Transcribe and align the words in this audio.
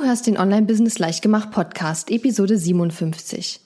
Du 0.00 0.06
hörst 0.06 0.26
den 0.26 0.38
Online-Business 0.38 0.98
Leichtgemacht 0.98 1.50
Podcast, 1.50 2.10
Episode 2.10 2.56
57. 2.56 3.60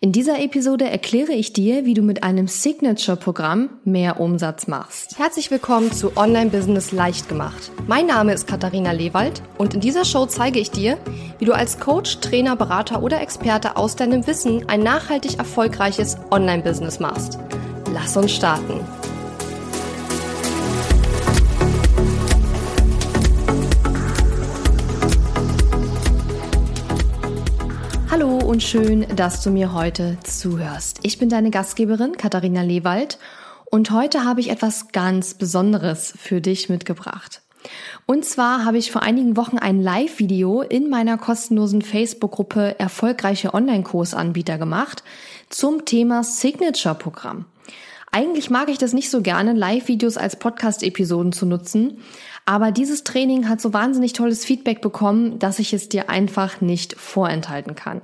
In 0.00 0.10
dieser 0.10 0.40
Episode 0.40 0.90
erkläre 0.90 1.32
ich 1.32 1.52
dir, 1.52 1.84
wie 1.84 1.94
du 1.94 2.02
mit 2.02 2.24
einem 2.24 2.48
Signature-Programm 2.48 3.70
mehr 3.84 4.18
Umsatz 4.18 4.66
machst. 4.66 5.16
Herzlich 5.16 5.52
willkommen 5.52 5.92
zu 5.92 6.16
Online-Business 6.16 6.90
Leichtgemacht. 6.90 7.70
Mein 7.86 8.06
Name 8.06 8.32
ist 8.32 8.48
Katharina 8.48 8.90
Lewald 8.90 9.42
und 9.58 9.74
in 9.74 9.80
dieser 9.80 10.04
Show 10.04 10.26
zeige 10.26 10.58
ich 10.58 10.72
dir, 10.72 10.98
wie 11.38 11.44
du 11.44 11.52
als 11.52 11.78
Coach, 11.78 12.18
Trainer, 12.18 12.56
Berater 12.56 13.00
oder 13.00 13.20
Experte 13.20 13.76
aus 13.76 13.94
deinem 13.94 14.26
Wissen 14.26 14.68
ein 14.68 14.80
nachhaltig 14.82 15.38
erfolgreiches 15.38 16.16
Online-Business 16.32 16.98
machst. 16.98 17.38
Lass 17.92 18.16
uns 18.16 18.32
starten. 18.32 18.80
Hallo 28.08 28.38
und 28.38 28.62
schön, 28.62 29.04
dass 29.16 29.42
du 29.42 29.50
mir 29.50 29.72
heute 29.72 30.16
zuhörst. 30.22 31.00
Ich 31.02 31.18
bin 31.18 31.28
deine 31.28 31.50
Gastgeberin 31.50 32.16
Katharina 32.16 32.62
Lewald 32.62 33.18
und 33.64 33.90
heute 33.90 34.24
habe 34.24 34.40
ich 34.40 34.50
etwas 34.50 34.88
ganz 34.92 35.34
Besonderes 35.34 36.14
für 36.16 36.40
dich 36.40 36.68
mitgebracht. 36.68 37.42
Und 38.06 38.24
zwar 38.24 38.64
habe 38.64 38.78
ich 38.78 38.92
vor 38.92 39.02
einigen 39.02 39.36
Wochen 39.36 39.58
ein 39.58 39.82
Live-Video 39.82 40.62
in 40.62 40.88
meiner 40.88 41.18
kostenlosen 41.18 41.82
Facebook-Gruppe 41.82 42.78
Erfolgreiche 42.78 43.52
Online-Kursanbieter 43.52 44.56
gemacht 44.56 45.02
zum 45.48 45.84
Thema 45.84 46.22
Signature-Programm. 46.22 47.46
Eigentlich 48.12 48.50
mag 48.50 48.68
ich 48.68 48.78
das 48.78 48.92
nicht 48.92 49.10
so 49.10 49.20
gerne, 49.20 49.52
Live-Videos 49.52 50.16
als 50.16 50.36
Podcast-Episoden 50.36 51.32
zu 51.32 51.44
nutzen, 51.44 51.98
aber 52.46 52.70
dieses 52.70 53.04
Training 53.04 53.48
hat 53.48 53.60
so 53.60 53.72
wahnsinnig 53.74 54.12
tolles 54.12 54.44
Feedback 54.44 54.80
bekommen, 54.80 55.38
dass 55.38 55.58
ich 55.58 55.74
es 55.74 55.88
dir 55.88 56.08
einfach 56.08 56.60
nicht 56.60 56.94
vorenthalten 56.94 57.74
kann. 57.74 58.00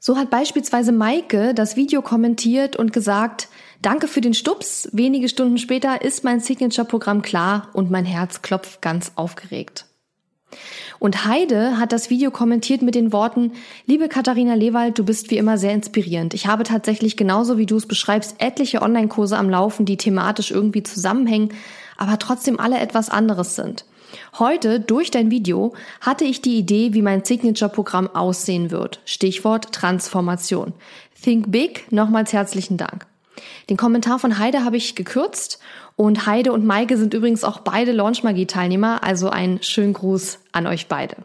So 0.00 0.16
hat 0.16 0.30
beispielsweise 0.30 0.90
Maike 0.90 1.54
das 1.54 1.76
Video 1.76 2.02
kommentiert 2.02 2.74
und 2.74 2.92
gesagt, 2.92 3.48
danke 3.82 4.08
für 4.08 4.20
den 4.20 4.34
Stups. 4.34 4.88
Wenige 4.92 5.28
Stunden 5.28 5.58
später 5.58 6.02
ist 6.02 6.24
mein 6.24 6.40
Signature-Programm 6.40 7.22
klar 7.22 7.68
und 7.72 7.90
mein 7.90 8.04
Herz 8.04 8.42
klopft 8.42 8.82
ganz 8.82 9.12
aufgeregt. 9.14 9.86
Und 10.98 11.24
Heide 11.24 11.78
hat 11.78 11.92
das 11.92 12.10
Video 12.10 12.30
kommentiert 12.30 12.82
mit 12.82 12.94
den 12.94 13.12
Worten, 13.12 13.52
liebe 13.86 14.08
Katharina 14.08 14.54
Lewald, 14.54 14.98
du 14.98 15.04
bist 15.04 15.30
wie 15.30 15.38
immer 15.38 15.58
sehr 15.58 15.72
inspirierend. 15.72 16.34
Ich 16.34 16.46
habe 16.46 16.62
tatsächlich 16.62 17.16
genauso 17.16 17.58
wie 17.58 17.66
du 17.66 17.76
es 17.76 17.86
beschreibst 17.86 18.36
etliche 18.38 18.82
Online-Kurse 18.82 19.36
am 19.36 19.50
Laufen, 19.50 19.84
die 19.84 19.96
thematisch 19.96 20.50
irgendwie 20.50 20.82
zusammenhängen, 20.82 21.52
aber 22.02 22.18
trotzdem 22.18 22.58
alle 22.58 22.80
etwas 22.80 23.08
anderes 23.08 23.54
sind. 23.54 23.84
Heute, 24.38 24.80
durch 24.80 25.12
dein 25.12 25.30
Video, 25.30 25.72
hatte 26.00 26.24
ich 26.24 26.42
die 26.42 26.58
Idee, 26.58 26.94
wie 26.94 27.00
mein 27.00 27.24
Signature-Programm 27.24 28.08
aussehen 28.14 28.72
wird. 28.72 29.00
Stichwort 29.04 29.72
Transformation. 29.72 30.72
Think 31.22 31.52
Big, 31.52 31.90
nochmals 31.92 32.32
herzlichen 32.32 32.76
Dank. 32.76 33.06
Den 33.70 33.76
Kommentar 33.76 34.18
von 34.18 34.38
Heide 34.38 34.64
habe 34.64 34.76
ich 34.76 34.96
gekürzt 34.96 35.60
und 35.94 36.26
Heide 36.26 36.52
und 36.52 36.66
Maike 36.66 36.96
sind 36.96 37.14
übrigens 37.14 37.44
auch 37.44 37.60
beide 37.60 37.92
Launchmagie-Teilnehmer, 37.92 39.04
also 39.04 39.30
ein 39.30 39.62
schönen 39.62 39.92
Gruß 39.92 40.40
an 40.50 40.66
euch 40.66 40.88
beide. 40.88 41.16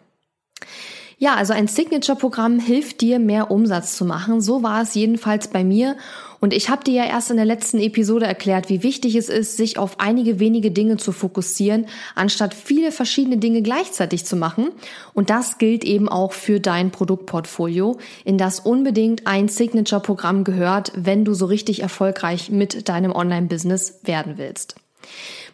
Ja, 1.17 1.34
also 1.34 1.53
ein 1.53 1.67
Signature-Programm 1.67 2.59
hilft 2.59 3.02
dir, 3.02 3.17
mehr 3.17 3.50
Umsatz 3.50 3.97
zu 3.97 4.06
machen. 4.06 4.39
So 4.39 4.62
war 4.62 4.84
es 4.84 4.94
jedenfalls 4.94 5.47
bei 5.47 5.64
mir. 5.64 5.97
Und 6.40 6.54
ich 6.54 6.70
habe 6.70 6.84
dir 6.84 6.94
ja 6.94 7.06
erst 7.06 7.32
in 7.32 7.38
der 7.38 7.46
letzten 7.46 7.80
Episode 7.80 8.26
erklärt, 8.26 8.70
wie 8.70 8.84
wichtig 8.84 9.16
es 9.16 9.30
ist, 9.30 9.58
sich 9.58 9.78
auf 9.78 10.00
einige 10.00 10.40
wenige 10.40 10.72
Dinge 10.72 10.98
zu 10.98 11.12
fokussieren, 11.12 11.88
anstatt 12.16 12.54
viele 12.54 12.92
verschiedene 12.92 13.38
Dinge 13.38 13.62
gleichzeitig 13.62 14.26
zu 14.26 14.36
machen. 14.36 14.70
Und 15.14 15.30
das 15.30 15.58
gilt 15.58 15.84
eben 15.84 16.10
auch 16.10 16.34
für 16.34 16.60
dein 16.60 16.92
Produktportfolio, 16.92 17.98
in 18.24 18.38
das 18.38 18.60
unbedingt 18.60 19.26
ein 19.26 19.48
Signature-Programm 19.48 20.44
gehört, 20.44 20.92
wenn 20.96 21.26
du 21.26 21.34
so 21.34 21.46
richtig 21.46 21.82
erfolgreich 21.82 22.50
mit 22.50 22.90
deinem 22.90 23.12
Online-Business 23.12 24.00
werden 24.03 24.38
willst. 24.38 24.76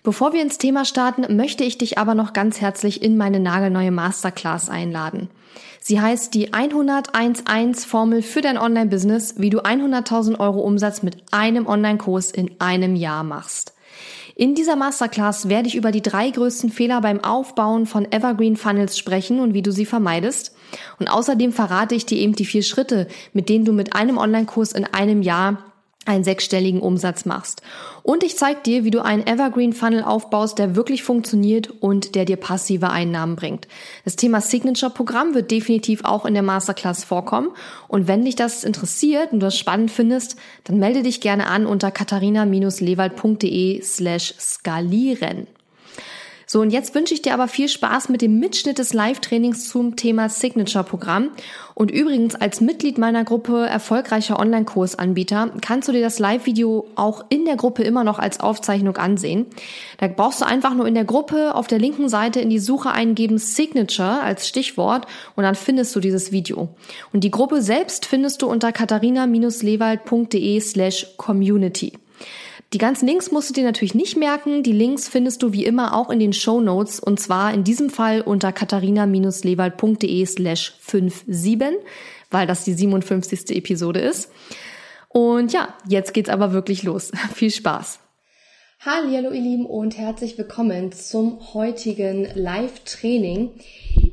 Bevor 0.04 0.34
wir 0.34 0.42
ins 0.42 0.58
Thema 0.58 0.84
starten, 0.84 1.36
möchte 1.36 1.64
ich 1.64 1.78
dich 1.78 1.98
aber 1.98 2.16
noch 2.16 2.34
ganz 2.34 2.60
herzlich 2.60 3.02
in 3.02 3.16
meine 3.18 3.40
nagelneue 3.40 3.92
Masterclass 3.92 4.70
einladen. 4.70 5.30
Sie 5.86 6.00
heißt 6.00 6.34
die 6.34 6.54
101.1 6.54 7.86
Formel 7.86 8.22
für 8.22 8.40
dein 8.40 8.58
Online-Business, 8.58 9.36
wie 9.40 9.50
du 9.50 9.60
100.000 9.60 10.40
Euro 10.40 10.62
Umsatz 10.62 11.04
mit 11.04 11.18
einem 11.32 11.68
Online-Kurs 11.68 12.32
in 12.32 12.52
einem 12.60 12.96
Jahr 12.96 13.26
machst. 13.26 13.74
In 14.38 14.56
dieser 14.56 14.78
Masterclass 14.78 15.50
werde 15.50 15.68
ich 15.68 15.76
über 15.76 15.92
die 15.92 16.02
drei 16.02 16.30
größten 16.30 16.70
Fehler 16.70 17.02
beim 17.02 17.22
Aufbauen 17.22 17.86
von 17.86 18.10
Evergreen 18.10 18.56
Funnels 18.56 18.98
sprechen 18.98 19.42
und 19.42 19.54
wie 19.54 19.62
du 19.62 19.74
sie 19.74 19.86
vermeidest. 19.86 20.56
Und 21.00 21.10
außerdem 21.10 21.52
verrate 21.52 21.96
ich 21.96 22.06
dir 22.06 22.18
eben 22.18 22.34
die 22.34 22.46
vier 22.46 22.64
Schritte, 22.64 23.10
mit 23.34 23.50
denen 23.50 23.66
du 23.66 23.74
mit 23.74 23.94
einem 23.94 24.18
Online-Kurs 24.18 24.72
in 24.72 24.86
einem 24.86 25.22
Jahr 25.22 25.73
einen 26.06 26.24
sechsstelligen 26.24 26.82
Umsatz 26.82 27.26
machst. 27.26 27.62
Und 28.02 28.24
ich 28.24 28.38
zeige 28.38 28.62
dir, 28.62 28.84
wie 28.84 28.92
du 28.92 29.04
einen 29.04 29.26
Evergreen 29.26 29.74
Funnel 29.74 30.04
aufbaust, 30.04 30.60
der 30.60 30.76
wirklich 30.76 31.04
funktioniert 31.04 31.70
und 31.70 32.16
der 32.16 32.26
dir 32.26 32.38
passive 32.38 32.90
Einnahmen 32.90 33.36
bringt. 33.36 33.68
Das 34.04 34.16
Thema 34.16 34.42
Signature 34.42 34.92
Programm 34.92 35.34
wird 35.34 35.52
definitiv 35.52 36.04
auch 36.04 36.26
in 36.26 36.34
der 36.34 36.44
Masterclass 36.44 37.04
vorkommen. 37.04 37.50
Und 37.88 38.08
wenn 38.08 38.26
dich 38.26 38.36
das 38.36 38.64
interessiert 38.64 39.32
und 39.32 39.40
du 39.40 39.46
das 39.46 39.58
spannend 39.58 39.92
findest, 39.92 40.36
dann 40.66 40.80
melde 40.80 41.04
dich 41.04 41.22
gerne 41.22 41.48
an 41.48 41.66
unter 41.66 41.92
katharina-lewald.de 41.92 43.82
slash 43.82 44.34
skalieren. 44.40 45.48
So, 46.54 46.62
und 46.62 46.70
jetzt 46.70 46.94
wünsche 46.94 47.16
ich 47.16 47.24
dir 47.24 47.34
aber 47.34 47.48
viel 47.48 47.68
Spaß 47.68 48.10
mit 48.10 48.22
dem 48.22 48.38
Mitschnitt 48.38 48.78
des 48.78 48.94
Live-Trainings 48.94 49.70
zum 49.70 49.96
Thema 49.96 50.30
Signature-Programm. 50.30 51.32
Und 51.74 51.90
übrigens, 51.90 52.36
als 52.36 52.62
Mitglied 52.62 53.00
meiner 53.00 53.24
Gruppe 53.24 53.66
erfolgreicher 53.66 54.40
Online-Kursanbieter 54.40 55.50
kannst 55.64 55.88
du 55.88 55.94
dir 55.94 56.04
das 56.04 56.20
Live-Video 56.20 56.86
auch 56.94 57.26
in 57.30 57.46
der 57.46 57.56
Gruppe 57.56 57.82
immer 57.82 58.04
noch 58.04 58.20
als 58.20 58.40
Aufzeichnung 58.40 58.98
ansehen. 58.98 59.48
Da 59.98 60.08
brauchst 60.08 60.42
du 60.42 60.46
einfach 60.46 60.76
nur 60.76 60.86
in 60.86 60.94
der 60.94 61.06
Gruppe 61.06 61.56
auf 61.56 61.66
der 61.66 61.80
linken 61.80 62.08
Seite 62.08 62.40
in 62.40 62.52
die 62.52 62.60
Suche 62.60 62.92
eingeben 62.92 63.40
Signature 63.40 64.22
als 64.22 64.48
Stichwort 64.48 65.08
und 65.36 65.42
dann 65.42 65.56
findest 65.56 65.96
du 65.96 66.02
dieses 66.02 66.32
Video. 66.32 66.70
Und 67.12 67.24
die 67.24 67.32
Gruppe 67.32 67.64
selbst 67.64 68.06
findest 68.06 68.44
du 68.44 68.46
unter 68.48 68.72
katharina-lewald.de 68.72 70.60
slash 70.60 71.18
community. 71.18 71.94
Die 72.74 72.80
ganzen 72.80 73.06
Links 73.06 73.30
musst 73.30 73.52
du 73.52 73.54
dir 73.54 73.66
natürlich 73.66 73.94
nicht 73.94 74.18
merken. 74.18 74.64
Die 74.64 74.72
Links 74.72 75.08
findest 75.08 75.44
du 75.44 75.54
wie 75.54 75.64
immer 75.64 75.96
auch 75.96 76.10
in 76.10 76.18
den 76.18 76.34
Show 76.34 76.60
Notes 76.60 77.00
und 77.00 77.20
zwar 77.20 77.54
in 77.54 77.64
diesem 77.64 77.92
Fall 77.92 78.22
unter 78.22 78.52
katharina-lewald.de 78.52 80.26
slash 80.26 80.74
57, 80.82 81.86
weil 82.32 82.48
das 82.48 82.64
die 82.64 82.74
57. 82.74 83.56
Episode 83.56 84.00
ist. 84.00 84.32
Und 85.08 85.54
ja, 85.54 85.76
jetzt 85.88 86.16
geht's 86.16 86.32
aber 86.32 86.52
wirklich 86.52 86.82
los. 86.82 87.12
Viel 87.36 87.52
Spaß. 87.52 88.00
Hallo 88.84 89.32
ihr 89.32 89.40
Lieben 89.40 89.68
und 89.68 89.96
herzlich 89.96 90.36
willkommen 90.40 90.92
zum 90.92 91.54
heutigen 91.54 92.28
Live-Training. 92.34 93.52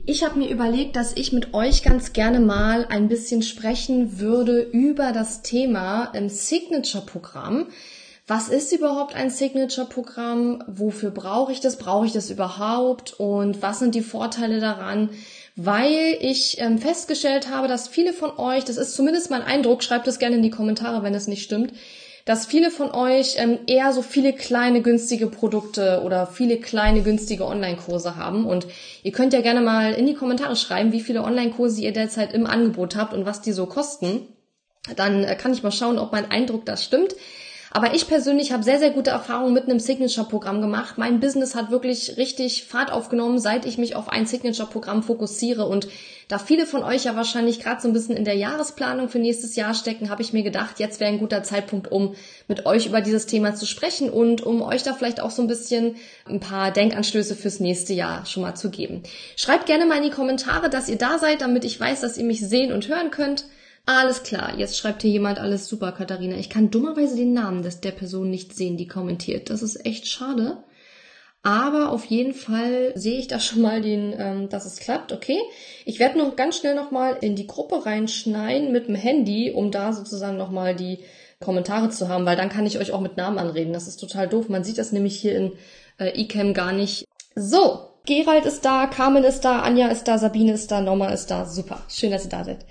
Ich 0.05 0.23
habe 0.23 0.39
mir 0.39 0.51
überlegt, 0.51 0.97
dass 0.97 1.17
ich 1.17 1.33
mit 1.33 1.55
euch 1.55 1.83
ganz 1.83 2.13
gerne 2.13 2.41
mal 2.41 2.87
ein 2.91 3.09
bisschen 3.09 3.41
sprechen 3.41 4.21
würde 4.21 4.61
über 4.61 5.13
das 5.13 5.41
Thema 5.41 6.13
im 6.13 6.29
Signature-Programm 6.29 7.67
was 8.31 8.49
ist 8.49 8.73
überhaupt 8.73 9.17
ein 9.17 9.29
Signature-Programm? 9.29 10.63
Wofür 10.69 11.11
brauche 11.11 11.51
ich 11.51 11.59
das? 11.59 11.79
Brauche 11.79 12.07
ich 12.07 12.13
das 12.13 12.31
überhaupt? 12.31 13.19
Und 13.19 13.61
was 13.61 13.81
sind 13.81 13.97
die 13.97 14.03
Vorteile 14.03 14.61
daran? 14.61 15.11
Weil 15.57 16.17
ich 16.21 16.61
ähm, 16.61 16.79
festgestellt 16.79 17.51
habe, 17.51 17.67
dass 17.67 17.89
viele 17.89 18.13
von 18.13 18.31
euch, 18.39 18.65
das 18.65 18.77
ist 18.77 18.95
zumindest 18.95 19.33
mein 19.33 19.43
Eindruck, 19.43 19.83
schreibt 19.83 20.07
es 20.07 20.21
gerne 20.21 20.37
in 20.37 20.45
die 20.45 20.51
Kommentare, 20.51 21.03
wenn 21.03 21.13
es 21.13 21.27
nicht 21.27 21.43
stimmt, 21.43 21.73
dass 22.25 22.47
viele 22.47 22.71
von 22.71 22.93
euch 22.93 23.35
ähm, 23.37 23.59
eher 23.67 23.93
so 23.93 24.01
viele 24.01 24.33
kleine 24.33 24.81
günstige 24.81 25.27
Produkte 25.27 26.03
oder 26.05 26.29
viele 26.29 26.59
kleine 26.59 27.03
günstige 27.03 27.45
Online-Kurse 27.45 28.15
haben. 28.15 28.47
Und 28.47 28.69
ihr 29.03 29.11
könnt 29.11 29.33
ja 29.33 29.41
gerne 29.41 29.61
mal 29.61 29.93
in 29.95 30.07
die 30.07 30.15
Kommentare 30.15 30.55
schreiben, 30.55 30.93
wie 30.93 31.01
viele 31.01 31.25
Online-Kurse 31.25 31.81
ihr 31.81 31.93
derzeit 31.93 32.33
im 32.33 32.47
Angebot 32.47 32.95
habt 32.95 33.13
und 33.13 33.27
was 33.27 33.41
die 33.41 33.53
so 33.53 33.67
kosten. 33.67 34.29
Dann 34.95 35.25
äh, 35.25 35.35
kann 35.35 35.53
ich 35.53 35.65
mal 35.65 35.73
schauen, 35.73 35.99
ob 35.99 36.13
mein 36.13 36.31
Eindruck 36.31 36.65
das 36.65 36.85
stimmt. 36.85 37.17
Aber 37.73 37.95
ich 37.95 38.09
persönlich 38.09 38.51
habe 38.53 38.65
sehr, 38.65 38.81
sehr 38.81 38.91
gute 38.91 39.11
Erfahrungen 39.11 39.55
mit 39.55 39.65
einem 39.65 39.79
Signature-Programm 39.79 40.61
gemacht. 40.61 40.99
Mein 40.99 41.21
Business 41.21 41.55
hat 41.55 41.71
wirklich 41.71 42.17
richtig 42.17 42.65
Fahrt 42.65 42.91
aufgenommen, 42.91 43.39
seit 43.39 43.65
ich 43.65 43.79
mich 43.79 43.95
auf 43.95 44.09
ein 44.09 44.27
Signature-Programm 44.27 45.05
fokussiere. 45.05 45.65
Und 45.67 45.87
da 46.27 46.39
viele 46.39 46.67
von 46.67 46.83
euch 46.83 47.05
ja 47.05 47.15
wahrscheinlich 47.15 47.61
gerade 47.61 47.81
so 47.81 47.87
ein 47.87 47.93
bisschen 47.93 48.17
in 48.17 48.25
der 48.25 48.35
Jahresplanung 48.35 49.09
für 49.09 49.21
nächstes 49.21 49.55
Jahr 49.55 49.75
stecken, 49.75 50.11
habe 50.11 50.23
ich 50.23 50.33
mir 50.33 50.43
gedacht, 50.43 50.81
jetzt 50.81 50.99
wäre 50.99 51.13
ein 51.13 51.21
guter 51.21 51.45
Zeitpunkt, 51.45 51.93
um 51.93 52.17
mit 52.49 52.67
euch 52.67 52.87
über 52.87 53.01
dieses 53.01 53.27
Thema 53.27 53.55
zu 53.55 53.67
sprechen 53.67 54.11
und 54.11 54.41
um 54.41 54.63
euch 54.63 54.83
da 54.83 54.93
vielleicht 54.93 55.21
auch 55.21 55.31
so 55.31 55.43
ein 55.43 55.49
bisschen 55.49 55.95
ein 56.27 56.41
paar 56.41 56.73
Denkanstöße 56.73 57.37
fürs 57.37 57.61
nächste 57.61 57.95
Jahr 57.95 58.27
schon 58.27 58.43
mal 58.43 58.57
zu 58.57 58.71
geben. 58.71 59.05
Schreibt 59.37 59.67
gerne 59.67 59.87
mal 59.87 59.99
in 59.99 60.05
die 60.05 60.11
Kommentare, 60.11 60.71
dass 60.71 60.89
ihr 60.89 60.99
da 60.99 61.19
seid, 61.19 61.41
damit 61.41 61.65
ich 61.65 61.79
weiß, 61.79 62.01
dass 62.01 62.19
ihr 62.19 62.25
mich 62.25 62.41
sehen 62.41 62.73
und 62.73 62.89
hören 62.89 63.13
könnt. 63.13 63.45
Alles 63.87 64.23
klar, 64.23 64.57
jetzt 64.57 64.79
schreibt 64.79 65.03
hier 65.03 65.11
jemand 65.11 65.39
alles 65.39 65.69
super, 65.69 65.93
Katharina. 65.93 66.37
Ich 66.37 66.51
kann 66.51 66.71
dummerweise 66.71 67.17
den 67.17 67.33
Namen 67.33 67.63
des, 67.63 67.81
der 67.81 67.91
Person 67.91 68.31
nicht 68.31 68.55
sehen, 68.55 68.77
die 68.77 68.87
kommentiert. 68.87 69.51
Das 69.51 69.63
ist 69.63 69.85
echt 69.85 70.07
schade. 70.07 70.59
Aber 71.43 71.91
auf 71.91 72.05
jeden 72.05 72.35
Fall 72.35 72.93
sehe 72.95 73.19
ich 73.19 73.27
da 73.27 73.41
schon 73.41 73.63
mal 73.63 73.81
den, 73.81 74.15
ähm, 74.19 74.49
dass 74.51 74.67
es 74.67 74.79
klappt. 74.79 75.13
Okay. 75.13 75.39
Ich 75.87 75.99
werde 75.99 76.19
noch 76.19 76.37
ganz 76.37 76.59
schnell 76.59 76.75
nochmal 76.75 77.17
in 77.23 77.35
die 77.35 77.47
Gruppe 77.47 77.87
reinschneiden 77.87 78.73
mit 78.73 78.89
dem 78.89 78.95
Handy, 78.95 79.51
um 79.51 79.71
da 79.71 79.93
sozusagen 79.93 80.37
nochmal 80.37 80.77
die 80.77 80.99
Kommentare 81.41 81.89
zu 81.89 82.09
haben, 82.09 82.27
weil 82.27 82.37
dann 82.37 82.51
kann 82.51 82.67
ich 82.67 82.79
euch 82.79 82.93
auch 82.93 83.01
mit 83.01 83.17
Namen 83.17 83.39
anreden. 83.39 83.73
Das 83.73 83.89
ist 83.89 83.97
total 83.97 84.29
doof. 84.29 84.51
Man 84.51 84.65
sieht 84.65 84.77
das 84.77 84.93
nämlich 84.93 85.19
hier 85.19 85.35
in 85.35 85.53
äh, 85.99 86.23
eCam 86.23 86.53
gar 86.53 86.73
nicht. 86.73 87.07
So, 87.35 87.89
Gerald 88.05 88.45
ist 88.45 88.67
da, 88.67 88.87
Carmen 88.87 89.25
ist 89.25 89.41
da, 89.41 89.61
Anja 89.61 89.89
ist 89.89 90.05
da, 90.05 90.19
Sabine 90.19 90.53
ist 90.53 90.71
da, 90.71 90.83
Norma 90.83 91.09
ist 91.09 91.31
da. 91.31 91.47
Super. 91.47 91.83
Schön, 91.89 92.11
dass 92.11 92.25
ihr 92.25 92.31
da 92.31 92.45
seid. 92.45 92.67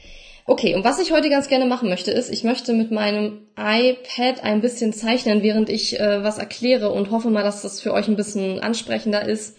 Okay, 0.49 0.73
und 0.73 0.83
was 0.83 0.97
ich 0.97 1.11
heute 1.11 1.29
ganz 1.29 1.47
gerne 1.47 1.67
machen 1.67 1.89
möchte, 1.89 2.09
ist, 2.09 2.31
ich 2.31 2.43
möchte 2.43 2.73
mit 2.73 2.89
meinem 2.89 3.41
iPad 3.55 4.43
ein 4.43 4.61
bisschen 4.61 4.93
zeichnen, 4.93 5.43
während 5.43 5.69
ich 5.69 5.99
äh, 5.99 6.23
was 6.23 6.39
erkläre 6.39 6.89
und 6.89 7.11
hoffe 7.11 7.29
mal, 7.29 7.43
dass 7.43 7.61
das 7.61 7.79
für 7.79 7.93
euch 7.93 8.07
ein 8.07 8.15
bisschen 8.15 8.59
ansprechender 8.59 9.27
ist. 9.29 9.55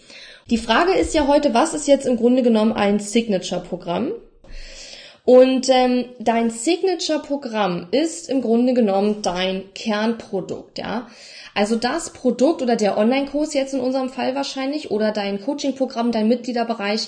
Die 0.49 0.57
Frage 0.57 0.91
ist 0.91 1.13
ja 1.13 1.27
heute, 1.27 1.53
was 1.53 1.73
ist 1.73 1.87
jetzt 1.87 2.05
im 2.05 2.17
Grunde 2.17 2.43
genommen 2.43 2.73
ein 2.73 2.99
Signature-Programm? 2.99 4.11
Und 5.23 5.69
ähm, 5.69 6.09
dein 6.19 6.49
Signature-Programm 6.49 7.87
ist 7.91 8.29
im 8.29 8.41
Grunde 8.41 8.73
genommen 8.73 9.21
dein 9.21 9.73
Kernprodukt, 9.73 10.77
ja. 10.77 11.07
Also 11.55 11.77
das 11.77 12.11
Produkt 12.11 12.61
oder 12.61 12.75
der 12.75 12.97
Online-Kurs 12.97 13.53
jetzt 13.53 13.73
in 13.73 13.79
unserem 13.79 14.09
Fall 14.09 14.35
wahrscheinlich 14.35 14.91
oder 14.91 15.13
dein 15.13 15.39
Coaching-Programm, 15.39 16.11
dein 16.11 16.27
Mitgliederbereich, 16.27 17.07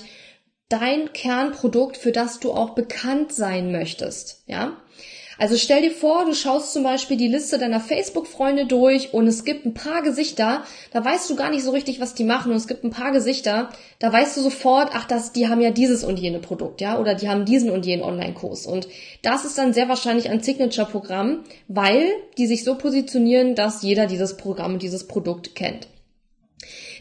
dein 0.68 1.12
Kernprodukt, 1.12 1.96
für 1.96 2.12
das 2.12 2.40
du 2.40 2.52
auch 2.52 2.70
bekannt 2.70 3.32
sein 3.32 3.72
möchtest, 3.72 4.42
ja? 4.46 4.76
Also 5.36 5.56
stell 5.56 5.82
dir 5.82 5.90
vor, 5.90 6.24
du 6.24 6.34
schaust 6.34 6.72
zum 6.72 6.84
Beispiel 6.84 7.16
die 7.16 7.28
Liste 7.28 7.58
deiner 7.58 7.80
Facebook-Freunde 7.80 8.66
durch 8.66 9.12
und 9.12 9.26
es 9.26 9.44
gibt 9.44 9.66
ein 9.66 9.74
paar 9.74 10.02
Gesichter, 10.02 10.62
da 10.92 11.04
weißt 11.04 11.28
du 11.28 11.34
gar 11.34 11.50
nicht 11.50 11.64
so 11.64 11.72
richtig, 11.72 12.00
was 12.00 12.14
die 12.14 12.24
machen 12.24 12.52
und 12.52 12.56
es 12.56 12.68
gibt 12.68 12.84
ein 12.84 12.90
paar 12.90 13.10
Gesichter, 13.10 13.70
da 13.98 14.12
weißt 14.12 14.36
du 14.36 14.42
sofort, 14.42 14.90
ach, 14.92 15.06
das, 15.06 15.32
die 15.32 15.48
haben 15.48 15.60
ja 15.60 15.70
dieses 15.70 16.04
und 16.04 16.18
jene 16.18 16.38
Produkt, 16.38 16.80
ja, 16.80 16.98
oder 16.98 17.14
die 17.14 17.28
haben 17.28 17.44
diesen 17.44 17.70
und 17.70 17.84
jenen 17.84 18.04
Online-Kurs 18.04 18.66
und 18.66 18.86
das 19.22 19.44
ist 19.44 19.58
dann 19.58 19.72
sehr 19.72 19.88
wahrscheinlich 19.88 20.30
ein 20.30 20.40
Signature-Programm, 20.40 21.40
weil 21.66 22.06
die 22.38 22.46
sich 22.46 22.62
so 22.62 22.76
positionieren, 22.76 23.56
dass 23.56 23.82
jeder 23.82 24.06
dieses 24.06 24.36
Programm 24.36 24.74
und 24.74 24.82
dieses 24.82 25.08
Produkt 25.08 25.56
kennt. 25.56 25.88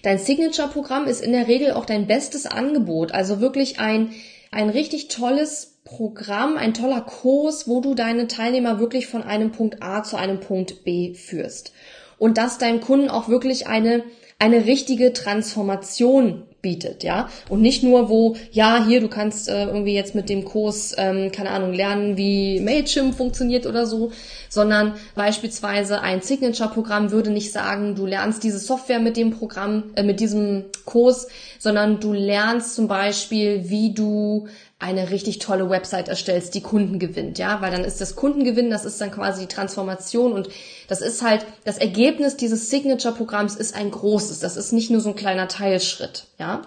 Dein 0.03 0.19
Signature-Programm 0.19 1.07
ist 1.07 1.21
in 1.21 1.31
der 1.31 1.47
Regel 1.47 1.71
auch 1.71 1.85
dein 1.85 2.07
bestes 2.07 2.45
Angebot, 2.45 3.13
also 3.13 3.39
wirklich 3.39 3.79
ein, 3.79 4.11
ein 4.51 4.69
richtig 4.69 5.07
tolles 5.07 5.79
Programm, 5.85 6.57
ein 6.57 6.73
toller 6.73 6.99
Kurs, 7.01 7.69
wo 7.69 7.79
du 7.79 7.95
deine 7.95 8.27
Teilnehmer 8.27 8.79
wirklich 8.79 9.07
von 9.07 9.23
einem 9.23 9.53
Punkt 9.53 9.81
A 9.81 10.03
zu 10.03 10.17
einem 10.17 10.41
Punkt 10.41 10.83
B 10.83 11.13
führst. 11.13 11.71
Und 12.17 12.37
dass 12.37 12.57
deinem 12.57 12.81
Kunden 12.81 13.09
auch 13.09 13.29
wirklich 13.29 13.67
eine, 13.67 14.03
eine 14.39 14.65
richtige 14.65 15.13
Transformation 15.13 16.43
bietet, 16.63 17.03
ja. 17.03 17.29
Und 17.49 17.61
nicht 17.61 17.83
nur, 17.83 18.09
wo, 18.09 18.35
ja, 18.51 18.83
hier, 18.87 19.01
du 19.01 19.09
kannst 19.09 19.47
äh, 19.47 19.65
irgendwie 19.65 19.93
jetzt 19.93 20.15
mit 20.15 20.29
dem 20.29 20.45
Kurs, 20.45 20.95
ähm, 20.97 21.31
keine 21.31 21.51
Ahnung, 21.51 21.73
lernen, 21.73 22.17
wie 22.17 22.59
Mailchimp 22.61 23.15
funktioniert 23.15 23.67
oder 23.67 23.85
so, 23.85 24.11
sondern 24.49 24.95
beispielsweise 25.13 26.01
ein 26.01 26.21
Signature-Programm 26.21 27.11
würde 27.11 27.29
nicht 27.29 27.51
sagen, 27.51 27.93
du 27.93 28.07
lernst 28.07 28.43
diese 28.43 28.59
Software 28.59 28.99
mit 28.99 29.17
dem 29.17 29.31
Programm, 29.31 29.91
äh, 29.95 30.03
mit 30.03 30.19
diesem 30.19 30.65
Kurs, 30.85 31.27
sondern 31.59 31.99
du 31.99 32.13
lernst 32.13 32.73
zum 32.75 32.87
Beispiel, 32.87 33.69
wie 33.69 33.93
du 33.93 34.47
eine 34.83 35.11
richtig 35.11 35.39
tolle 35.39 35.69
Website 35.69 36.09
erstellst, 36.09 36.53
die 36.55 36.61
Kunden 36.61 36.99
gewinnt, 36.99 37.39
ja, 37.39 37.61
weil 37.61 37.71
dann 37.71 37.85
ist 37.85 38.01
das 38.01 38.17
Kundengewinn, 38.17 38.69
das 38.69 38.83
ist 38.83 38.99
dann 38.99 39.11
quasi 39.11 39.41
die 39.41 39.53
Transformation 39.53 40.33
und 40.33 40.49
das 40.89 40.99
ist 40.99 41.21
halt, 41.21 41.45
das 41.63 41.77
Ergebnis 41.77 42.35
dieses 42.35 42.69
Signature-Programms 42.69 43.55
ist 43.55 43.75
ein 43.75 43.89
großes, 43.89 44.39
das 44.39 44.57
ist 44.57 44.73
nicht 44.73 44.91
nur 44.91 44.99
so 44.99 45.09
ein 45.09 45.15
kleiner 45.15 45.47
Teilschritt, 45.47 46.25
ja. 46.37 46.63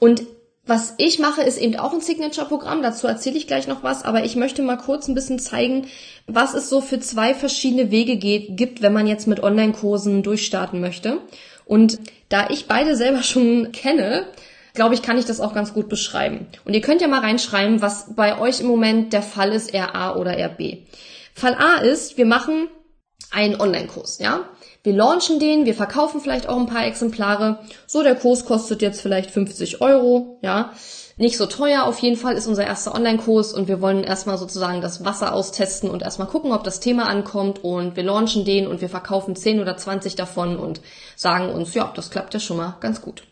Und 0.00 0.24
was 0.66 0.94
ich 0.98 1.20
mache, 1.20 1.42
ist 1.42 1.58
eben 1.58 1.76
auch 1.76 1.92
ein 1.92 2.00
Signature-Programm, 2.00 2.82
dazu 2.82 3.06
erzähle 3.06 3.36
ich 3.36 3.46
gleich 3.46 3.68
noch 3.68 3.84
was, 3.84 4.04
aber 4.04 4.24
ich 4.24 4.34
möchte 4.34 4.62
mal 4.62 4.76
kurz 4.76 5.06
ein 5.06 5.14
bisschen 5.14 5.38
zeigen, 5.38 5.86
was 6.26 6.54
es 6.54 6.68
so 6.68 6.80
für 6.80 6.98
zwei 6.98 7.32
verschiedene 7.32 7.92
Wege 7.92 8.16
geht, 8.16 8.56
gibt, 8.56 8.82
wenn 8.82 8.92
man 8.92 9.06
jetzt 9.06 9.28
mit 9.28 9.40
Online-Kursen 9.40 10.24
durchstarten 10.24 10.80
möchte. 10.80 11.18
Und 11.64 12.00
da 12.28 12.50
ich 12.50 12.66
beide 12.66 12.96
selber 12.96 13.22
schon 13.22 13.70
kenne, 13.70 14.26
glaube 14.74 14.94
ich, 14.94 15.02
kann 15.02 15.18
ich 15.18 15.24
das 15.24 15.40
auch 15.40 15.54
ganz 15.54 15.74
gut 15.74 15.88
beschreiben. 15.88 16.46
Und 16.64 16.74
ihr 16.74 16.80
könnt 16.80 17.00
ja 17.00 17.08
mal 17.08 17.20
reinschreiben, 17.20 17.82
was 17.82 18.14
bei 18.14 18.38
euch 18.38 18.60
im 18.60 18.66
Moment 18.66 19.12
der 19.12 19.22
Fall 19.22 19.52
ist, 19.52 19.72
eher 19.72 19.94
A 19.94 20.16
oder 20.16 20.36
eher 20.36 20.48
B. 20.48 20.78
Fall 21.34 21.54
A 21.54 21.80
ist, 21.80 22.18
wir 22.18 22.26
machen 22.26 22.68
einen 23.30 23.60
Online-Kurs, 23.60 24.18
ja. 24.18 24.40
Wir 24.84 24.94
launchen 24.94 25.38
den, 25.38 25.64
wir 25.64 25.74
verkaufen 25.74 26.20
vielleicht 26.20 26.48
auch 26.48 26.56
ein 26.56 26.66
paar 26.66 26.84
Exemplare. 26.84 27.60
So, 27.86 28.02
der 28.02 28.16
Kurs 28.16 28.44
kostet 28.44 28.82
jetzt 28.82 29.00
vielleicht 29.00 29.30
50 29.30 29.80
Euro, 29.80 30.38
ja. 30.42 30.72
Nicht 31.18 31.36
so 31.36 31.46
teuer, 31.46 31.84
auf 31.84 31.98
jeden 32.00 32.16
Fall 32.16 32.34
ist 32.34 32.46
unser 32.46 32.66
erster 32.66 32.94
Online-Kurs 32.94 33.52
und 33.52 33.68
wir 33.68 33.80
wollen 33.80 34.02
erstmal 34.02 34.38
sozusagen 34.38 34.80
das 34.80 35.04
Wasser 35.04 35.34
austesten 35.34 35.88
und 35.90 36.02
erstmal 36.02 36.26
gucken, 36.26 36.52
ob 36.52 36.64
das 36.64 36.80
Thema 36.80 37.06
ankommt 37.06 37.62
und 37.62 37.96
wir 37.96 38.02
launchen 38.02 38.44
den 38.44 38.66
und 38.66 38.80
wir 38.80 38.88
verkaufen 38.88 39.36
10 39.36 39.60
oder 39.60 39.76
20 39.76 40.16
davon 40.16 40.56
und 40.56 40.80
sagen 41.14 41.50
uns, 41.50 41.74
ja, 41.74 41.92
das 41.94 42.10
klappt 42.10 42.34
ja 42.34 42.40
schon 42.40 42.56
mal 42.56 42.76
ganz 42.80 43.02
gut. 43.02 43.22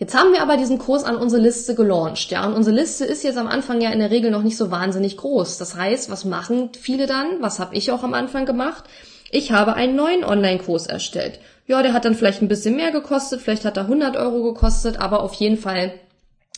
Jetzt 0.00 0.16
haben 0.16 0.32
wir 0.32 0.40
aber 0.40 0.56
diesen 0.56 0.78
Kurs 0.78 1.04
an 1.04 1.16
unsere 1.16 1.42
Liste 1.42 1.74
gelauncht, 1.74 2.30
ja, 2.30 2.46
und 2.46 2.54
unsere 2.54 2.74
Liste 2.74 3.04
ist 3.04 3.22
jetzt 3.22 3.36
am 3.36 3.46
Anfang 3.46 3.82
ja 3.82 3.90
in 3.90 3.98
der 3.98 4.10
Regel 4.10 4.30
noch 4.30 4.42
nicht 4.42 4.56
so 4.56 4.70
wahnsinnig 4.70 5.18
groß. 5.18 5.58
Das 5.58 5.74
heißt, 5.74 6.08
was 6.10 6.24
machen 6.24 6.70
viele 6.72 7.06
dann? 7.06 7.42
Was 7.42 7.58
habe 7.58 7.74
ich 7.74 7.92
auch 7.92 8.02
am 8.02 8.14
Anfang 8.14 8.46
gemacht? 8.46 8.84
Ich 9.30 9.52
habe 9.52 9.74
einen 9.74 9.96
neuen 9.96 10.24
Online-Kurs 10.24 10.86
erstellt. 10.86 11.38
Ja, 11.66 11.82
der 11.82 11.92
hat 11.92 12.06
dann 12.06 12.14
vielleicht 12.14 12.40
ein 12.40 12.48
bisschen 12.48 12.76
mehr 12.76 12.92
gekostet, 12.92 13.42
vielleicht 13.42 13.66
hat 13.66 13.76
er 13.76 13.82
100 13.82 14.16
Euro 14.16 14.42
gekostet, 14.42 14.98
aber 14.98 15.22
auf 15.22 15.34
jeden 15.34 15.58
Fall 15.58 15.92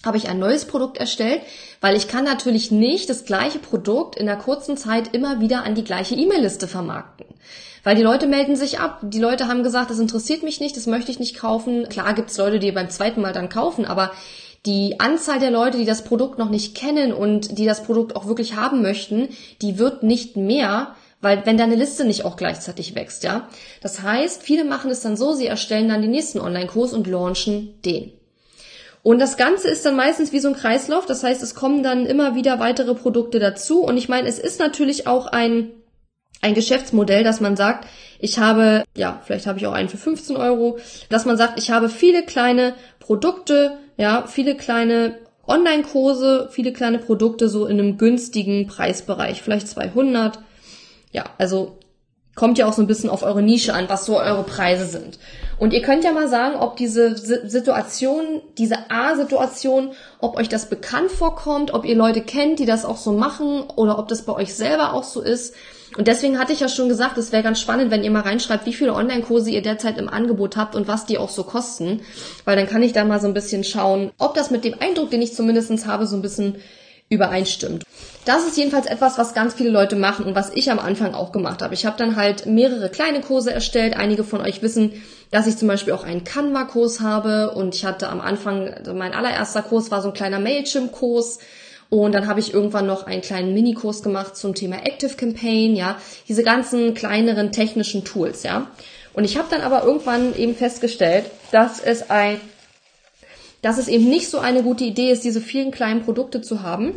habe 0.07 0.19
ich 0.19 0.29
ein 0.29 0.39
neues 0.39 0.65
Produkt 0.65 0.99
erstellt, 0.99 1.41
weil 1.81 1.97
ich 1.97 2.07
kann 2.07 2.25
natürlich 2.25 2.71
nicht 2.71 3.11
das 3.11 3.25
gleiche 3.25 3.59
Produkt 3.59 4.15
in 4.15 4.29
einer 4.29 4.41
kurzen 4.41 4.77
Zeit 4.77 5.17
immer 5.17 5.41
wieder 5.41 5.65
an 5.65 5.75
die 5.75 5.85
gleiche 5.85 6.15
E-Mail-Liste 6.15 6.69
vermarkten. 6.69 7.27
Weil 7.85 7.97
die 7.97 8.03
Leute 8.03 8.27
melden 8.27 8.57
sich 8.57 8.79
ab. 8.79 9.01
Die 9.03 9.21
Leute 9.21 9.49
haben 9.49 9.63
gesagt, 9.63 9.91
das 9.91 9.99
interessiert 9.99 10.43
mich 10.43 10.61
nicht, 10.61 10.77
das 10.77 10.87
möchte 10.87 11.11
ich 11.11 11.19
nicht 11.19 11.37
kaufen. 11.37 11.89
Klar 11.89 12.15
gibt 12.15 12.31
es 12.31 12.39
Leute, 12.39 12.59
die 12.59 12.73
beim 12.73 12.91
zweiten 12.91 13.21
Mal 13.21 13.33
dann 13.33 13.49
kaufen, 13.49 13.85
aber 13.85 14.13
die 14.67 15.01
Anzahl 15.01 15.41
der 15.41 15.51
Leute, 15.51 15.79
die 15.79 15.85
das 15.85 16.05
Produkt 16.05 16.39
noch 16.39 16.49
nicht 16.49 16.77
kennen 16.77 17.13
und 17.13 17.59
die 17.59 17.67
das 17.67 17.83
Produkt 17.83 18.15
auch 18.15 18.27
wirklich 18.27 18.55
haben 18.55 18.81
möchten, 18.81 19.29
die 19.61 19.79
wird 19.79 20.05
nicht 20.05 20.37
mehr, 20.37 20.95
weil 21.21 21.45
wenn 21.47 21.57
deine 21.57 21.75
Liste 21.75 22.05
nicht 22.05 22.25
auch 22.25 22.37
gleichzeitig 22.37 22.95
wächst, 22.95 23.25
ja. 23.25 23.49
Das 23.81 24.03
heißt, 24.03 24.43
viele 24.43 24.65
machen 24.65 24.91
es 24.91 25.01
dann 25.01 25.17
so, 25.17 25.33
sie 25.33 25.47
erstellen 25.47 25.89
dann 25.89 26.03
den 26.03 26.13
nächsten 26.13 26.39
Online-Kurs 26.39 26.93
und 26.93 27.09
launchen 27.09 27.75
den. 27.85 28.13
Und 29.03 29.19
das 29.19 29.37
Ganze 29.37 29.69
ist 29.69 29.85
dann 29.85 29.97
meistens 29.97 30.33
wie 30.33 30.39
so 30.39 30.47
ein 30.47 30.55
Kreislauf, 30.55 31.07
das 31.07 31.25
heißt, 31.25 31.43
es 31.43 31.57
kommen 31.57 31.83
dann 31.83 32.07
immer 32.07 32.37
wieder 32.37 32.61
weitere 32.61 32.95
Produkte 32.95 33.41
dazu 33.41 33.83
und 33.83 33.97
ich 33.97 34.09
meine, 34.09 34.29
es 34.29 34.39
ist 34.39 34.61
natürlich 34.61 35.09
auch 35.09 35.27
ein 35.27 35.73
ein 36.43 36.55
Geschäftsmodell, 36.55 37.25
dass 37.25 37.41
man 37.41 37.57
sagt, 37.57 37.89
ich 38.19 38.39
habe, 38.39 38.85
ja, 38.97 39.23
vielleicht 39.25 39.47
habe 39.47 39.59
ich 39.59 39.67
auch 39.67 39.73
einen 39.73 39.89
für 39.89 39.97
15 39.97 40.37
Euro, 40.37 40.79
dass 41.09 41.25
man 41.25 41.37
sagt, 41.37 41.59
ich 41.59 41.71
habe 41.71 41.89
viele 41.89 42.25
kleine 42.25 42.75
Produkte, 42.99 43.79
ja, 43.97 44.27
viele 44.27 44.57
kleine 44.57 45.19
Online-Kurse, 45.47 46.49
viele 46.51 46.73
kleine 46.73 46.99
Produkte 46.99 47.49
so 47.49 47.67
in 47.67 47.79
einem 47.79 47.97
günstigen 47.97 48.67
Preisbereich, 48.67 49.43
vielleicht 49.43 49.69
200. 49.69 50.39
Ja, 51.13 51.25
also 51.39 51.79
kommt 52.35 52.59
ja 52.59 52.67
auch 52.67 52.73
so 52.73 52.83
ein 52.83 52.87
bisschen 52.87 53.11
auf 53.11 53.23
eure 53.23 53.43
Nische 53.43 53.75
an, 53.75 53.89
was 53.89 54.07
so 54.07 54.19
eure 54.19 54.43
Preise 54.43 54.87
sind. 54.87 55.19
Und 55.59 55.73
ihr 55.73 55.83
könnt 55.83 56.03
ja 56.03 56.13
mal 56.13 56.29
sagen, 56.29 56.57
ob 56.57 56.77
diese 56.77 57.17
Situation, 57.17 58.41
diese 58.57 58.91
A-Situation, 58.91 59.93
ob 60.19 60.39
euch 60.39 60.49
das 60.49 60.69
bekannt 60.69 61.11
vorkommt, 61.11 61.75
ob 61.75 61.85
ihr 61.85 61.95
Leute 61.95 62.23
kennt, 62.23 62.59
die 62.59 62.67
das 62.67 62.85
auch 62.85 62.97
so 62.97 63.13
machen 63.13 63.65
oder 63.77 63.99
ob 63.99 64.09
das 64.09 64.23
bei 64.23 64.33
euch 64.33 64.55
selber 64.55 64.95
auch 64.95 65.05
so 65.05 65.21
ist. 65.21 65.55
Und 65.97 66.09
deswegen 66.09 66.39
hatte 66.39 66.53
ich 66.53 66.61
ja 66.61 66.69
schon 66.69 66.89
gesagt, 66.89 67.19
es 67.19 67.33
wäre 67.33 67.43
ganz 67.43 67.61
spannend, 67.61 67.91
wenn 67.91 68.03
ihr 68.03 68.11
mal 68.11 68.23
reinschreibt, 68.23 68.67
wie 68.67 68.73
viele 68.73 68.95
Online-Kurse 68.95 69.51
ihr 69.51 69.63
derzeit 69.63 69.99
im 69.99 70.09
Angebot 70.09 70.57
habt 70.57 70.75
und 70.75 70.89
was 70.89 71.07
die 71.07 71.19
auch 71.19 71.29
so 71.29 71.45
kosten. 71.45 72.01
Weil 72.45 72.57
dann 72.57 72.69
kann 72.69 72.83
ich 72.83 72.93
da 72.93 73.05
mal 73.05 73.21
so 73.21 73.27
ein 73.27 73.35
bisschen 73.35 73.65
schauen, 73.65 74.11
ob 74.19 74.35
das 74.35 74.51
mit 74.51 74.65
dem 74.65 74.81
Eindruck, 74.81 75.11
den 75.11 75.23
ich 75.23 75.35
zumindestens 75.35 75.87
habe, 75.87 76.07
so 76.07 76.17
ein 76.17 76.23
bisschen 76.23 76.57
übereinstimmt. 77.11 77.85
Das 78.25 78.47
ist 78.47 78.57
jedenfalls 78.57 78.87
etwas, 78.87 79.19
was 79.19 79.35
ganz 79.35 79.53
viele 79.53 79.69
Leute 79.69 79.97
machen 79.97 80.25
und 80.25 80.35
was 80.35 80.51
ich 80.55 80.71
am 80.71 80.79
Anfang 80.79 81.15
auch 81.15 81.31
gemacht 81.31 81.61
habe. 81.61 81.75
Ich 81.75 81.85
habe 81.85 81.99
dann 81.99 82.17
halt 82.17 82.47
mehrere 82.47 82.89
kleine 82.89 83.21
Kurse 83.21 83.53
erstellt. 83.53 83.95
Einige 83.97 84.25
von 84.25 84.41
euch 84.41 84.63
wissen, 84.63 84.93
dass 85.31 85.47
ich 85.47 85.59
zum 85.59 85.69
Beispiel 85.69 85.93
auch 85.93 86.05
einen 86.05 86.25
Canva-Kurs 86.25 87.01
habe 87.01 87.51
und 87.51 87.75
ich 87.75 87.85
hatte 87.85 88.09
am 88.09 88.21
Anfang, 88.21 88.73
also 88.73 88.95
mein 88.95 89.13
allererster 89.13 89.63
Kurs 89.63 89.91
war 89.91 90.01
so 90.01 90.09
ein 90.09 90.15
kleiner 90.15 90.39
Mailchimp-Kurs 90.39 91.39
und 91.93 92.13
dann 92.13 92.27
habe 92.27 92.41
ich 92.41 92.55
irgendwann 92.55 92.87
noch 92.87 93.07
einen 93.07 93.21
kleinen 93.21 93.53
Minikurs 93.53 94.03
gemacht 94.03 94.35
zum 94.35 94.55
Thema 94.55 94.77
Active 94.77 95.15
Campaign, 95.15 95.77
ja, 95.77 95.99
diese 96.27 96.43
ganzen 96.43 96.95
kleineren 96.95 97.53
technischen 97.53 98.03
Tools, 98.03 98.45
ja. 98.45 98.71
Und 99.13 99.25
ich 99.25 99.37
habe 99.37 99.49
dann 99.51 99.61
aber 99.61 99.85
irgendwann 99.85 100.35
eben 100.35 100.55
festgestellt, 100.55 101.27
dass 101.51 101.81
es 101.81 102.09
ein 102.09 102.41
dass 103.61 103.77
es 103.77 103.89
eben 103.89 104.09
nicht 104.09 104.31
so 104.31 104.39
eine 104.39 104.63
gute 104.63 104.85
Idee 104.85 105.11
ist, 105.11 105.23
diese 105.23 105.43
vielen 105.43 105.71
kleinen 105.71 106.03
Produkte 106.03 106.41
zu 106.41 106.63
haben. 106.63 106.95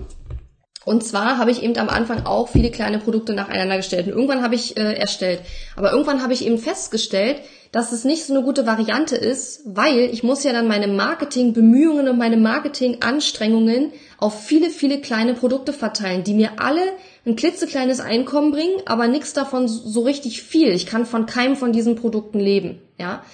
Und 0.86 1.04
zwar 1.04 1.40
habe 1.40 1.52
ich 1.52 1.62
eben 1.62 1.78
am 1.78 1.90
Anfang 1.90 2.26
auch 2.26 2.48
viele 2.48 2.72
kleine 2.72 2.98
Produkte 2.98 3.34
nacheinander 3.34 3.76
gestellt. 3.76 4.08
Und 4.08 4.14
irgendwann 4.14 4.44
habe 4.44 4.56
ich 4.56 4.78
äh, 4.78 4.94
erstellt. 4.94 5.42
Aber 5.76 5.92
irgendwann 5.92 6.24
habe 6.24 6.32
ich 6.32 6.46
eben 6.46 6.58
festgestellt, 6.58 7.42
dass 7.76 7.92
es 7.92 8.06
nicht 8.06 8.24
so 8.24 8.34
eine 8.34 8.42
gute 8.42 8.66
Variante 8.66 9.18
ist, 9.18 9.60
weil 9.66 10.00
ich 10.00 10.24
muss 10.24 10.46
ja 10.46 10.54
dann 10.54 10.66
meine 10.66 10.88
Marketingbemühungen 10.88 12.08
und 12.08 12.18
meine 12.18 12.38
Marketinganstrengungen 12.38 13.92
auf 14.18 14.46
viele, 14.46 14.70
viele 14.70 15.02
kleine 15.02 15.34
Produkte 15.34 15.74
verteilen, 15.74 16.24
die 16.24 16.36
mir 16.36 16.52
alle 16.56 16.80
ein 17.26 17.36
klitzekleines 17.36 18.00
Einkommen 18.00 18.52
bringen, 18.52 18.82
aber 18.86 19.10
nichts 19.10 19.34
davon 19.34 19.68
so 19.68 20.04
richtig 20.04 20.42
viel. 20.42 20.70
Ich 20.70 20.86
kann 20.86 21.06
von 21.06 21.26
keinem 21.26 21.58
von 21.58 21.74
diesen 21.74 21.98
Produkten 21.98 22.40
leben, 22.40 22.82
ja. 22.98 23.26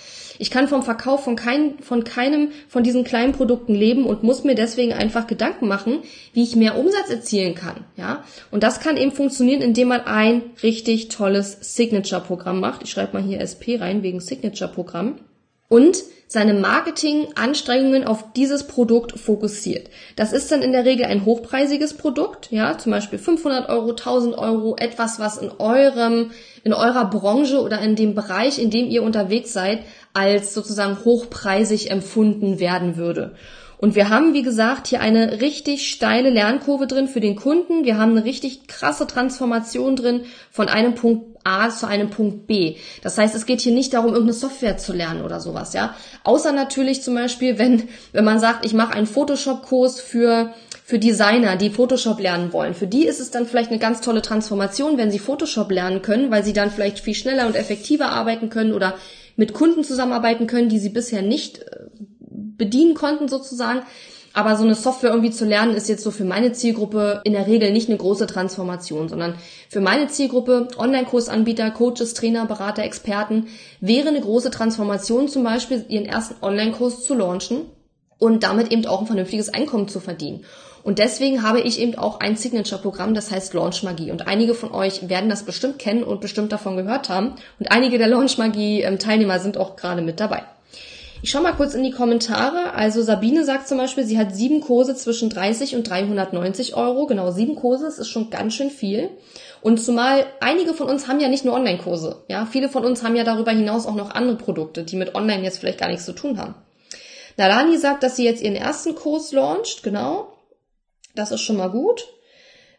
Ich 0.41 0.49
kann 0.49 0.67
vom 0.67 0.81
Verkauf 0.81 1.23
von, 1.23 1.35
kein, 1.35 1.77
von 1.81 2.03
keinem 2.03 2.49
von 2.67 2.81
diesen 2.81 3.03
kleinen 3.03 3.31
Produkten 3.31 3.75
leben 3.75 4.07
und 4.07 4.23
muss 4.23 4.43
mir 4.43 4.55
deswegen 4.55 4.91
einfach 4.91 5.27
Gedanken 5.27 5.67
machen, 5.67 5.99
wie 6.33 6.41
ich 6.41 6.55
mehr 6.55 6.79
Umsatz 6.79 7.11
erzielen 7.11 7.53
kann. 7.53 7.85
Ja? 7.95 8.23
Und 8.49 8.63
das 8.63 8.79
kann 8.79 8.97
eben 8.97 9.11
funktionieren, 9.11 9.61
indem 9.61 9.89
man 9.89 10.01
ein 10.01 10.41
richtig 10.63 11.09
tolles 11.09 11.59
Signature-Programm 11.61 12.59
macht. 12.59 12.81
Ich 12.81 12.89
schreibe 12.89 13.13
mal 13.13 13.21
hier 13.21 13.39
SP 13.45 13.77
rein 13.77 14.01
wegen 14.01 14.19
Signature-Programm. 14.19 15.19
Und 15.69 16.03
seine 16.31 16.53
Marketinganstrengungen 16.53 18.05
auf 18.05 18.31
dieses 18.33 18.65
Produkt 18.65 19.19
fokussiert. 19.19 19.89
Das 20.15 20.31
ist 20.31 20.49
dann 20.49 20.61
in 20.61 20.71
der 20.71 20.85
Regel 20.85 21.05
ein 21.05 21.25
hochpreisiges 21.25 21.95
Produkt, 21.95 22.51
ja, 22.51 22.77
zum 22.77 22.93
Beispiel 22.93 23.19
500 23.19 23.67
Euro, 23.67 23.89
1000 23.89 24.37
Euro, 24.37 24.77
etwas, 24.77 25.19
was 25.19 25.37
in 25.37 25.51
eurem, 25.59 26.31
in 26.63 26.73
eurer 26.73 27.09
Branche 27.09 27.61
oder 27.61 27.81
in 27.81 27.97
dem 27.97 28.15
Bereich, 28.15 28.59
in 28.59 28.69
dem 28.69 28.89
ihr 28.89 29.03
unterwegs 29.03 29.51
seid, 29.51 29.79
als 30.13 30.53
sozusagen 30.53 31.03
hochpreisig 31.03 31.91
empfunden 31.91 32.59
werden 32.59 32.97
würde. 32.97 33.35
Und 33.81 33.95
wir 33.95 34.09
haben, 34.09 34.35
wie 34.35 34.43
gesagt, 34.43 34.85
hier 34.85 35.01
eine 35.01 35.41
richtig 35.41 35.89
steile 35.89 36.29
Lernkurve 36.29 36.85
drin 36.85 37.07
für 37.07 37.19
den 37.19 37.35
Kunden. 37.35 37.83
Wir 37.83 37.97
haben 37.97 38.11
eine 38.11 38.25
richtig 38.25 38.67
krasse 38.67 39.07
Transformation 39.07 39.95
drin 39.95 40.21
von 40.51 40.67
einem 40.67 40.93
Punkt 40.93 41.31
A 41.43 41.71
zu 41.71 41.87
einem 41.87 42.11
Punkt 42.11 42.45
B. 42.45 42.75
Das 43.01 43.17
heißt, 43.17 43.33
es 43.33 43.47
geht 43.47 43.61
hier 43.61 43.73
nicht 43.73 43.95
darum, 43.95 44.09
irgendeine 44.09 44.33
Software 44.33 44.77
zu 44.77 44.93
lernen 44.93 45.23
oder 45.23 45.39
sowas, 45.39 45.73
ja. 45.73 45.95
Außer 46.23 46.51
natürlich 46.51 47.01
zum 47.01 47.15
Beispiel, 47.15 47.57
wenn, 47.57 47.89
wenn 48.11 48.23
man 48.23 48.39
sagt, 48.39 48.63
ich 48.63 48.73
mache 48.73 48.93
einen 48.93 49.07
Photoshop-Kurs 49.07 49.99
für 49.99 50.53
für 50.83 50.99
Designer, 50.99 51.55
die 51.55 51.69
Photoshop 51.69 52.19
lernen 52.19 52.51
wollen. 52.51 52.73
Für 52.73 52.85
die 52.85 53.05
ist 53.05 53.21
es 53.21 53.31
dann 53.31 53.45
vielleicht 53.45 53.69
eine 53.69 53.79
ganz 53.79 54.01
tolle 54.01 54.21
Transformation, 54.21 54.97
wenn 54.97 55.09
sie 55.09 55.19
Photoshop 55.19 55.71
lernen 55.71 56.01
können, 56.01 56.31
weil 56.31 56.43
sie 56.43 56.51
dann 56.51 56.69
vielleicht 56.69 56.99
viel 56.99 57.15
schneller 57.15 57.47
und 57.47 57.55
effektiver 57.55 58.09
arbeiten 58.09 58.49
können 58.49 58.73
oder 58.73 58.95
mit 59.35 59.53
Kunden 59.53 59.83
zusammenarbeiten 59.83 60.47
können, 60.47 60.69
die 60.69 60.79
sie 60.79 60.89
bisher 60.89 61.21
nicht 61.21 61.59
äh, 61.59 61.87
bedienen 62.29 62.93
konnten 62.93 63.27
sozusagen. 63.27 63.81
Aber 64.33 64.55
so 64.55 64.63
eine 64.63 64.75
Software 64.75 65.09
irgendwie 65.09 65.31
zu 65.31 65.43
lernen, 65.43 65.75
ist 65.75 65.89
jetzt 65.89 66.03
so 66.03 66.11
für 66.11 66.23
meine 66.23 66.53
Zielgruppe 66.53 67.21
in 67.25 67.33
der 67.33 67.47
Regel 67.47 67.71
nicht 67.71 67.89
eine 67.89 67.97
große 67.97 68.27
Transformation, 68.27 69.09
sondern 69.09 69.35
für 69.67 69.81
meine 69.81 70.07
Zielgruppe, 70.07 70.69
Online-Kursanbieter, 70.77 71.71
Coaches, 71.71 72.13
Trainer, 72.13 72.45
Berater, 72.45 72.83
Experten, 72.83 73.47
wäre 73.81 74.07
eine 74.07 74.21
große 74.21 74.49
Transformation 74.49 75.27
zum 75.27 75.43
Beispiel, 75.43 75.83
ihren 75.89 76.05
ersten 76.05 76.35
Online-Kurs 76.41 77.03
zu 77.03 77.13
launchen 77.13 77.65
und 78.19 78.43
damit 78.43 78.71
eben 78.71 78.85
auch 78.85 79.01
ein 79.01 79.07
vernünftiges 79.07 79.49
Einkommen 79.49 79.89
zu 79.89 79.99
verdienen. 79.99 80.45
Und 80.83 80.99
deswegen 80.99 81.43
habe 81.43 81.61
ich 81.61 81.79
eben 81.79 81.95
auch 81.95 82.19
ein 82.19 82.35
Signature-Programm, 82.35 83.13
das 83.13 83.31
heißt 83.31 83.53
Launch 83.53 83.83
Magie. 83.83 84.11
Und 84.11 84.27
einige 84.27 84.53
von 84.53 84.71
euch 84.71 85.09
werden 85.09 85.29
das 85.29 85.43
bestimmt 85.43 85.79
kennen 85.79 86.03
und 86.03 86.21
bestimmt 86.21 86.51
davon 86.51 86.77
gehört 86.77 87.09
haben. 87.09 87.35
Und 87.59 87.71
einige 87.71 87.97
der 87.97 88.07
Launch 88.07 88.37
Magie-Teilnehmer 88.37 89.35
ähm, 89.35 89.41
sind 89.41 89.57
auch 89.57 89.75
gerade 89.75 90.01
mit 90.01 90.19
dabei. 90.19 90.43
Ich 91.23 91.29
schau 91.29 91.41
mal 91.41 91.53
kurz 91.53 91.75
in 91.75 91.83
die 91.83 91.91
Kommentare. 91.91 92.73
Also 92.73 93.03
Sabine 93.03 93.45
sagt 93.45 93.67
zum 93.67 93.77
Beispiel, 93.77 94.05
sie 94.05 94.17
hat 94.17 94.33
sieben 94.35 94.59
Kurse 94.59 94.95
zwischen 94.95 95.29
30 95.29 95.75
und 95.75 95.87
390 95.87 96.75
Euro. 96.75 97.05
Genau, 97.05 97.29
sieben 97.29 97.55
Kurse, 97.55 97.85
das 97.85 97.99
ist 97.99 98.09
schon 98.09 98.31
ganz 98.31 98.55
schön 98.55 98.71
viel. 98.71 99.09
Und 99.61 99.79
zumal 99.79 100.25
einige 100.39 100.73
von 100.73 100.89
uns 100.89 101.07
haben 101.07 101.19
ja 101.19 101.27
nicht 101.27 101.45
nur 101.45 101.53
Online-Kurse. 101.53 102.23
Ja, 102.27 102.47
viele 102.47 102.69
von 102.69 102.83
uns 102.83 103.03
haben 103.03 103.15
ja 103.15 103.23
darüber 103.23 103.51
hinaus 103.51 103.85
auch 103.85 103.93
noch 103.93 104.09
andere 104.09 104.35
Produkte, 104.35 104.83
die 104.83 104.95
mit 104.95 105.13
Online 105.13 105.43
jetzt 105.43 105.59
vielleicht 105.59 105.79
gar 105.79 105.89
nichts 105.89 106.05
zu 106.05 106.13
tun 106.13 106.39
haben. 106.39 106.55
Nalani 107.37 107.77
sagt, 107.77 108.01
dass 108.01 108.15
sie 108.15 108.25
jetzt 108.25 108.41
ihren 108.41 108.55
ersten 108.55 108.95
Kurs 108.95 109.31
launcht. 109.31 109.83
Genau. 109.83 110.30
Das 111.15 111.31
ist 111.31 111.41
schon 111.41 111.57
mal 111.57 111.69
gut. 111.69 112.07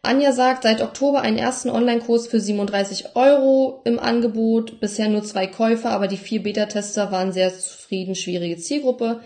Anja 0.05 0.33
sagt, 0.33 0.63
seit 0.63 0.81
Oktober 0.81 1.21
einen 1.21 1.37
ersten 1.37 1.69
Online-Kurs 1.69 2.27
für 2.27 2.39
37 2.39 3.15
Euro 3.15 3.81
im 3.85 3.99
Angebot. 3.99 4.81
Bisher 4.81 5.07
nur 5.07 5.23
zwei 5.23 5.47
Käufer, 5.47 5.91
aber 5.91 6.07
die 6.07 6.17
vier 6.17 6.43
Beta-Tester 6.43 7.11
waren 7.11 7.31
sehr 7.31 7.57
zufrieden. 7.57 8.13
Schwierige 8.13 8.57
Zielgruppe. 8.57 9.21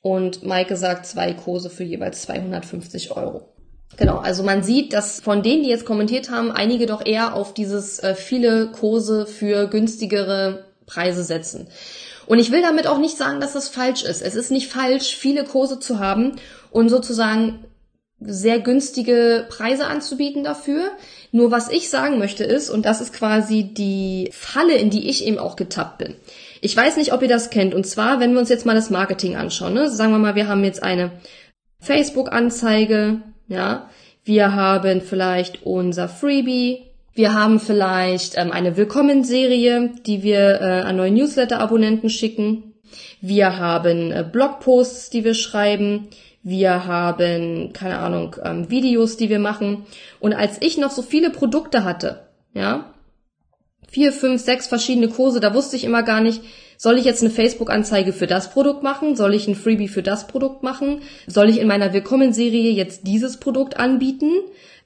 Und 0.00 0.44
Maike 0.44 0.76
sagt, 0.76 1.06
zwei 1.06 1.32
Kurse 1.32 1.70
für 1.70 1.82
jeweils 1.82 2.22
250 2.22 3.16
Euro. 3.16 3.48
Genau, 3.96 4.18
also 4.18 4.42
man 4.42 4.62
sieht, 4.62 4.92
dass 4.92 5.20
von 5.20 5.42
denen, 5.42 5.64
die 5.64 5.68
jetzt 5.68 5.84
kommentiert 5.84 6.30
haben, 6.30 6.50
einige 6.50 6.86
doch 6.86 7.04
eher 7.04 7.34
auf 7.34 7.52
dieses 7.52 7.98
äh, 7.98 8.14
viele 8.14 8.68
Kurse 8.68 9.26
für 9.26 9.66
günstigere 9.66 10.64
Preise 10.86 11.24
setzen. 11.24 11.68
Und 12.26 12.38
ich 12.38 12.52
will 12.52 12.62
damit 12.62 12.86
auch 12.86 12.98
nicht 12.98 13.16
sagen, 13.16 13.40
dass 13.40 13.52
das 13.52 13.68
falsch 13.68 14.04
ist. 14.04 14.22
Es 14.22 14.34
ist 14.34 14.50
nicht 14.50 14.68
falsch, 14.68 15.16
viele 15.16 15.44
Kurse 15.44 15.78
zu 15.78 15.98
haben 15.98 16.36
und 16.70 16.88
sozusagen 16.88 17.64
sehr 18.26 18.60
günstige 18.60 19.46
Preise 19.48 19.86
anzubieten 19.86 20.44
dafür. 20.44 20.90
Nur 21.30 21.50
was 21.50 21.70
ich 21.70 21.88
sagen 21.88 22.18
möchte 22.18 22.44
ist, 22.44 22.68
und 22.70 22.84
das 22.84 23.00
ist 23.00 23.12
quasi 23.12 23.64
die 23.64 24.30
Falle, 24.32 24.74
in 24.74 24.90
die 24.90 25.08
ich 25.08 25.26
eben 25.26 25.38
auch 25.38 25.56
getappt 25.56 25.98
bin. 25.98 26.14
Ich 26.60 26.76
weiß 26.76 26.96
nicht, 26.96 27.12
ob 27.12 27.22
ihr 27.22 27.28
das 27.28 27.50
kennt. 27.50 27.74
Und 27.74 27.86
zwar, 27.86 28.20
wenn 28.20 28.32
wir 28.32 28.40
uns 28.40 28.48
jetzt 28.48 28.66
mal 28.66 28.74
das 28.74 28.90
Marketing 28.90 29.36
anschauen. 29.36 29.74
Ne? 29.74 29.90
Sagen 29.90 30.12
wir 30.12 30.18
mal, 30.18 30.34
wir 30.34 30.48
haben 30.48 30.62
jetzt 30.62 30.82
eine 30.82 31.12
Facebook-Anzeige, 31.80 33.22
ja. 33.48 33.88
Wir 34.24 34.54
haben 34.54 35.00
vielleicht 35.00 35.66
unser 35.66 36.08
Freebie. 36.08 36.84
Wir 37.14 37.34
haben 37.34 37.58
vielleicht 37.58 38.38
ähm, 38.38 38.52
eine 38.52 38.76
Willkommenserie, 38.76 39.90
die 40.06 40.22
wir 40.22 40.60
äh, 40.60 40.80
an 40.82 40.96
neue 40.96 41.10
Newsletter-Abonnenten 41.10 42.08
schicken. 42.08 42.74
Wir 43.20 43.58
haben 43.58 44.12
äh, 44.12 44.24
Blogposts, 44.30 45.10
die 45.10 45.24
wir 45.24 45.34
schreiben. 45.34 46.08
Wir 46.42 46.86
haben, 46.86 47.72
keine 47.72 47.98
Ahnung, 47.98 48.36
ähm, 48.44 48.68
Videos, 48.68 49.16
die 49.16 49.28
wir 49.28 49.38
machen. 49.38 49.86
Und 50.18 50.32
als 50.32 50.58
ich 50.60 50.76
noch 50.76 50.90
so 50.90 51.02
viele 51.02 51.30
Produkte 51.30 51.84
hatte, 51.84 52.26
ja, 52.52 52.92
vier, 53.88 54.12
fünf, 54.12 54.42
sechs 54.42 54.66
verschiedene 54.66 55.08
Kurse, 55.08 55.38
da 55.38 55.54
wusste 55.54 55.76
ich 55.76 55.84
immer 55.84 56.02
gar 56.02 56.20
nicht, 56.20 56.42
soll 56.78 56.98
ich 56.98 57.04
jetzt 57.04 57.22
eine 57.22 57.30
Facebook-Anzeige 57.30 58.12
für 58.12 58.26
das 58.26 58.50
Produkt 58.50 58.82
machen? 58.82 59.14
Soll 59.14 59.34
ich 59.34 59.46
ein 59.46 59.54
Freebie 59.54 59.86
für 59.86 60.02
das 60.02 60.26
Produkt 60.26 60.64
machen? 60.64 61.02
Soll 61.28 61.48
ich 61.48 61.60
in 61.60 61.68
meiner 61.68 61.92
Willkommen-Serie 61.92 62.72
jetzt 62.72 63.06
dieses 63.06 63.36
Produkt 63.36 63.76
anbieten? 63.76 64.32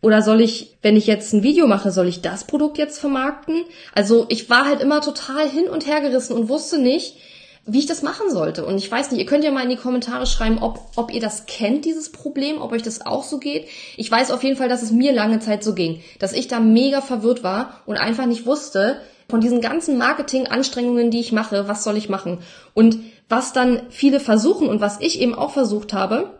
Oder 0.03 0.21
soll 0.21 0.43
ich, 0.43 0.77
wenn 0.83 0.95
ich 0.95 1.07
jetzt 1.07 1.33
ein 1.33 1.43
Video 1.43 1.67
mache, 1.67 1.91
soll 1.91 2.07
ich 2.07 2.21
das 2.21 2.47
Produkt 2.47 2.77
jetzt 2.77 2.99
vermarkten? 2.99 3.65
Also 3.95 4.27
ich 4.29 4.51
war 4.51 4.67
halt 4.67 4.83
immer 4.83 5.01
total 5.01 5.49
hin 5.49 5.69
und 5.69 5.87
her 5.87 6.03
gerissen 6.03 6.37
und 6.37 6.51
wusste 6.51 6.79
nicht, 6.79 7.17
wie 7.67 7.81
ich 7.81 7.87
das 7.87 8.03
machen 8.03 8.31
sollte. 8.31 8.65
Und 8.65 8.79
ich 8.79 8.91
weiß 8.91 9.11
nicht, 9.11 9.21
ihr 9.21 9.27
könnt 9.27 9.43
ja 9.43 9.51
mal 9.51 9.65
in 9.65 9.71
die 9.71 9.77
Kommentare 9.77 10.27
schreiben, 10.27 10.59
ob, 10.59 10.81
ob 10.95 11.13
ihr 11.13 11.21
das 11.21 11.47
kennt, 11.47 11.85
dieses 11.85 12.13
Problem, 12.13 12.63
ob 12.63 12.73
euch 12.73 12.83
das 12.83 13.05
auch 13.05 13.25
so 13.25 13.39
geht. 13.39 13.67
Ich 13.97 14.11
weiß 14.11 14.31
auf 14.31 14.45
jeden 14.45 14.57
Fall, 14.57 14.69
dass 14.69 14.83
es 14.83 14.93
mir 14.93 15.13
lange 15.13 15.41
Zeit 15.41 15.65
so 15.65 15.75
ging, 15.75 16.01
dass 16.21 16.33
ich 16.33 16.47
da 16.47 16.61
mega 16.61 17.01
verwirrt 17.01 17.43
war 17.43 17.83
und 17.85 17.97
einfach 17.97 18.27
nicht 18.27 18.47
wusste, 18.47 19.01
von 19.29 19.41
diesen 19.41 19.61
ganzen 19.61 19.99
Marketing-Anstrengungen, 19.99 21.11
die 21.11 21.19
ich 21.19 21.33
mache, 21.33 21.67
was 21.67 21.83
soll 21.83 21.97
ich 21.97 22.09
machen? 22.09 22.39
Und 22.75 22.99
was 23.29 23.53
dann 23.53 23.83
viele 23.91 24.21
versuchen 24.21 24.69
und 24.69 24.81
was 24.81 25.01
ich 25.01 25.21
eben 25.21 25.35
auch 25.35 25.51
versucht 25.51 25.93
habe, 25.93 26.39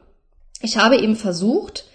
ich 0.63 0.79
habe 0.79 0.97
eben 0.97 1.17
versucht, 1.17 1.87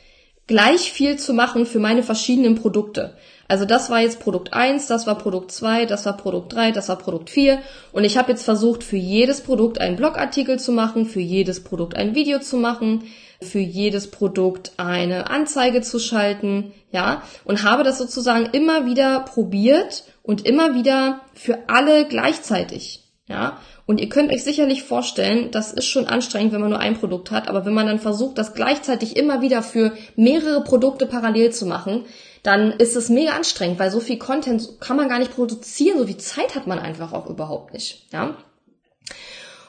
gleich 0.47 0.91
viel 0.91 1.17
zu 1.17 1.33
machen 1.33 1.65
für 1.65 1.79
meine 1.79 2.03
verschiedenen 2.03 2.55
Produkte. 2.55 3.15
Also 3.51 3.65
das 3.65 3.89
war 3.89 3.99
jetzt 3.99 4.21
Produkt 4.21 4.53
1, 4.53 4.87
das 4.87 5.07
war 5.07 5.17
Produkt 5.17 5.51
2, 5.51 5.85
das 5.85 6.05
war 6.05 6.15
Produkt 6.15 6.53
3, 6.53 6.71
das 6.71 6.87
war 6.87 6.97
Produkt 6.97 7.29
4 7.29 7.59
und 7.91 8.05
ich 8.05 8.17
habe 8.17 8.31
jetzt 8.31 8.45
versucht, 8.45 8.81
für 8.81 8.95
jedes 8.95 9.41
Produkt 9.41 9.81
einen 9.81 9.97
Blogartikel 9.97 10.57
zu 10.57 10.71
machen, 10.71 11.05
für 11.05 11.19
jedes 11.19 11.61
Produkt 11.61 11.97
ein 11.97 12.15
Video 12.15 12.39
zu 12.39 12.55
machen, 12.55 13.03
für 13.41 13.59
jedes 13.59 14.09
Produkt 14.09 14.71
eine 14.77 15.29
Anzeige 15.29 15.81
zu 15.81 15.99
schalten, 15.99 16.71
ja, 16.93 17.23
und 17.43 17.63
habe 17.63 17.83
das 17.83 17.97
sozusagen 17.97 18.45
immer 18.53 18.85
wieder 18.85 19.19
probiert 19.19 20.05
und 20.23 20.45
immer 20.45 20.73
wieder 20.73 21.19
für 21.33 21.59
alle 21.67 22.05
gleichzeitig, 22.05 23.03
ja. 23.27 23.57
Und 23.85 23.99
ihr 23.99 24.07
könnt 24.07 24.31
euch 24.31 24.45
sicherlich 24.45 24.83
vorstellen, 24.83 25.51
das 25.51 25.73
ist 25.73 25.87
schon 25.87 26.07
anstrengend, 26.07 26.53
wenn 26.53 26.61
man 26.61 26.69
nur 26.69 26.79
ein 26.79 26.97
Produkt 26.97 27.31
hat, 27.31 27.49
aber 27.49 27.65
wenn 27.65 27.73
man 27.73 27.87
dann 27.87 27.99
versucht, 27.99 28.37
das 28.37 28.53
gleichzeitig 28.53 29.17
immer 29.17 29.41
wieder 29.41 29.61
für 29.61 29.91
mehrere 30.15 30.63
Produkte 30.63 31.05
parallel 31.05 31.51
zu 31.51 31.65
machen, 31.65 32.05
dann 32.43 32.71
ist 32.71 32.95
es 32.95 33.09
mega 33.09 33.33
anstrengend, 33.33 33.79
weil 33.79 33.91
so 33.91 33.99
viel 33.99 34.17
Content 34.17 34.79
kann 34.79 34.97
man 34.97 35.09
gar 35.09 35.19
nicht 35.19 35.33
produzieren, 35.33 35.99
so 35.99 36.07
viel 36.07 36.17
Zeit 36.17 36.55
hat 36.55 36.67
man 36.67 36.79
einfach 36.79 37.13
auch 37.13 37.27
überhaupt 37.27 37.73
nicht. 37.73 38.07
Ja. 38.11 38.35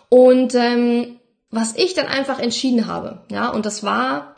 Und 0.09 0.55
ähm, 0.55 1.17
was 1.50 1.76
ich 1.76 1.95
dann 1.95 2.07
einfach 2.07 2.38
entschieden 2.38 2.87
habe, 2.87 3.23
ja, 3.31 3.49
und 3.50 3.67
das 3.67 3.83
war, 3.83 4.37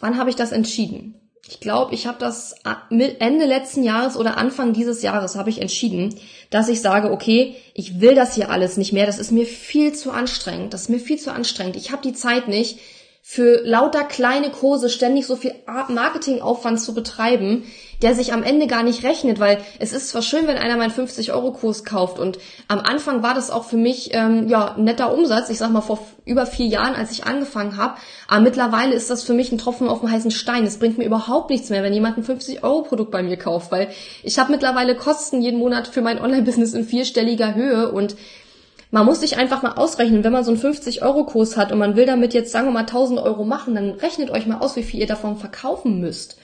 wann 0.00 0.18
habe 0.18 0.30
ich 0.30 0.36
das 0.36 0.52
entschieden? 0.52 1.14
Ich 1.50 1.60
glaube, 1.60 1.94
ich 1.94 2.06
habe 2.06 2.18
das 2.18 2.54
Ende 2.90 3.46
letzten 3.46 3.82
Jahres 3.82 4.16
oder 4.18 4.36
Anfang 4.36 4.74
dieses 4.74 5.00
Jahres 5.00 5.34
habe 5.34 5.48
ich 5.48 5.62
entschieden, 5.62 6.14
dass 6.50 6.68
ich 6.68 6.82
sage, 6.82 7.10
okay, 7.10 7.56
ich 7.72 8.00
will 8.00 8.14
das 8.14 8.34
hier 8.34 8.50
alles 8.50 8.76
nicht 8.76 8.92
mehr. 8.92 9.06
Das 9.06 9.18
ist 9.18 9.32
mir 9.32 9.46
viel 9.46 9.94
zu 9.94 10.10
anstrengend. 10.10 10.74
Das 10.74 10.82
ist 10.82 10.88
mir 10.90 11.00
viel 11.00 11.18
zu 11.18 11.32
anstrengend. 11.32 11.76
Ich 11.76 11.90
habe 11.90 12.02
die 12.02 12.12
Zeit 12.12 12.48
nicht, 12.48 12.78
für 13.30 13.60
lauter 13.62 14.04
kleine 14.04 14.48
Kurse 14.48 14.88
ständig 14.88 15.26
so 15.26 15.36
viel 15.36 15.54
Marketingaufwand 15.66 16.80
zu 16.80 16.94
betreiben, 16.94 17.64
der 18.00 18.14
sich 18.14 18.32
am 18.32 18.42
Ende 18.42 18.66
gar 18.66 18.82
nicht 18.82 19.04
rechnet, 19.04 19.38
weil 19.38 19.58
es 19.78 19.92
ist 19.92 20.08
zwar 20.08 20.22
schön, 20.22 20.46
wenn 20.46 20.56
einer 20.56 20.78
meinen 20.78 20.92
50-Euro-Kurs 20.92 21.84
kauft 21.84 22.18
und 22.18 22.38
am 22.68 22.78
Anfang 22.78 23.22
war 23.22 23.34
das 23.34 23.50
auch 23.50 23.64
für 23.64 23.76
mich 23.76 24.14
ähm, 24.14 24.48
ja 24.48 24.76
netter 24.78 25.12
Umsatz, 25.12 25.50
ich 25.50 25.58
sag 25.58 25.70
mal 25.70 25.82
vor 25.82 25.98
über 26.24 26.46
vier 26.46 26.68
Jahren, 26.68 26.94
als 26.94 27.12
ich 27.12 27.24
angefangen 27.24 27.76
habe, 27.76 27.98
aber 28.28 28.40
mittlerweile 28.40 28.94
ist 28.94 29.10
das 29.10 29.24
für 29.24 29.34
mich 29.34 29.52
ein 29.52 29.58
Tropfen 29.58 29.88
auf 29.88 30.00
dem 30.00 30.10
heißen 30.10 30.30
Stein. 30.30 30.64
Es 30.64 30.78
bringt 30.78 30.96
mir 30.96 31.04
überhaupt 31.04 31.50
nichts 31.50 31.68
mehr, 31.68 31.82
wenn 31.82 31.92
jemand 31.92 32.16
ein 32.16 32.24
50-Euro-Produkt 32.24 33.10
bei 33.10 33.22
mir 33.22 33.36
kauft, 33.36 33.70
weil 33.70 33.90
ich 34.22 34.38
habe 34.38 34.52
mittlerweile 34.52 34.96
Kosten 34.96 35.42
jeden 35.42 35.58
Monat 35.58 35.86
für 35.86 36.00
mein 36.00 36.18
Online-Business 36.18 36.72
in 36.72 36.86
vierstelliger 36.86 37.54
Höhe 37.54 37.92
und 37.92 38.16
man 38.90 39.04
muss 39.04 39.20
sich 39.20 39.36
einfach 39.36 39.62
mal 39.62 39.72
ausrechnen, 39.72 40.24
wenn 40.24 40.32
man 40.32 40.44
so 40.44 40.50
einen 40.50 40.60
50-Euro-Kurs 40.60 41.56
hat 41.56 41.72
und 41.72 41.78
man 41.78 41.96
will 41.96 42.06
damit 42.06 42.34
jetzt, 42.34 42.52
sagen 42.52 42.68
wir 42.68 42.72
mal, 42.72 42.80
1000 42.80 43.20
Euro 43.20 43.44
machen, 43.44 43.74
dann 43.74 43.90
rechnet 43.90 44.30
euch 44.30 44.46
mal 44.46 44.58
aus, 44.58 44.76
wie 44.76 44.82
viel 44.82 45.00
ihr 45.00 45.06
davon 45.06 45.36
verkaufen 45.36 46.00
müsst. 46.00 46.38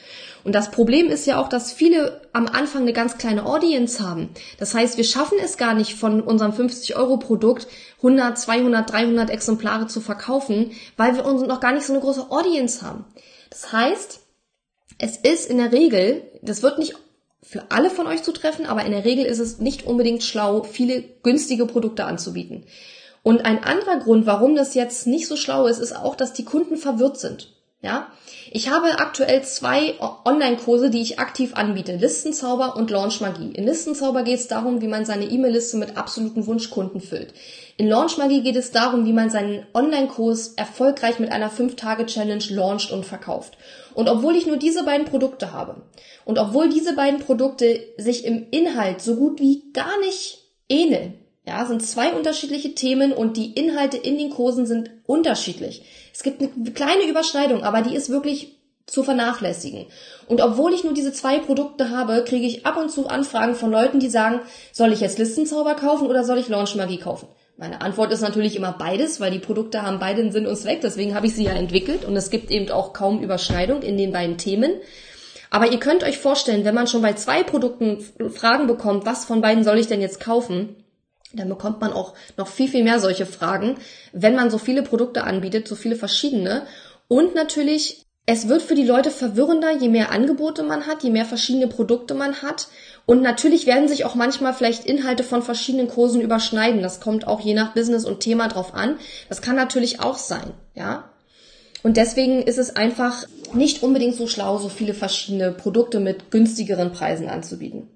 Und 0.44 0.54
das 0.54 0.70
Problem 0.70 1.08
ist 1.08 1.26
ja 1.26 1.40
auch, 1.40 1.48
dass 1.48 1.72
viele 1.72 2.20
am 2.34 2.46
Anfang 2.46 2.82
eine 2.82 2.92
ganz 2.92 3.16
kleine 3.16 3.46
Audience 3.46 4.06
haben. 4.06 4.28
Das 4.58 4.74
heißt, 4.74 4.98
wir 4.98 5.04
schaffen 5.04 5.38
es 5.42 5.56
gar 5.56 5.72
nicht 5.72 5.94
von 5.94 6.20
unserem 6.20 6.52
50-Euro-Produkt 6.52 7.66
100, 7.98 8.38
200, 8.38 8.92
300 8.92 9.30
Exemplare 9.30 9.86
zu 9.86 10.02
verkaufen, 10.02 10.72
weil 10.98 11.16
wir 11.16 11.24
uns 11.24 11.42
noch 11.42 11.60
gar 11.60 11.72
nicht 11.72 11.86
so 11.86 11.94
eine 11.94 12.02
große 12.02 12.30
Audience 12.30 12.84
haben. 12.86 13.06
Das 13.48 13.72
heißt, 13.72 14.20
es 14.98 15.16
ist 15.16 15.48
in 15.48 15.56
der 15.56 15.72
Regel, 15.72 16.22
das 16.42 16.62
wird 16.62 16.78
nicht 16.78 16.94
für 17.44 17.70
alle 17.70 17.90
von 17.90 18.06
euch 18.06 18.22
zu 18.22 18.32
treffen, 18.32 18.66
aber 18.66 18.84
in 18.84 18.92
der 18.92 19.04
Regel 19.04 19.24
ist 19.24 19.38
es 19.38 19.58
nicht 19.58 19.86
unbedingt 19.86 20.22
schlau, 20.22 20.62
viele 20.62 21.02
günstige 21.22 21.66
Produkte 21.66 22.04
anzubieten. 22.04 22.64
Und 23.22 23.44
ein 23.44 23.62
anderer 23.62 23.98
Grund, 23.98 24.26
warum 24.26 24.54
das 24.54 24.74
jetzt 24.74 25.06
nicht 25.06 25.28
so 25.28 25.36
schlau 25.36 25.66
ist, 25.66 25.78
ist 25.78 25.94
auch, 25.94 26.16
dass 26.16 26.32
die 26.32 26.44
Kunden 26.44 26.76
verwirrt 26.76 27.18
sind. 27.18 27.50
Ja, 27.80 28.08
ich 28.50 28.70
habe 28.70 28.98
aktuell 28.98 29.42
zwei 29.42 29.94
Online-Kurse, 30.24 30.88
die 30.88 31.02
ich 31.02 31.18
aktiv 31.18 31.52
anbiete: 31.54 31.96
Listenzauber 31.96 32.76
und 32.76 32.90
Launchmagie. 32.90 33.52
In 33.52 33.64
Listenzauber 33.64 34.22
geht 34.22 34.38
es 34.38 34.48
darum, 34.48 34.80
wie 34.80 34.88
man 34.88 35.04
seine 35.04 35.26
E-Mail-Liste 35.26 35.76
mit 35.76 35.98
absoluten 35.98 36.46
Wunschkunden 36.46 37.02
füllt. 37.02 37.34
In 37.76 37.86
Launchmagie 37.86 38.42
geht 38.42 38.56
es 38.56 38.70
darum, 38.70 39.04
wie 39.04 39.12
man 39.12 39.28
seinen 39.28 39.66
Online-Kurs 39.74 40.54
erfolgreich 40.56 41.18
mit 41.18 41.30
einer 41.30 41.50
5-Tage-Challenge 41.50 42.44
launcht 42.50 42.90
und 42.90 43.04
verkauft. 43.04 43.58
Und 43.94 44.08
obwohl 44.08 44.36
ich 44.36 44.46
nur 44.46 44.56
diese 44.56 44.84
beiden 44.84 45.06
Produkte 45.06 45.52
habe 45.52 45.82
und 46.24 46.38
obwohl 46.38 46.68
diese 46.68 46.94
beiden 46.94 47.20
Produkte 47.20 47.80
sich 47.96 48.24
im 48.24 48.46
Inhalt 48.50 49.00
so 49.00 49.16
gut 49.16 49.40
wie 49.40 49.70
gar 49.72 49.98
nicht 50.00 50.38
ähneln, 50.68 51.14
ja, 51.46 51.64
sind 51.66 51.84
zwei 51.84 52.12
unterschiedliche 52.12 52.74
Themen 52.74 53.12
und 53.12 53.36
die 53.36 53.52
Inhalte 53.52 53.98
in 53.98 54.16
den 54.16 54.30
Kursen 54.30 54.66
sind 54.66 54.90
unterschiedlich. 55.06 55.84
Es 56.12 56.22
gibt 56.22 56.40
eine 56.40 56.72
kleine 56.72 57.06
Überschneidung, 57.06 57.62
aber 57.62 57.82
die 57.82 57.94
ist 57.94 58.08
wirklich 58.08 58.58
zu 58.86 59.02
vernachlässigen. 59.02 59.86
Und 60.26 60.40
obwohl 60.40 60.72
ich 60.74 60.84
nur 60.84 60.94
diese 60.94 61.12
zwei 61.12 61.38
Produkte 61.38 61.90
habe, 61.90 62.24
kriege 62.24 62.46
ich 62.46 62.66
ab 62.66 62.76
und 62.76 62.90
zu 62.90 63.08
Anfragen 63.08 63.54
von 63.54 63.70
Leuten, 63.70 64.00
die 64.00 64.10
sagen, 64.10 64.40
soll 64.72 64.92
ich 64.92 65.00
jetzt 65.00 65.18
Listenzauber 65.18 65.74
kaufen 65.74 66.06
oder 66.06 66.24
soll 66.24 66.38
ich 66.38 66.48
Launchmagie 66.48 66.98
kaufen? 66.98 67.28
Meine 67.56 67.82
Antwort 67.82 68.12
ist 68.12 68.20
natürlich 68.20 68.56
immer 68.56 68.72
beides, 68.72 69.20
weil 69.20 69.30
die 69.30 69.38
Produkte 69.38 69.82
haben 69.82 70.00
beide 70.00 70.22
einen 70.22 70.32
Sinn 70.32 70.46
und 70.46 70.56
Zweck, 70.56 70.80
deswegen 70.80 71.14
habe 71.14 71.26
ich 71.26 71.34
sie 71.34 71.44
ja 71.44 71.52
entwickelt 71.52 72.04
und 72.04 72.16
es 72.16 72.30
gibt 72.30 72.50
eben 72.50 72.70
auch 72.70 72.92
kaum 72.92 73.22
Überschneidung 73.22 73.82
in 73.82 73.96
den 73.96 74.12
beiden 74.12 74.38
Themen. 74.38 74.72
Aber 75.50 75.70
ihr 75.70 75.78
könnt 75.78 76.02
euch 76.02 76.18
vorstellen, 76.18 76.64
wenn 76.64 76.74
man 76.74 76.88
schon 76.88 77.02
bei 77.02 77.12
zwei 77.12 77.44
Produkten 77.44 78.00
Fragen 78.30 78.66
bekommt, 78.66 79.06
was 79.06 79.24
von 79.24 79.40
beiden 79.40 79.62
soll 79.62 79.78
ich 79.78 79.86
denn 79.86 80.00
jetzt 80.00 80.18
kaufen, 80.18 80.74
dann 81.32 81.48
bekommt 81.48 81.80
man 81.80 81.92
auch 81.92 82.14
noch 82.36 82.48
viel, 82.48 82.68
viel 82.68 82.82
mehr 82.82 82.98
solche 82.98 83.24
Fragen, 83.24 83.76
wenn 84.12 84.34
man 84.34 84.50
so 84.50 84.58
viele 84.58 84.82
Produkte 84.82 85.22
anbietet, 85.22 85.68
so 85.68 85.76
viele 85.76 85.94
verschiedene. 85.94 86.66
Und 87.06 87.36
natürlich, 87.36 88.04
es 88.26 88.48
wird 88.48 88.62
für 88.62 88.74
die 88.74 88.86
Leute 88.86 89.12
verwirrender, 89.12 89.70
je 89.76 89.88
mehr 89.88 90.10
Angebote 90.10 90.64
man 90.64 90.88
hat, 90.88 91.04
je 91.04 91.10
mehr 91.10 91.24
verschiedene 91.24 91.68
Produkte 91.68 92.14
man 92.14 92.42
hat. 92.42 92.66
Und 93.06 93.20
natürlich 93.20 93.66
werden 93.66 93.88
sich 93.88 94.04
auch 94.04 94.14
manchmal 94.14 94.54
vielleicht 94.54 94.86
Inhalte 94.86 95.24
von 95.24 95.42
verschiedenen 95.42 95.88
Kursen 95.88 96.20
überschneiden. 96.20 96.82
Das 96.82 97.00
kommt 97.00 97.26
auch 97.26 97.40
je 97.40 97.54
nach 97.54 97.74
Business 97.74 98.04
und 98.04 98.20
Thema 98.20 98.48
drauf 98.48 98.74
an. 98.74 98.98
Das 99.28 99.42
kann 99.42 99.56
natürlich 99.56 100.00
auch 100.00 100.16
sein, 100.16 100.52
ja. 100.74 101.10
Und 101.82 101.98
deswegen 101.98 102.42
ist 102.42 102.58
es 102.58 102.76
einfach 102.76 103.26
nicht 103.52 103.82
unbedingt 103.82 104.14
so 104.14 104.26
schlau, 104.26 104.56
so 104.56 104.70
viele 104.70 104.94
verschiedene 104.94 105.52
Produkte 105.52 106.00
mit 106.00 106.30
günstigeren 106.30 106.92
Preisen 106.92 107.28
anzubieten. 107.28 107.90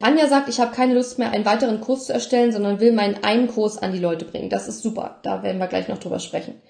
Anja 0.00 0.26
sagt, 0.26 0.48
ich 0.48 0.58
habe 0.58 0.74
keine 0.74 0.94
Lust 0.94 1.20
mehr, 1.20 1.30
einen 1.30 1.44
weiteren 1.44 1.80
Kurs 1.80 2.06
zu 2.06 2.12
erstellen, 2.12 2.50
sondern 2.50 2.80
will 2.80 2.90
meinen 2.90 3.22
einen 3.22 3.46
Kurs 3.46 3.78
an 3.78 3.92
die 3.92 4.00
Leute 4.00 4.24
bringen. 4.24 4.50
Das 4.50 4.66
ist 4.66 4.82
super. 4.82 5.20
Da 5.22 5.44
werden 5.44 5.58
wir 5.58 5.68
gleich 5.68 5.86
noch 5.86 5.98
drüber 5.98 6.18
sprechen. 6.18 6.60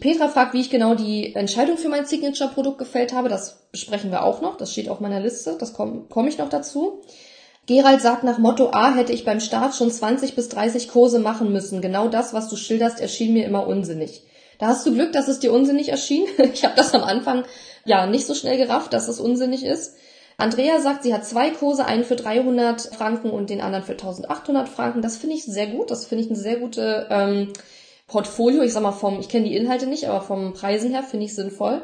Petra 0.00 0.28
fragt, 0.28 0.54
wie 0.54 0.60
ich 0.60 0.70
genau 0.70 0.94
die 0.94 1.34
Entscheidung 1.34 1.76
für 1.76 1.88
mein 1.88 2.06
Signature-Produkt 2.06 2.78
gefällt 2.78 3.12
habe. 3.12 3.28
Das 3.28 3.60
besprechen 3.70 4.10
wir 4.10 4.24
auch 4.24 4.40
noch. 4.40 4.56
Das 4.56 4.72
steht 4.72 4.88
auf 4.88 5.00
meiner 5.00 5.20
Liste. 5.20 5.56
Das 5.58 5.74
komme 5.74 6.06
komm 6.08 6.26
ich 6.26 6.38
noch 6.38 6.48
dazu. 6.48 7.02
Gerald 7.66 8.00
sagt, 8.00 8.24
nach 8.24 8.38
Motto 8.38 8.70
A 8.72 8.94
hätte 8.94 9.12
ich 9.12 9.24
beim 9.24 9.40
Start 9.40 9.74
schon 9.74 9.90
20 9.90 10.34
bis 10.34 10.48
30 10.48 10.88
Kurse 10.88 11.20
machen 11.20 11.52
müssen. 11.52 11.80
Genau 11.80 12.08
das, 12.08 12.34
was 12.34 12.48
du 12.48 12.56
schilderst, 12.56 13.00
erschien 13.00 13.34
mir 13.34 13.44
immer 13.44 13.66
unsinnig. 13.66 14.24
Da 14.58 14.68
hast 14.68 14.84
du 14.86 14.92
Glück, 14.92 15.12
dass 15.12 15.28
es 15.28 15.38
dir 15.38 15.52
unsinnig 15.52 15.90
erschien. 15.90 16.26
Ich 16.52 16.64
habe 16.64 16.74
das 16.76 16.94
am 16.94 17.04
Anfang 17.04 17.44
ja 17.84 18.06
nicht 18.06 18.26
so 18.26 18.34
schnell 18.34 18.56
gerafft, 18.56 18.92
dass 18.92 19.08
es 19.08 19.20
unsinnig 19.20 19.64
ist. 19.64 19.94
Andrea 20.36 20.80
sagt, 20.80 21.02
sie 21.02 21.12
hat 21.12 21.26
zwei 21.26 21.50
Kurse, 21.50 21.84
einen 21.84 22.04
für 22.04 22.16
300 22.16 22.80
Franken 22.80 23.30
und 23.30 23.50
den 23.50 23.60
anderen 23.60 23.84
für 23.84 23.92
1800 23.92 24.68
Franken. 24.68 25.02
Das 25.02 25.18
finde 25.18 25.36
ich 25.36 25.44
sehr 25.44 25.66
gut. 25.66 25.90
Das 25.90 26.06
finde 26.06 26.24
ich 26.24 26.30
eine 26.30 26.38
sehr 26.38 26.56
gute 26.56 27.06
ähm, 27.10 27.52
Portfolio, 28.10 28.62
ich 28.62 28.72
sag 28.72 28.82
mal 28.82 28.92
vom, 28.92 29.20
ich 29.20 29.28
kenne 29.28 29.48
die 29.48 29.56
Inhalte 29.56 29.86
nicht, 29.86 30.08
aber 30.08 30.20
vom 30.20 30.52
Preisen 30.52 30.90
her 30.90 31.04
finde 31.04 31.26
ich 31.26 31.34
sinnvoll. 31.34 31.80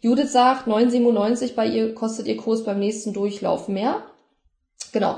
Judith 0.00 0.30
sagt, 0.30 0.68
9,97 0.68 1.54
bei 1.54 1.66
ihr 1.66 1.94
kostet 1.94 2.26
ihr 2.26 2.36
Kurs 2.36 2.64
beim 2.64 2.78
nächsten 2.78 3.12
Durchlauf 3.12 3.68
mehr. 3.68 4.02
Genau. 4.92 5.16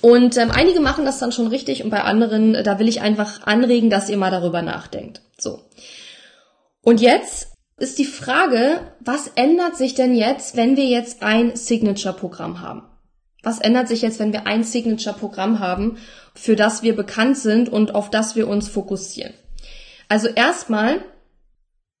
Und 0.00 0.36
ähm, 0.38 0.50
einige 0.50 0.80
machen 0.80 1.04
das 1.04 1.18
dann 1.18 1.30
schon 1.30 1.46
richtig 1.46 1.84
und 1.84 1.90
bei 1.90 2.02
anderen, 2.02 2.64
da 2.64 2.78
will 2.78 2.88
ich 2.88 3.02
einfach 3.02 3.46
anregen, 3.46 3.90
dass 3.90 4.08
ihr 4.08 4.16
mal 4.16 4.30
darüber 4.30 4.62
nachdenkt. 4.62 5.20
So. 5.38 5.60
Und 6.80 7.00
jetzt 7.00 7.52
ist 7.76 7.98
die 7.98 8.06
Frage, 8.06 8.80
was 9.00 9.28
ändert 9.34 9.76
sich 9.76 9.94
denn 9.94 10.14
jetzt, 10.14 10.56
wenn 10.56 10.76
wir 10.76 10.86
jetzt 10.86 11.22
ein 11.22 11.54
Signature-Programm 11.54 12.60
haben? 12.60 12.82
Was 13.42 13.60
ändert 13.60 13.88
sich 13.88 14.02
jetzt, 14.02 14.20
wenn 14.20 14.32
wir 14.32 14.46
ein 14.46 14.64
Signature-Programm 14.64 15.58
haben, 15.58 15.98
für 16.34 16.56
das 16.56 16.82
wir 16.82 16.96
bekannt 16.96 17.36
sind 17.36 17.68
und 17.68 17.94
auf 17.94 18.08
das 18.08 18.36
wir 18.36 18.48
uns 18.48 18.68
fokussieren? 18.68 19.34
Also 20.12 20.28
erstmal 20.28 21.00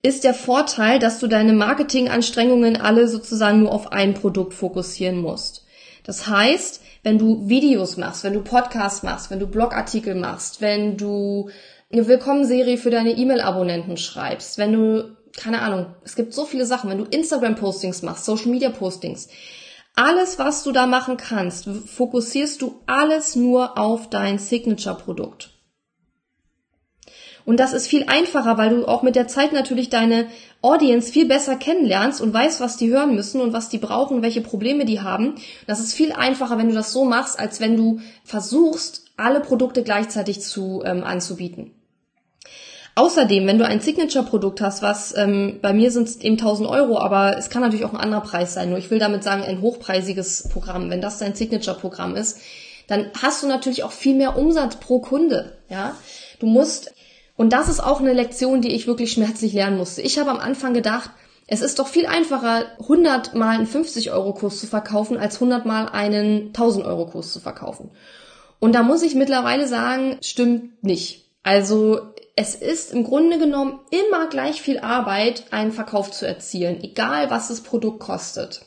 ist 0.02 0.24
der 0.24 0.34
Vorteil, 0.34 0.98
dass 0.98 1.18
du 1.18 1.28
deine 1.28 1.54
Marketinganstrengungen 1.54 2.76
alle 2.76 3.08
sozusagen 3.08 3.60
nur 3.60 3.72
auf 3.72 3.90
ein 3.90 4.12
Produkt 4.12 4.52
fokussieren 4.52 5.16
musst. 5.16 5.64
Das 6.04 6.26
heißt, 6.26 6.82
wenn 7.02 7.16
du 7.16 7.48
Videos 7.48 7.96
machst, 7.96 8.22
wenn 8.22 8.34
du 8.34 8.42
Podcasts 8.42 9.02
machst, 9.02 9.30
wenn 9.30 9.38
du 9.40 9.46
Blogartikel 9.46 10.14
machst, 10.14 10.60
wenn 10.60 10.98
du 10.98 11.48
eine 11.90 12.06
Willkommenserie 12.06 12.76
für 12.76 12.90
deine 12.90 13.12
E-Mail-Abonnenten 13.12 13.96
schreibst, 13.96 14.58
wenn 14.58 14.74
du, 14.74 15.16
keine 15.34 15.62
Ahnung, 15.62 15.86
es 16.04 16.14
gibt 16.14 16.34
so 16.34 16.44
viele 16.44 16.66
Sachen, 16.66 16.90
wenn 16.90 16.98
du 16.98 17.04
Instagram-Postings 17.04 18.02
machst, 18.02 18.26
Social-Media-Postings, 18.26 19.30
alles, 19.96 20.38
was 20.38 20.64
du 20.64 20.72
da 20.72 20.86
machen 20.86 21.16
kannst, 21.16 21.66
fokussierst 21.86 22.60
du 22.60 22.82
alles 22.84 23.36
nur 23.36 23.78
auf 23.78 24.10
dein 24.10 24.38
Signature-Produkt. 24.38 25.51
Und 27.44 27.58
das 27.58 27.72
ist 27.72 27.88
viel 27.88 28.04
einfacher, 28.06 28.56
weil 28.58 28.70
du 28.70 28.86
auch 28.86 29.02
mit 29.02 29.16
der 29.16 29.28
Zeit 29.28 29.52
natürlich 29.52 29.90
deine 29.90 30.26
Audience 30.60 31.12
viel 31.12 31.26
besser 31.26 31.56
kennenlernst 31.56 32.20
und 32.20 32.32
weißt, 32.32 32.60
was 32.60 32.76
die 32.76 32.90
hören 32.90 33.14
müssen 33.14 33.40
und 33.40 33.52
was 33.52 33.68
die 33.68 33.78
brauchen, 33.78 34.22
welche 34.22 34.40
Probleme 34.40 34.84
die 34.84 35.00
haben. 35.00 35.34
Das 35.66 35.80
ist 35.80 35.92
viel 35.92 36.12
einfacher, 36.12 36.58
wenn 36.58 36.68
du 36.68 36.74
das 36.74 36.92
so 36.92 37.04
machst, 37.04 37.38
als 37.38 37.60
wenn 37.60 37.76
du 37.76 38.00
versuchst, 38.24 39.06
alle 39.16 39.40
Produkte 39.40 39.82
gleichzeitig 39.82 40.40
zu 40.40 40.82
ähm, 40.84 41.02
anzubieten. 41.04 41.72
Außerdem, 42.94 43.46
wenn 43.46 43.58
du 43.58 43.66
ein 43.66 43.80
Signature-Produkt 43.80 44.60
hast, 44.60 44.82
was 44.82 45.16
ähm, 45.16 45.60
bei 45.62 45.72
mir 45.72 45.90
sind 45.90 46.08
es 46.08 46.16
eben 46.20 46.36
1000 46.36 46.68
Euro, 46.68 46.98
aber 46.98 47.38
es 47.38 47.48
kann 47.48 47.62
natürlich 47.62 47.86
auch 47.86 47.94
ein 47.94 48.00
anderer 48.00 48.20
Preis 48.20 48.52
sein. 48.52 48.68
Nur 48.68 48.78
ich 48.78 48.90
will 48.90 48.98
damit 48.98 49.24
sagen, 49.24 49.42
ein 49.42 49.62
hochpreisiges 49.62 50.50
Programm. 50.50 50.90
Wenn 50.90 51.00
das 51.00 51.18
dein 51.18 51.34
Signature-Programm 51.34 52.16
ist, 52.16 52.38
dann 52.88 53.10
hast 53.20 53.42
du 53.42 53.46
natürlich 53.46 53.84
auch 53.84 53.92
viel 53.92 54.14
mehr 54.14 54.36
Umsatz 54.36 54.76
pro 54.76 54.98
Kunde. 54.98 55.56
Ja, 55.70 55.96
du 56.38 56.46
musst 56.46 56.92
und 57.36 57.52
das 57.52 57.68
ist 57.68 57.80
auch 57.80 58.00
eine 58.00 58.12
Lektion, 58.12 58.60
die 58.60 58.74
ich 58.74 58.86
wirklich 58.86 59.12
schmerzlich 59.12 59.52
lernen 59.52 59.78
musste. 59.78 60.02
Ich 60.02 60.18
habe 60.18 60.30
am 60.30 60.38
Anfang 60.38 60.74
gedacht, 60.74 61.10
es 61.46 61.60
ist 61.60 61.78
doch 61.78 61.88
viel 61.88 62.06
einfacher, 62.06 62.64
100 62.80 63.34
mal 63.34 63.56
einen 63.56 63.66
50-Euro-Kurs 63.66 64.60
zu 64.60 64.66
verkaufen, 64.66 65.16
als 65.18 65.34
100 65.34 65.66
mal 65.66 65.88
einen 65.88 66.52
1000-Euro-Kurs 66.52 67.32
zu 67.32 67.40
verkaufen. 67.40 67.90
Und 68.58 68.74
da 68.74 68.82
muss 68.82 69.02
ich 69.02 69.14
mittlerweile 69.14 69.66
sagen, 69.66 70.18
stimmt 70.22 70.84
nicht. 70.84 71.26
Also 71.42 72.12
es 72.36 72.54
ist 72.54 72.92
im 72.92 73.04
Grunde 73.04 73.38
genommen 73.38 73.80
immer 73.90 74.28
gleich 74.28 74.62
viel 74.62 74.78
Arbeit, 74.78 75.44
einen 75.50 75.72
Verkauf 75.72 76.10
zu 76.10 76.26
erzielen, 76.26 76.82
egal 76.82 77.28
was 77.30 77.48
das 77.48 77.62
Produkt 77.62 78.00
kostet. 78.00 78.62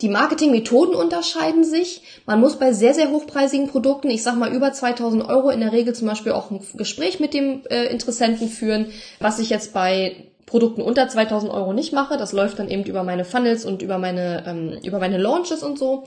Die 0.00 0.08
Marketingmethoden 0.08 0.94
unterscheiden 0.94 1.64
sich. 1.64 2.02
Man 2.26 2.40
muss 2.40 2.58
bei 2.58 2.72
sehr, 2.72 2.94
sehr 2.94 3.10
hochpreisigen 3.10 3.68
Produkten, 3.68 4.10
ich 4.10 4.22
sag 4.22 4.36
mal 4.36 4.52
über 4.52 4.72
2000 4.72 5.28
Euro, 5.28 5.50
in 5.50 5.60
der 5.60 5.72
Regel 5.72 5.94
zum 5.94 6.08
Beispiel 6.08 6.32
auch 6.32 6.50
ein 6.50 6.60
Gespräch 6.74 7.20
mit 7.20 7.34
dem 7.34 7.62
äh, 7.70 7.86
Interessenten 7.86 8.48
führen, 8.48 8.86
was 9.20 9.38
ich 9.38 9.50
jetzt 9.50 9.72
bei 9.72 10.16
Produkten 10.46 10.82
unter 10.82 11.08
2000 11.08 11.52
Euro 11.52 11.72
nicht 11.72 11.92
mache. 11.92 12.16
Das 12.16 12.32
läuft 12.32 12.58
dann 12.58 12.68
eben 12.68 12.84
über 12.84 13.02
meine 13.02 13.24
Funnels 13.24 13.64
und 13.64 13.82
über 13.82 13.98
meine, 13.98 14.44
ähm, 14.46 14.78
über 14.84 14.98
meine 14.98 15.18
Launches 15.18 15.62
und 15.62 15.78
so. 15.78 16.04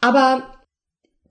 Aber 0.00 0.42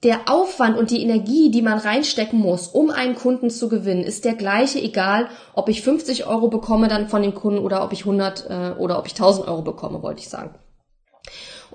der 0.03 0.29
Aufwand 0.29 0.77
und 0.77 0.91
die 0.91 1.01
Energie, 1.01 1.49
die 1.49 1.61
man 1.61 1.79
reinstecken 1.79 2.39
muss, 2.39 2.67
um 2.67 2.91
einen 2.91 3.15
Kunden 3.15 3.49
zu 3.49 3.69
gewinnen, 3.69 4.03
ist 4.03 4.23
der 4.23 4.35
gleiche, 4.35 4.79
egal 4.79 5.29
ob 5.53 5.67
ich 5.69 5.81
50 5.81 6.27
Euro 6.27 6.47
bekomme 6.47 6.87
dann 6.87 7.07
von 7.07 7.23
dem 7.23 7.33
Kunden 7.33 7.59
oder 7.59 7.83
ob 7.83 7.91
ich 7.91 8.01
100 8.01 8.49
äh, 8.49 8.79
oder 8.79 8.99
ob 8.99 9.07
ich 9.07 9.13
1000 9.13 9.47
Euro 9.47 9.63
bekomme, 9.63 10.03
wollte 10.03 10.19
ich 10.19 10.29
sagen. 10.29 10.53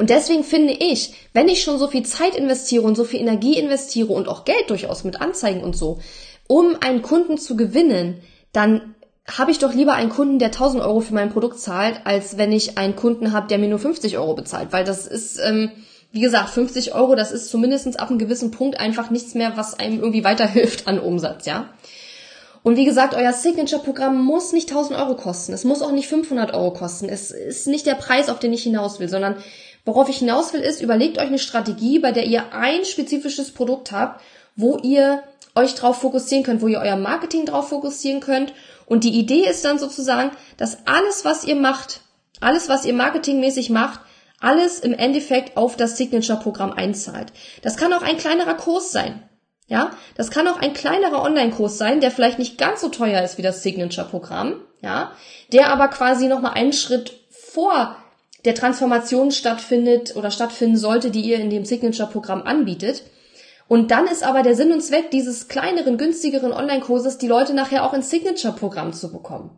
Und 0.01 0.09
deswegen 0.09 0.45
finde 0.45 0.73
ich, 0.73 1.13
wenn 1.35 1.51
ich 1.51 1.63
schon 1.63 1.79
so 1.79 1.87
viel 1.87 2.07
Zeit 2.07 2.35
investiere 2.35 2.85
und 2.85 2.97
so 2.97 3.05
viel 3.05 3.21
Energie 3.21 3.59
investiere 3.59 4.11
und 4.11 4.29
auch 4.29 4.47
Geld 4.47 4.71
durchaus 4.71 5.05
mit 5.05 5.21
Anzeigen 5.21 5.63
und 5.63 5.77
so, 5.77 5.99
um 6.49 6.75
einen 6.81 7.03
Kunden 7.03 7.37
zu 7.37 7.55
gewinnen, 7.55 8.23
dann 8.55 8.95
habe 9.29 9.51
ich 9.51 9.59
doch 9.59 9.75
lieber 9.75 9.93
einen 9.93 10.09
Kunden, 10.09 10.39
der 10.39 10.49
1000 10.49 10.83
Euro 10.83 11.01
für 11.01 11.13
mein 11.13 11.29
Produkt 11.29 11.61
zahlt, 11.61 12.01
als 12.05 12.39
wenn 12.39 12.51
ich 12.51 12.79
einen 12.79 12.97
Kunden 12.97 13.33
habe, 13.33 13.49
der 13.49 13.59
mir 13.59 13.69
nur 13.69 13.79
50 13.79 14.17
Euro 14.17 14.33
bezahlt, 14.33 14.73
weil 14.73 14.85
das 14.85 15.07
ist, 15.07 15.39
ähm, 15.39 15.71
wie 16.13 16.23
gesagt, 16.23 16.49
50 16.49 16.95
Euro, 16.95 17.15
das 17.15 17.31
ist 17.31 17.51
zumindestens 17.51 17.97
ab 17.97 18.09
einem 18.09 18.19
gewissen 18.19 18.53
Punkt 18.53 18.81
einfach 18.81 19.11
nichts 19.11 19.35
mehr, 19.35 19.59
was 19.59 19.79
einem 19.79 19.99
irgendwie 19.99 20.25
weiterhilft 20.25 20.87
an 20.89 20.99
Umsatz, 20.99 21.45
ja. 21.45 21.69
Und 22.63 22.77
wie 22.77 22.85
gesagt, 22.85 23.15
euer 23.15 23.33
Signature-Programm 23.33 24.23
muss 24.23 24.53
nicht 24.53 24.71
1000 24.71 24.99
Euro 24.99 25.17
kosten. 25.17 25.53
Es 25.55 25.65
muss 25.65 25.81
auch 25.81 25.93
nicht 25.93 26.09
500 26.09 26.53
Euro 26.53 26.73
kosten. 26.73 27.09
Es 27.09 27.31
ist 27.31 27.67
nicht 27.67 27.87
der 27.87 27.95
Preis, 27.95 28.29
auf 28.29 28.39
den 28.39 28.53
ich 28.53 28.63
hinaus 28.63 29.01
will, 29.01 29.09
sondern 29.09 29.37
worauf 29.85 30.09
ich 30.09 30.19
hinaus 30.19 30.53
will, 30.53 30.61
ist, 30.61 30.81
überlegt 30.81 31.19
euch 31.19 31.27
eine 31.27 31.39
Strategie, 31.39 31.99
bei 31.99 32.13
der 32.13 32.25
ihr 32.25 32.53
ein 32.53 32.85
spezifisches 32.85 33.53
Produkt 33.53 33.93
habt, 33.93 34.23
wo 34.57 34.79
ihr 34.79 35.23
euch 35.55 35.75
drauf 35.75 36.01
fokussieren 36.01 36.45
könnt, 36.45 36.63
wo 36.63 36.69
ihr 36.69 36.81
euer 36.81 36.97
Marketing 36.97 37.47
drauf 37.47 37.69
fokussieren 37.69 38.21
könnt. 38.21 38.53
Und 38.87 39.05
die 39.05 39.19
Idee 39.19 39.49
ist 39.49 39.65
dann 39.65 39.79
sozusagen, 39.79 40.31
dass 40.57 40.79
alles, 40.87 41.25
was 41.25 41.45
ihr 41.45 41.57
macht, 41.57 42.01
alles, 42.41 42.69
was 42.69 42.85
ihr 42.85 42.95
marketingmäßig 42.95 43.71
macht, 43.71 44.01
alles 44.41 44.81
im 44.81 44.95
Endeffekt 44.95 45.57
auf 45.57 45.77
das 45.77 45.97
Signature-Programm 45.97 46.73
einzahlt. 46.73 47.33
Das 47.63 47.77
kann 47.77 47.93
auch 47.93 48.03
ein 48.03 48.17
kleinerer 48.17 48.55
Kurs 48.55 48.91
sein. 48.91 49.23
Ja, 49.69 49.93
das 50.17 50.33
kann 50.33 50.49
auch 50.49 50.59
ein 50.59 50.73
kleinerer 50.73 51.23
Online-Kurs 51.23 51.79
sein, 51.79 52.01
der 52.01 52.11
vielleicht 52.11 52.41
nicht 52.41 52.59
ganz 52.59 52.81
so 52.81 52.89
teuer 52.89 53.23
ist 53.23 53.39
wie 53.39 53.43
das 53.43 53.63
Signature-Programm, 53.63 54.57
ja, 54.83 55.13
der 55.53 55.73
aber 55.73 55.87
quasi 55.87 56.27
nochmal 56.27 56.55
einen 56.55 56.73
Schritt 56.73 57.13
vor 57.31 57.95
der 58.45 58.55
Transformation 58.55 59.31
stattfindet 59.31 60.17
oder 60.17 60.31
stattfinden 60.31 60.77
sollte, 60.77 61.11
die 61.11 61.21
ihr 61.21 61.39
in 61.39 61.51
dem 61.51 61.65
Signature-Programm 61.65 62.43
anbietet. 62.43 63.03
Und 63.69 63.91
dann 63.91 64.07
ist 64.07 64.25
aber 64.25 64.43
der 64.43 64.57
Sinn 64.57 64.73
und 64.73 64.81
Zweck 64.81 65.11
dieses 65.11 65.49
kleineren, 65.49 65.97
günstigeren 65.97 66.53
Online-Kurses, 66.53 67.19
die 67.19 67.29
Leute 67.29 67.55
nachher 67.55 67.85
auch 67.85 67.95
ins 67.95 68.11
Signature-Programm 68.11 68.93
zu 68.93 69.13
bekommen. 69.13 69.51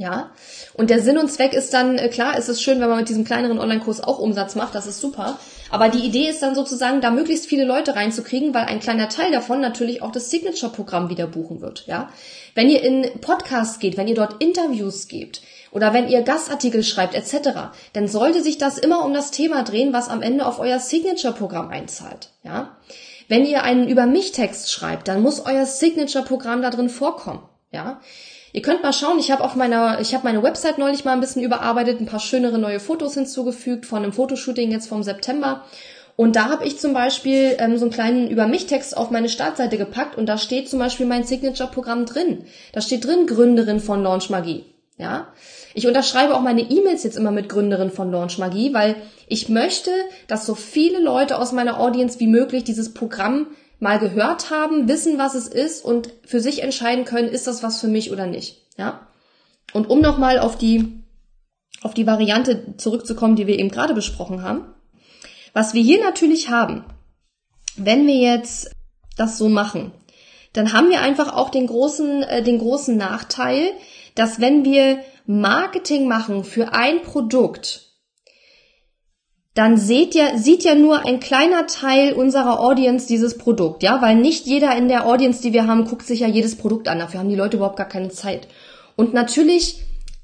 Ja, 0.00 0.30
und 0.72 0.88
der 0.88 1.02
Sinn 1.02 1.18
und 1.18 1.30
Zweck 1.30 1.52
ist 1.52 1.74
dann, 1.74 1.98
äh, 1.98 2.08
klar, 2.08 2.38
ist 2.38 2.48
es 2.48 2.62
schön, 2.62 2.80
wenn 2.80 2.88
man 2.88 3.00
mit 3.00 3.10
diesem 3.10 3.26
kleineren 3.26 3.58
Online-Kurs 3.58 4.02
auch 4.02 4.18
Umsatz 4.18 4.54
macht, 4.54 4.74
das 4.74 4.86
ist 4.86 5.02
super. 5.02 5.38
Aber 5.68 5.90
die 5.90 6.06
Idee 6.06 6.30
ist 6.30 6.42
dann 6.42 6.54
sozusagen, 6.54 7.02
da 7.02 7.10
möglichst 7.10 7.44
viele 7.44 7.66
Leute 7.66 7.94
reinzukriegen, 7.94 8.54
weil 8.54 8.64
ein 8.64 8.80
kleiner 8.80 9.10
Teil 9.10 9.30
davon 9.30 9.60
natürlich 9.60 10.00
auch 10.00 10.10
das 10.10 10.30
Signature-Programm 10.30 11.10
wieder 11.10 11.26
buchen 11.26 11.60
wird, 11.60 11.86
ja. 11.86 12.08
Wenn 12.54 12.70
ihr 12.70 12.82
in 12.82 13.20
Podcasts 13.20 13.78
geht, 13.78 13.98
wenn 13.98 14.08
ihr 14.08 14.14
dort 14.14 14.42
Interviews 14.42 15.06
gebt 15.06 15.42
oder 15.72 15.92
wenn 15.92 16.08
ihr 16.08 16.22
Gastartikel 16.22 16.82
schreibt 16.82 17.14
etc., 17.14 17.70
dann 17.92 18.08
sollte 18.08 18.42
sich 18.42 18.58
das 18.58 18.78
immer 18.78 19.04
um 19.04 19.14
das 19.14 19.30
Thema 19.30 19.62
drehen, 19.62 19.92
was 19.92 20.08
am 20.08 20.22
Ende 20.22 20.46
auf 20.46 20.58
euer 20.58 20.78
Signature-Programm 20.78 21.68
einzahlt, 21.68 22.30
ja. 22.42 22.76
Wenn 23.28 23.46
ihr 23.46 23.62
einen 23.62 23.88
Über 23.88 24.06
mich 24.06 24.32
Text 24.32 24.72
schreibt, 24.72 25.06
dann 25.06 25.22
muss 25.22 25.46
euer 25.46 25.64
Signature-Programm 25.64 26.62
da 26.62 26.70
drin 26.70 26.88
vorkommen, 26.88 27.42
ja. 27.70 28.00
Ihr 28.52 28.62
könnt 28.62 28.82
mal 28.82 28.92
schauen, 28.92 29.20
ich 29.20 29.30
habe 29.30 29.44
auf 29.44 29.54
meiner, 29.54 30.00
ich 30.00 30.12
habe 30.12 30.24
meine 30.24 30.42
Website 30.42 30.78
neulich 30.78 31.04
mal 31.04 31.12
ein 31.12 31.20
bisschen 31.20 31.42
überarbeitet, 31.42 32.00
ein 32.00 32.06
paar 32.06 32.18
schönere 32.18 32.58
neue 32.58 32.80
Fotos 32.80 33.14
hinzugefügt 33.14 33.86
von 33.86 34.02
einem 34.02 34.12
Fotoshooting 34.12 34.72
jetzt 34.72 34.88
vom 34.88 35.04
September. 35.04 35.64
Und 36.16 36.36
da 36.36 36.50
habe 36.50 36.66
ich 36.66 36.78
zum 36.78 36.92
Beispiel 36.92 37.56
ähm, 37.58 37.78
so 37.78 37.84
einen 37.84 37.94
kleinen 37.94 38.28
Über 38.28 38.48
mich 38.48 38.66
Text 38.66 38.96
auf 38.96 39.10
meine 39.10 39.28
Startseite 39.28 39.78
gepackt 39.78 40.18
und 40.18 40.26
da 40.26 40.36
steht 40.36 40.68
zum 40.68 40.80
Beispiel 40.80 41.06
mein 41.06 41.24
Signature-Programm 41.24 42.06
drin. 42.06 42.44
Da 42.72 42.80
steht 42.80 43.04
drin 43.04 43.26
Gründerin 43.26 43.80
von 43.80 44.02
Launch 44.02 44.28
Magie. 44.30 44.64
Ja, 45.00 45.28
ich 45.72 45.86
unterschreibe 45.86 46.36
auch 46.36 46.42
meine 46.42 46.60
E-Mails 46.60 47.04
jetzt 47.04 47.16
immer 47.16 47.30
mit 47.30 47.48
Gründerin 47.48 47.90
von 47.90 48.12
Launch 48.12 48.36
Magie, 48.36 48.74
weil 48.74 48.96
ich 49.28 49.48
möchte, 49.48 49.90
dass 50.26 50.44
so 50.44 50.54
viele 50.54 51.00
Leute 51.00 51.38
aus 51.38 51.52
meiner 51.52 51.80
Audience 51.80 52.20
wie 52.20 52.26
möglich 52.26 52.64
dieses 52.64 52.92
Programm 52.92 53.46
mal 53.78 53.98
gehört 53.98 54.50
haben, 54.50 54.88
wissen, 54.88 55.16
was 55.16 55.34
es 55.34 55.48
ist 55.48 55.82
und 55.82 56.12
für 56.26 56.40
sich 56.40 56.62
entscheiden 56.62 57.06
können, 57.06 57.30
ist 57.30 57.46
das 57.46 57.62
was 57.62 57.80
für 57.80 57.88
mich 57.88 58.12
oder 58.12 58.26
nicht. 58.26 58.66
Ja. 58.76 59.08
Und 59.72 59.88
um 59.88 60.02
nochmal 60.02 60.38
auf 60.38 60.58
die, 60.58 61.02
auf 61.80 61.94
die 61.94 62.06
Variante 62.06 62.76
zurückzukommen, 62.76 63.36
die 63.36 63.46
wir 63.46 63.58
eben 63.58 63.70
gerade 63.70 63.94
besprochen 63.94 64.42
haben. 64.42 64.66
Was 65.54 65.72
wir 65.72 65.82
hier 65.82 66.04
natürlich 66.04 66.50
haben, 66.50 66.84
wenn 67.76 68.06
wir 68.06 68.16
jetzt 68.16 68.70
das 69.16 69.38
so 69.38 69.48
machen, 69.48 69.92
dann 70.52 70.72
haben 70.72 70.90
wir 70.90 71.00
einfach 71.00 71.34
auch 71.34 71.48
den 71.48 71.66
großen, 71.66 72.22
äh, 72.24 72.42
den 72.42 72.58
großen 72.58 72.98
Nachteil, 72.98 73.72
dass 74.20 74.38
wenn 74.38 74.66
wir 74.66 74.98
Marketing 75.24 76.06
machen 76.06 76.44
für 76.44 76.74
ein 76.74 77.00
Produkt, 77.00 77.86
dann 79.54 79.78
seht 79.78 80.14
ja, 80.14 80.36
sieht 80.36 80.62
ja 80.62 80.74
nur 80.74 81.06
ein 81.06 81.20
kleiner 81.20 81.66
Teil 81.66 82.12
unserer 82.12 82.60
Audience 82.60 83.06
dieses 83.06 83.38
Produkt, 83.38 83.82
ja, 83.82 84.02
weil 84.02 84.16
nicht 84.16 84.44
jeder 84.44 84.76
in 84.76 84.88
der 84.88 85.06
Audience, 85.06 85.40
die 85.40 85.54
wir 85.54 85.66
haben, 85.66 85.86
guckt 85.86 86.06
sich 86.06 86.20
ja 86.20 86.28
jedes 86.28 86.56
Produkt 86.56 86.86
an. 86.86 86.98
Dafür 86.98 87.20
haben 87.20 87.30
die 87.30 87.34
Leute 87.34 87.56
überhaupt 87.56 87.78
gar 87.78 87.88
keine 87.88 88.10
Zeit. 88.10 88.46
Und 88.94 89.14
natürlich 89.14 89.80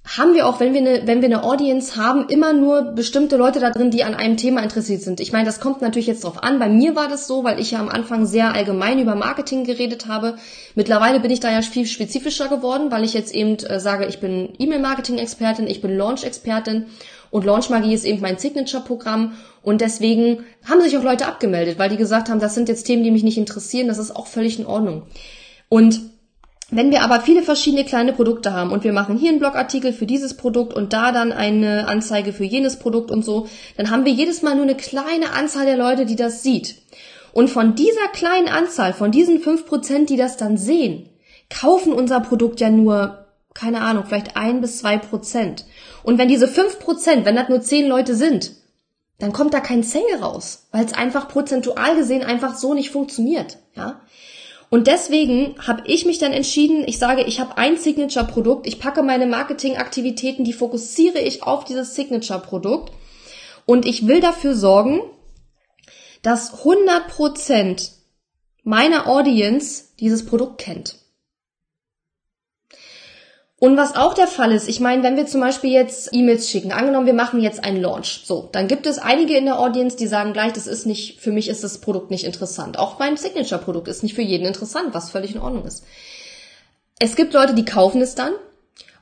haben 0.07 0.35
wir 0.35 0.47
auch, 0.47 0.61
wenn 0.61 0.73
wir 0.73 0.81
eine, 0.81 1.07
wenn 1.07 1.21
wir 1.21 1.27
eine 1.27 1.43
Audience 1.43 1.97
haben, 1.97 2.29
immer 2.29 2.53
nur 2.53 2.83
bestimmte 2.83 3.37
Leute 3.37 3.59
da 3.59 3.71
drin, 3.71 3.91
die 3.91 4.05
an 4.05 4.15
einem 4.15 4.37
Thema 4.37 4.63
interessiert 4.63 5.03
sind. 5.03 5.19
Ich 5.19 5.33
meine, 5.33 5.47
das 5.47 5.59
kommt 5.59 5.83
natürlich 5.83 6.07
jetzt 6.07 6.23
drauf 6.23 6.45
an. 6.45 6.61
Bei 6.61 6.69
mir 6.69 6.95
war 6.95 7.09
das 7.09 7.27
so, 7.27 7.43
weil 7.43 7.59
ich 7.59 7.73
ja 7.73 7.81
am 7.81 7.89
Anfang 7.89 8.25
sehr 8.25 8.55
allgemein 8.55 9.01
über 9.01 9.17
Marketing 9.17 9.65
geredet 9.65 10.07
habe. 10.07 10.37
Mittlerweile 10.77 11.19
bin 11.19 11.33
ich 11.33 11.41
da 11.41 11.51
ja 11.51 11.61
viel 11.61 11.87
spezifischer 11.87 12.49
geworden, 12.49 12.93
weil 12.93 13.03
ich 13.03 13.15
jetzt 13.15 13.35
eben 13.35 13.57
äh, 13.57 13.81
sage, 13.81 14.07
ich 14.07 14.21
bin 14.21 14.51
E-Mail-Marketing-Expertin, 14.59 15.67
ich 15.67 15.81
bin 15.81 15.97
Launch-Expertin 15.97 16.87
und 17.31 17.45
Launch 17.45 17.69
Magie 17.69 17.93
ist 17.93 18.05
eben 18.05 18.21
mein 18.21 18.39
Signature-Programm. 18.39 19.33
Und 19.63 19.81
deswegen 19.81 20.45
haben 20.65 20.81
sich 20.83 20.97
auch 20.97 21.03
Leute 21.03 21.27
abgemeldet, 21.27 21.81
weil 21.81 21.91
die 21.91 21.97
gesagt 21.97 22.29
haben, 22.29 22.39
das 22.39 22.55
sind 22.55 22.69
jetzt 22.69 22.85
Themen, 22.85 23.03
die 23.03 23.11
mich 23.11 23.25
nicht 23.25 23.39
interessieren. 23.39 23.89
Das 23.89 23.99
ist 23.99 24.15
auch 24.15 24.29
völlig 24.29 24.61
in 24.61 24.67
Ordnung. 24.67 25.03
Und 25.69 26.01
wenn 26.71 26.91
wir 26.91 27.03
aber 27.03 27.21
viele 27.21 27.43
verschiedene 27.43 27.85
kleine 27.85 28.13
Produkte 28.13 28.53
haben 28.53 28.73
und 28.73 28.83
wir 28.83 28.93
machen 28.93 29.17
hier 29.17 29.31
einen 29.31 29.39
Blogartikel 29.39 29.93
für 29.93 30.07
dieses 30.07 30.37
Produkt 30.37 30.75
und 30.75 30.93
da 30.93 31.13
dann 31.13 31.31
eine 31.33 31.87
Anzeige 31.87 32.33
für 32.33 32.45
jenes 32.45 32.79
Produkt 32.79 33.13
und 33.13 33.25
so, 33.25 33.47
dann 33.77 33.91
haben 33.91 34.05
wir 34.05 34.13
jedes 34.13 34.43
Mal 34.43 34.57
nur 34.57 34.65
eine 34.65 34.77
kleine 34.77 35.33
Anzahl 35.33 35.65
der 35.65 35.77
Leute, 35.77 36.07
die 36.07 36.17
das 36.17 36.43
sieht. 36.43 36.83
Und 37.33 37.51
von 37.51 37.77
dieser 37.77 38.09
kleinen 38.13 38.49
Anzahl, 38.49 38.95
von 38.95 39.13
diesen 39.13 39.41
fünf 39.41 39.67
Prozent, 39.67 40.11
die 40.11 40.17
das 40.17 40.39
dann 40.39 40.57
sehen, 40.57 41.09
kaufen 41.51 41.93
unser 41.93 42.21
Produkt 42.21 42.61
ja 42.61 42.71
nur, 42.71 43.27
keine 43.55 43.83
Ahnung, 43.83 44.05
vielleicht 44.07 44.37
ein 44.37 44.61
bis 44.61 44.79
zwei 44.79 44.99
Prozent. 44.99 45.67
Und 46.03 46.19
wenn 46.19 46.29
diese 46.29 46.49
fünf 46.49 46.81
Prozent, 46.81 47.25
wenn 47.25 47.37
das 47.37 47.49
nur 47.49 47.61
zehn 47.61 47.87
Leute 47.87 48.17
sind, 48.17 48.53
dann 49.19 49.33
kommt 49.33 49.55
da 49.55 49.61
kein 49.61 49.83
Sale 49.83 50.21
raus, 50.21 50.67
weil 50.73 50.85
es 50.85 50.95
einfach 50.95 51.29
prozentual 51.29 51.95
gesehen 51.95 52.25
einfach 52.25 52.57
so 52.57 52.75
nicht 52.75 52.91
funktioniert, 52.91 53.59
ja. 53.77 54.01
Und 54.69 54.89
deswegen 54.89 55.55
habe 55.65 55.83
ich 55.87 56.07
mich 56.07 56.19
dann 56.19 56.33
entschieden, 56.33 56.85
ich 56.87 56.99
sage, 56.99 57.23
ich 57.23 57.39
habe 57.39 57.57
ein 57.57 57.77
Signature-Produkt, 57.77 58.67
ich 58.67 58.81
packe 58.81 59.03
meine 59.03 59.27
Marketingaktivitäten, 59.27 60.45
die 60.45 60.53
fokussiere 60.53 61.21
ich 61.21 61.43
auf 61.45 61.65
dieses 61.65 61.95
Signature-Produkt 61.95 62.93
und 63.65 63.87
ich 63.87 64.07
will 64.07 64.21
dafür 64.21 64.55
sorgen, 64.55 65.01
dass 66.23 66.65
100% 66.65 67.91
meiner 68.65 69.07
Audience 69.07 69.85
dieses 70.01 70.27
Produkt 70.27 70.59
kennt. 70.59 70.97
Und 73.59 73.79
was 73.79 73.97
auch 73.97 74.13
der 74.13 74.27
Fall 74.27 74.53
ist, 74.53 74.69
ich 74.69 74.81
meine, 74.81 75.03
wenn 75.03 75.17
wir 75.17 75.27
zum 75.27 75.41
Beispiel 75.41 75.71
jetzt 75.71 76.11
E-Mails 76.13 76.51
schicken, 76.51 76.73
angenommen, 76.73 77.07
wir 77.07 77.15
machen 77.15 77.41
jetzt 77.41 77.65
einen 77.65 77.81
Launch, 77.81 78.23
so, 78.27 78.51
dann 78.53 78.69
gibt 78.69 78.85
es 78.85 78.99
einige 78.99 79.35
in 79.35 79.47
der 79.47 79.59
Audience, 79.59 79.97
die 79.97 80.07
sagen 80.07 80.35
gleich, 80.35 80.53
das 80.53 80.67
ist 80.67 80.85
nicht, 80.85 81.21
für 81.21 81.33
mich 81.33 81.49
ist 81.49 81.65
das 81.65 81.79
Produkt 81.79 82.11
nicht 82.11 82.25
interessant. 82.25 82.79
Auch 82.79 82.99
mein 82.99 83.17
Signature-Produkt 83.17 83.89
ist 83.89 84.03
nicht 84.03 84.15
für 84.15 84.23
jeden 84.23 84.47
interessant, 84.47 84.93
was 84.93 85.11
völlig 85.11 85.35
in 85.35 85.41
Ordnung 85.41 85.65
ist. 85.65 85.85
Es 86.99 87.17
gibt 87.17 87.33
Leute, 87.33 87.55
die 87.55 87.65
kaufen 87.65 88.03
es 88.03 88.15
dann. 88.15 88.33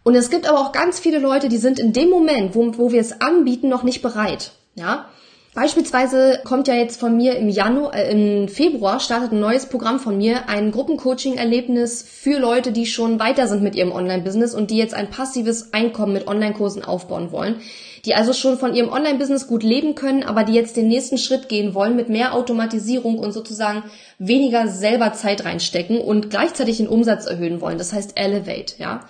Und 0.04 0.14
es 0.14 0.30
gibt 0.30 0.48
aber 0.48 0.60
auch 0.60 0.70
ganz 0.70 1.00
viele 1.00 1.18
Leute, 1.18 1.48
die 1.48 1.56
sind 1.56 1.80
in 1.80 1.92
dem 1.92 2.10
Moment, 2.10 2.54
wo, 2.54 2.78
wo 2.78 2.92
wir 2.92 3.00
es 3.00 3.20
anbieten, 3.20 3.68
noch 3.68 3.82
nicht 3.82 4.02
bereit. 4.02 4.52
Ja, 4.76 5.08
Beispielsweise 5.54 6.40
kommt 6.42 6.66
ja 6.66 6.74
jetzt 6.74 6.98
von 6.98 7.16
mir 7.16 7.36
im 7.36 7.48
Januar, 7.48 7.94
äh, 7.94 8.10
im 8.10 8.48
Februar 8.48 8.98
startet 8.98 9.30
ein 9.30 9.38
neues 9.38 9.66
Programm 9.66 10.00
von 10.00 10.18
mir, 10.18 10.48
ein 10.48 10.72
Gruppencoaching-Erlebnis 10.72 12.02
für 12.02 12.40
Leute, 12.40 12.72
die 12.72 12.86
schon 12.86 13.20
weiter 13.20 13.46
sind 13.46 13.62
mit 13.62 13.76
ihrem 13.76 13.92
Online-Business 13.92 14.52
und 14.52 14.72
die 14.72 14.76
jetzt 14.76 14.94
ein 14.94 15.10
passives 15.10 15.72
Einkommen 15.72 16.12
mit 16.12 16.26
Online-Kursen 16.26 16.84
aufbauen 16.84 17.30
wollen, 17.30 17.60
die 18.04 18.16
also 18.16 18.32
schon 18.32 18.58
von 18.58 18.74
ihrem 18.74 18.90
Online-Business 18.90 19.46
gut 19.46 19.62
leben 19.62 19.94
können, 19.94 20.24
aber 20.24 20.42
die 20.42 20.54
jetzt 20.54 20.76
den 20.76 20.88
nächsten 20.88 21.18
Schritt 21.18 21.48
gehen 21.48 21.72
wollen 21.72 21.94
mit 21.94 22.08
mehr 22.08 22.34
Automatisierung 22.34 23.20
und 23.20 23.30
sozusagen 23.30 23.84
weniger 24.18 24.66
selber 24.66 25.12
Zeit 25.12 25.44
reinstecken 25.44 26.00
und 26.00 26.30
gleichzeitig 26.30 26.78
den 26.78 26.88
Umsatz 26.88 27.26
erhöhen 27.26 27.60
wollen. 27.60 27.78
Das 27.78 27.92
heißt 27.92 28.18
Elevate, 28.18 28.74
ja. 28.78 29.06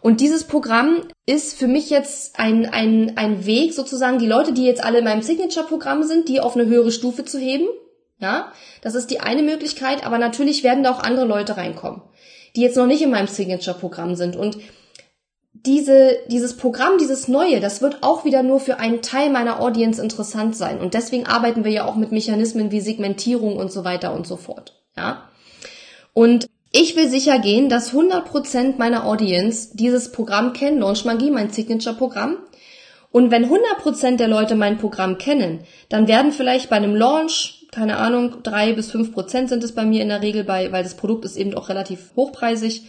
Und 0.00 0.20
dieses 0.20 0.44
Programm 0.44 1.08
ist 1.26 1.58
für 1.58 1.66
mich 1.66 1.90
jetzt 1.90 2.38
ein, 2.38 2.66
ein, 2.66 3.16
ein 3.16 3.46
Weg, 3.46 3.74
sozusagen 3.74 4.18
die 4.18 4.26
Leute, 4.26 4.52
die 4.52 4.64
jetzt 4.64 4.82
alle 4.82 4.98
in 4.98 5.04
meinem 5.04 5.22
Signature-Programm 5.22 6.04
sind, 6.04 6.28
die 6.28 6.40
auf 6.40 6.56
eine 6.56 6.66
höhere 6.66 6.92
Stufe 6.92 7.24
zu 7.24 7.38
heben. 7.38 7.68
Ja, 8.20 8.52
das 8.82 8.94
ist 8.94 9.10
die 9.10 9.20
eine 9.20 9.42
Möglichkeit, 9.42 10.04
aber 10.04 10.18
natürlich 10.18 10.64
werden 10.64 10.82
da 10.82 10.90
auch 10.90 11.02
andere 11.02 11.26
Leute 11.26 11.56
reinkommen, 11.56 12.02
die 12.56 12.62
jetzt 12.62 12.76
noch 12.76 12.86
nicht 12.86 13.02
in 13.02 13.10
meinem 13.10 13.28
Signature-Programm 13.28 14.16
sind. 14.16 14.34
Und 14.34 14.58
diese, 15.52 16.18
dieses 16.28 16.56
Programm, 16.56 16.98
dieses 16.98 17.28
Neue, 17.28 17.60
das 17.60 17.80
wird 17.80 18.02
auch 18.02 18.24
wieder 18.24 18.42
nur 18.42 18.60
für 18.60 18.78
einen 18.78 19.02
Teil 19.02 19.30
meiner 19.30 19.60
Audience 19.60 20.00
interessant 20.02 20.56
sein. 20.56 20.80
Und 20.80 20.94
deswegen 20.94 21.26
arbeiten 21.26 21.64
wir 21.64 21.70
ja 21.70 21.84
auch 21.84 21.96
mit 21.96 22.12
Mechanismen 22.12 22.70
wie 22.70 22.80
Segmentierung 22.80 23.56
und 23.56 23.72
so 23.72 23.84
weiter 23.84 24.12
und 24.12 24.26
so 24.26 24.36
fort. 24.36 24.80
Ja. 24.96 25.28
Und 26.12 26.48
ich 26.70 26.96
will 26.96 27.08
sicher 27.08 27.38
gehen, 27.38 27.68
dass 27.68 27.92
100% 27.92 28.76
meiner 28.76 29.06
Audience 29.06 29.70
dieses 29.74 30.12
Programm 30.12 30.52
kennen, 30.52 30.80
Launch 30.80 31.04
Magie, 31.04 31.30
mein 31.30 31.50
Signature-Programm. 31.50 32.36
Und 33.10 33.30
wenn 33.30 33.46
100% 33.46 34.16
der 34.16 34.28
Leute 34.28 34.54
mein 34.54 34.76
Programm 34.76 35.16
kennen, 35.16 35.60
dann 35.88 36.08
werden 36.08 36.30
vielleicht 36.32 36.68
bei 36.68 36.76
einem 36.76 36.94
Launch, 36.94 37.66
keine 37.70 37.96
Ahnung, 37.96 38.42
drei 38.42 38.74
bis 38.74 38.90
fünf 38.90 39.12
Prozent 39.12 39.48
sind 39.48 39.64
es 39.64 39.74
bei 39.74 39.84
mir 39.84 40.02
in 40.02 40.08
der 40.08 40.22
Regel 40.22 40.44
bei, 40.44 40.70
weil 40.72 40.82
das 40.82 40.96
Produkt 40.96 41.24
ist 41.24 41.36
eben 41.36 41.54
auch 41.54 41.70
relativ 41.70 42.10
hochpreisig, 42.16 42.82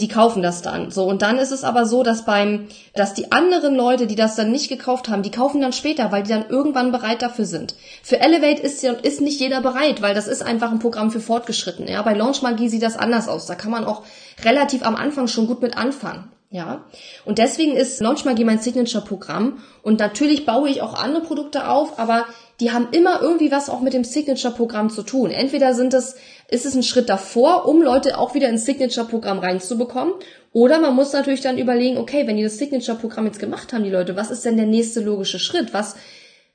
die 0.00 0.08
kaufen 0.08 0.42
das 0.42 0.62
dann. 0.62 0.90
So, 0.90 1.04
und 1.04 1.22
dann 1.22 1.38
ist 1.38 1.52
es 1.52 1.64
aber 1.64 1.86
so, 1.86 2.02
dass 2.02 2.24
beim, 2.24 2.68
dass 2.94 3.14
die 3.14 3.32
anderen 3.32 3.74
Leute, 3.74 4.06
die 4.06 4.16
das 4.16 4.36
dann 4.36 4.50
nicht 4.50 4.68
gekauft 4.68 5.08
haben, 5.08 5.22
die 5.22 5.30
kaufen 5.30 5.60
dann 5.60 5.72
später, 5.72 6.10
weil 6.10 6.22
die 6.22 6.30
dann 6.30 6.48
irgendwann 6.48 6.92
bereit 6.92 7.22
dafür 7.22 7.44
sind. 7.44 7.74
Für 8.02 8.20
Elevate 8.20 8.62
ist, 8.62 8.82
ja, 8.82 8.92
ist 8.92 9.20
nicht 9.20 9.40
jeder 9.40 9.60
bereit, 9.60 10.02
weil 10.02 10.14
das 10.14 10.26
ist 10.26 10.42
einfach 10.42 10.70
ein 10.70 10.78
Programm 10.78 11.10
für 11.10 11.20
Fortgeschrittene. 11.20 11.92
Ja, 11.92 12.02
bei 12.02 12.14
Launch 12.14 12.42
Magie 12.42 12.68
sieht 12.68 12.82
das 12.82 12.96
anders 12.96 13.28
aus. 13.28 13.46
Da 13.46 13.54
kann 13.54 13.70
man 13.70 13.84
auch 13.84 14.02
relativ 14.44 14.84
am 14.84 14.96
Anfang 14.96 15.28
schon 15.28 15.46
gut 15.46 15.62
mit 15.62 15.76
anfangen. 15.76 16.30
Ja, 16.52 16.84
und 17.24 17.38
deswegen 17.38 17.76
ist 17.76 18.00
Launch 18.00 18.24
Magie 18.24 18.44
mein 18.44 18.58
Signature-Programm. 18.58 19.62
Und 19.82 20.00
natürlich 20.00 20.46
baue 20.46 20.68
ich 20.68 20.82
auch 20.82 20.94
andere 20.94 21.22
Produkte 21.22 21.68
auf, 21.68 22.00
aber 22.00 22.26
die 22.58 22.72
haben 22.72 22.88
immer 22.90 23.22
irgendwie 23.22 23.52
was 23.52 23.70
auch 23.70 23.80
mit 23.80 23.94
dem 23.94 24.02
Signature-Programm 24.02 24.90
zu 24.90 25.04
tun. 25.04 25.30
Entweder 25.30 25.74
sind 25.74 25.94
es, 25.94 26.16
ist 26.50 26.66
es 26.66 26.74
ein 26.74 26.82
Schritt 26.82 27.08
davor, 27.08 27.66
um 27.66 27.80
Leute 27.80 28.18
auch 28.18 28.34
wieder 28.34 28.48
ins 28.48 28.64
Signature-Programm 28.64 29.38
reinzubekommen. 29.38 30.14
Oder 30.52 30.80
man 30.80 30.94
muss 30.94 31.12
natürlich 31.12 31.42
dann 31.42 31.58
überlegen, 31.58 31.96
okay, 31.96 32.26
wenn 32.26 32.36
die 32.36 32.42
das 32.42 32.58
Signature-Programm 32.58 33.26
jetzt 33.26 33.38
gemacht 33.38 33.72
haben, 33.72 33.84
die 33.84 33.90
Leute, 33.90 34.16
was 34.16 34.30
ist 34.30 34.44
denn 34.44 34.56
der 34.56 34.66
nächste 34.66 35.00
logische 35.00 35.38
Schritt? 35.38 35.72
Was, 35.72 35.94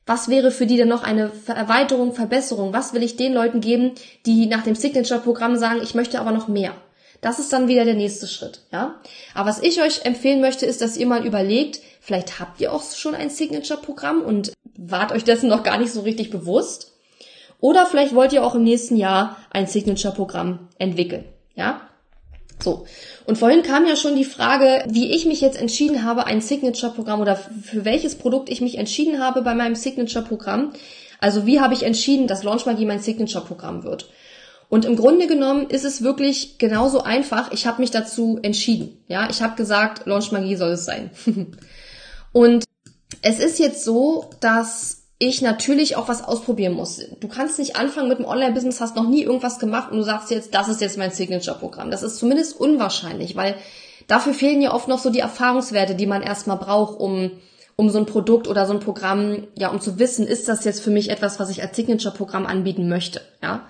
was 0.05 0.27
wäre 0.27 0.51
für 0.51 0.65
die 0.65 0.75
denn 0.77 0.89
noch 0.89 1.03
eine 1.03 1.31
Erweiterung, 1.47 2.13
Verbesserung? 2.13 2.73
Was 2.73 2.93
will 2.93 3.03
ich 3.03 3.15
den 3.15 3.33
Leuten 3.33 3.61
geben, 3.61 3.93
die 4.25 4.47
nach 4.47 4.63
dem 4.63 4.75
Signature-Programm 4.75 5.55
sagen, 5.55 5.79
ich 5.81 5.95
möchte 5.95 6.19
aber 6.19 6.31
noch 6.31 6.49
mehr? 6.49 6.73
Das 7.21 7.39
ist 7.39 7.53
dann 7.53 7.69
wieder 7.69 7.85
der 7.85 7.93
nächste 7.93 8.27
Schritt, 8.27 8.61
ja. 8.71 8.99
Aber 9.33 9.49
was 9.49 9.63
ich 9.63 9.81
euch 9.81 10.05
empfehlen 10.05 10.41
möchte, 10.41 10.65
ist, 10.65 10.81
dass 10.81 10.97
ihr 10.97 11.07
mal 11.07 11.25
überlegt, 11.25 11.79
vielleicht 12.01 12.39
habt 12.39 12.59
ihr 12.59 12.73
auch 12.73 12.83
schon 12.83 13.15
ein 13.15 13.29
Signature-Programm 13.29 14.21
und 14.21 14.51
wart 14.77 15.13
euch 15.13 15.23
dessen 15.23 15.47
noch 15.49 15.63
gar 15.63 15.77
nicht 15.77 15.93
so 15.93 16.01
richtig 16.01 16.29
bewusst. 16.29 16.91
Oder 17.59 17.85
vielleicht 17.85 18.13
wollt 18.13 18.33
ihr 18.33 18.43
auch 18.43 18.55
im 18.55 18.63
nächsten 18.63 18.95
Jahr 18.95 19.37
ein 19.51 19.67
Signature-Programm 19.67 20.69
entwickeln. 20.77 21.25
Ja? 21.55 21.81
So. 22.61 22.85
Und 23.25 23.37
vorhin 23.37 23.63
kam 23.63 23.85
ja 23.85 23.95
schon 23.95 24.15
die 24.15 24.23
Frage, 24.23 24.83
wie 24.87 25.13
ich 25.13 25.25
mich 25.25 25.41
jetzt 25.41 25.59
entschieden 25.59 26.03
habe, 26.03 26.25
ein 26.25 26.41
Signature-Programm 26.41 27.21
oder 27.21 27.35
für 27.35 27.85
welches 27.85 28.15
Produkt 28.15 28.49
ich 28.49 28.61
mich 28.61 28.77
entschieden 28.77 29.23
habe 29.23 29.41
bei 29.41 29.55
meinem 29.55 29.75
Signature-Programm. 29.75 30.73
Also 31.19 31.45
wie 31.45 31.59
habe 31.59 31.73
ich 31.73 31.83
entschieden, 31.83 32.27
dass 32.27 32.43
Launch 32.43 32.65
Magie 32.65 32.85
mein 32.85 32.99
Signature-Programm 32.99 33.83
wird? 33.83 34.09
Und 34.67 34.85
im 34.85 34.95
Grunde 34.95 35.27
genommen 35.27 35.69
ist 35.69 35.85
es 35.85 36.01
wirklich 36.01 36.57
genauso 36.57 37.03
einfach. 37.03 37.51
Ich 37.51 37.67
habe 37.67 37.81
mich 37.81 37.91
dazu 37.91 38.39
entschieden. 38.41 39.03
Ja, 39.07 39.29
ich 39.29 39.41
habe 39.41 39.55
gesagt, 39.55 40.05
Launch 40.07 40.31
Magie 40.31 40.55
soll 40.55 40.71
es 40.71 40.85
sein. 40.85 41.11
Und 42.31 42.65
es 43.21 43.39
ist 43.39 43.59
jetzt 43.59 43.83
so, 43.83 44.29
dass 44.39 45.04
ich 45.17 45.41
natürlich 45.41 45.95
auch 45.95 46.07
was 46.09 46.23
ausprobieren 46.23 46.73
muss. 46.73 47.01
Du 47.19 47.27
kannst 47.27 47.57
nicht 47.57 47.77
anfangen 47.77 48.09
mit 48.09 48.17
einem 48.17 48.27
Online-Business, 48.27 48.81
hast 48.81 48.95
noch 48.95 49.07
nie 49.07 49.23
irgendwas 49.23 49.59
gemacht 49.59 49.91
und 49.91 49.97
du 49.97 50.03
sagst 50.03 50.29
jetzt, 50.29 50.53
das 50.53 50.67
ist 50.67 50.81
jetzt 50.81 50.97
mein 50.97 51.11
Signature-Programm. 51.11 51.89
Das 51.89 52.03
ist 52.03 52.17
zumindest 52.17 52.59
unwahrscheinlich, 52.59 53.35
weil 53.35 53.55
dafür 54.07 54.33
fehlen 54.33 54.61
ja 54.61 54.73
oft 54.73 54.87
noch 54.87 54.99
so 54.99 55.09
die 55.09 55.19
Erfahrungswerte, 55.19 55.95
die 55.95 56.05
man 56.05 56.21
erstmal 56.21 56.57
braucht, 56.57 56.99
um, 56.99 57.31
um 57.77 57.89
so 57.89 57.97
ein 57.97 58.05
Produkt 58.05 58.49
oder 58.49 58.65
so 58.65 58.73
ein 58.73 58.81
Programm, 58.81 59.47
ja, 59.57 59.69
um 59.69 59.79
zu 59.79 59.99
wissen, 59.99 60.27
ist 60.27 60.49
das 60.49 60.65
jetzt 60.65 60.81
für 60.81 60.91
mich 60.91 61.09
etwas, 61.09 61.39
was 61.39 61.49
ich 61.49 61.61
als 61.61 61.75
Signature-Programm 61.77 62.45
anbieten 62.45 62.89
möchte, 62.89 63.21
ja. 63.41 63.65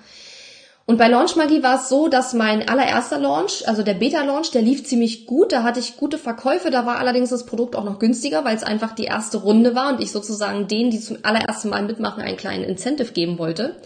Und 0.87 0.97
bei 0.97 1.07
Launch 1.07 1.35
Magie 1.35 1.63
war 1.63 1.77
es 1.77 1.89
so, 1.89 2.09
dass 2.09 2.33
mein 2.33 2.69
allererster 2.69 3.17
Launch, 3.17 3.67
also 3.67 3.81
der 3.81 3.95
Beta-Launch, 3.95 4.51
der 4.51 4.61
lief 4.61 4.83
ziemlich 4.85 5.25
gut. 5.25 5.51
Da 5.51 5.63
hatte 5.63 5.79
ich 5.79 5.97
gute 5.97 6.19
Verkäufe. 6.19 6.69
Da 6.69 6.85
war 6.85 6.99
allerdings 6.99 7.31
das 7.31 7.47
Produkt 7.47 7.75
auch 7.75 7.83
noch 7.83 7.97
günstiger, 7.97 8.45
weil 8.45 8.55
es 8.55 8.63
einfach 8.63 8.93
die 8.93 9.05
erste 9.05 9.37
Runde 9.37 9.73
war 9.73 9.89
und 9.89 10.01
ich 10.01 10.11
sozusagen 10.11 10.67
denen, 10.67 10.91
die 10.91 10.99
zum 10.99 11.17
allerersten 11.23 11.69
Mal 11.69 11.81
mitmachen, 11.83 12.21
einen 12.21 12.37
kleinen 12.37 12.63
Incentive 12.63 13.13
geben 13.13 13.39
wollte. 13.39 13.77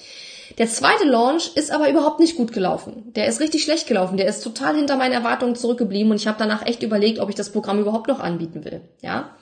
Der 0.58 0.68
zweite 0.68 1.06
Launch 1.06 1.52
ist 1.56 1.72
aber 1.72 1.90
überhaupt 1.90 2.20
nicht 2.20 2.36
gut 2.36 2.52
gelaufen. 2.52 3.14
Der 3.16 3.28
ist 3.28 3.40
richtig 3.40 3.64
schlecht 3.64 3.88
gelaufen. 3.88 4.18
Der 4.18 4.28
ist 4.28 4.44
total 4.44 4.76
hinter 4.76 4.98
meinen 4.98 5.14
Erwartungen 5.14 5.56
zurückgeblieben 5.56 6.12
und 6.12 6.18
ich 6.18 6.28
habe 6.28 6.38
danach 6.38 6.66
echt 6.66 6.84
überlegt, 6.84 7.20
ob 7.20 7.30
ich 7.30 7.36
das 7.36 7.54
Programm 7.54 7.80
überhaupt 7.80 8.10
noch 8.10 8.20
anbieten 8.20 8.66
will. 8.66 8.82
Ja. 9.02 9.38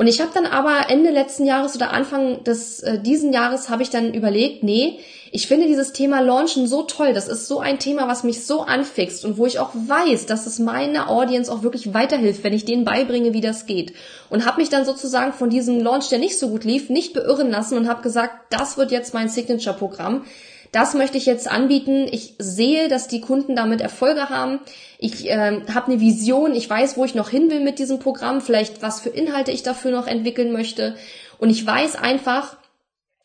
Und 0.00 0.06
ich 0.06 0.22
habe 0.22 0.30
dann 0.32 0.46
aber 0.46 0.88
Ende 0.88 1.10
letzten 1.10 1.44
Jahres 1.44 1.76
oder 1.76 1.92
Anfang 1.92 2.42
des 2.42 2.80
äh, 2.80 2.98
diesen 2.98 3.34
Jahres 3.34 3.68
habe 3.68 3.82
ich 3.82 3.90
dann 3.90 4.14
überlegt, 4.14 4.62
nee, 4.62 4.98
ich 5.30 5.46
finde 5.46 5.66
dieses 5.66 5.92
Thema 5.92 6.20
Launchen 6.20 6.66
so 6.66 6.84
toll. 6.84 7.12
Das 7.12 7.28
ist 7.28 7.46
so 7.46 7.60
ein 7.60 7.78
Thema, 7.78 8.08
was 8.08 8.24
mich 8.24 8.46
so 8.46 8.62
anfixt 8.62 9.26
und 9.26 9.36
wo 9.36 9.44
ich 9.44 9.58
auch 9.58 9.72
weiß, 9.74 10.24
dass 10.24 10.46
es 10.46 10.58
meiner 10.58 11.10
Audience 11.10 11.52
auch 11.52 11.62
wirklich 11.62 11.92
weiterhilft, 11.92 12.42
wenn 12.44 12.54
ich 12.54 12.64
denen 12.64 12.86
beibringe, 12.86 13.34
wie 13.34 13.42
das 13.42 13.66
geht. 13.66 13.92
Und 14.30 14.46
habe 14.46 14.62
mich 14.62 14.70
dann 14.70 14.86
sozusagen 14.86 15.34
von 15.34 15.50
diesem 15.50 15.80
Launch, 15.80 16.08
der 16.08 16.18
nicht 16.18 16.38
so 16.38 16.48
gut 16.48 16.64
lief, 16.64 16.88
nicht 16.88 17.12
beirren 17.12 17.50
lassen 17.50 17.76
und 17.76 17.86
habe 17.86 18.00
gesagt, 18.00 18.32
das 18.48 18.78
wird 18.78 18.92
jetzt 18.92 19.12
mein 19.12 19.28
Signature-Programm. 19.28 20.24
Das 20.72 20.94
möchte 20.94 21.18
ich 21.18 21.26
jetzt 21.26 21.50
anbieten. 21.50 22.06
Ich 22.10 22.34
sehe, 22.38 22.88
dass 22.88 23.08
die 23.08 23.20
Kunden 23.20 23.56
damit 23.56 23.80
Erfolge 23.80 24.28
haben. 24.28 24.60
Ich 24.98 25.28
äh, 25.28 25.62
habe 25.74 25.86
eine 25.86 26.00
Vision. 26.00 26.54
Ich 26.54 26.70
weiß, 26.70 26.96
wo 26.96 27.04
ich 27.04 27.14
noch 27.14 27.28
hin 27.28 27.50
will 27.50 27.60
mit 27.60 27.78
diesem 27.78 27.98
Programm. 27.98 28.40
Vielleicht, 28.40 28.80
was 28.80 29.00
für 29.00 29.08
Inhalte 29.08 29.50
ich 29.50 29.62
dafür 29.62 29.90
noch 29.90 30.06
entwickeln 30.06 30.52
möchte. 30.52 30.94
Und 31.38 31.50
ich 31.50 31.66
weiß 31.66 31.96
einfach, 31.96 32.56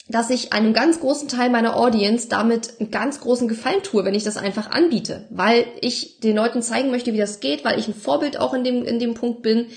dass 0.07 0.29
ich 0.29 0.53
einem 0.53 0.73
ganz 0.73 0.99
großen 0.99 1.27
Teil 1.27 1.49
meiner 1.49 1.77
Audience 1.77 2.29
damit 2.29 2.79
einen 2.79 2.91
ganz 2.91 3.19
großen 3.19 3.47
Gefallen 3.47 3.81
tue, 3.81 4.05
wenn 4.05 4.13
ich 4.13 4.23
das 4.23 4.37
einfach 4.37 4.69
anbiete, 4.69 5.25
weil 5.31 5.65
ich 5.81 6.19
den 6.19 6.35
Leuten 6.35 6.61
zeigen 6.61 6.91
möchte, 6.91 7.13
wie 7.13 7.17
das 7.17 7.39
geht, 7.39 7.65
weil 7.65 7.79
ich 7.79 7.87
ein 7.87 7.95
Vorbild 7.95 8.39
auch 8.39 8.53
in 8.53 8.63
dem, 8.63 8.83
in 8.83 8.99
dem 8.99 9.15
Punkt 9.15 9.41
bin, 9.41 9.67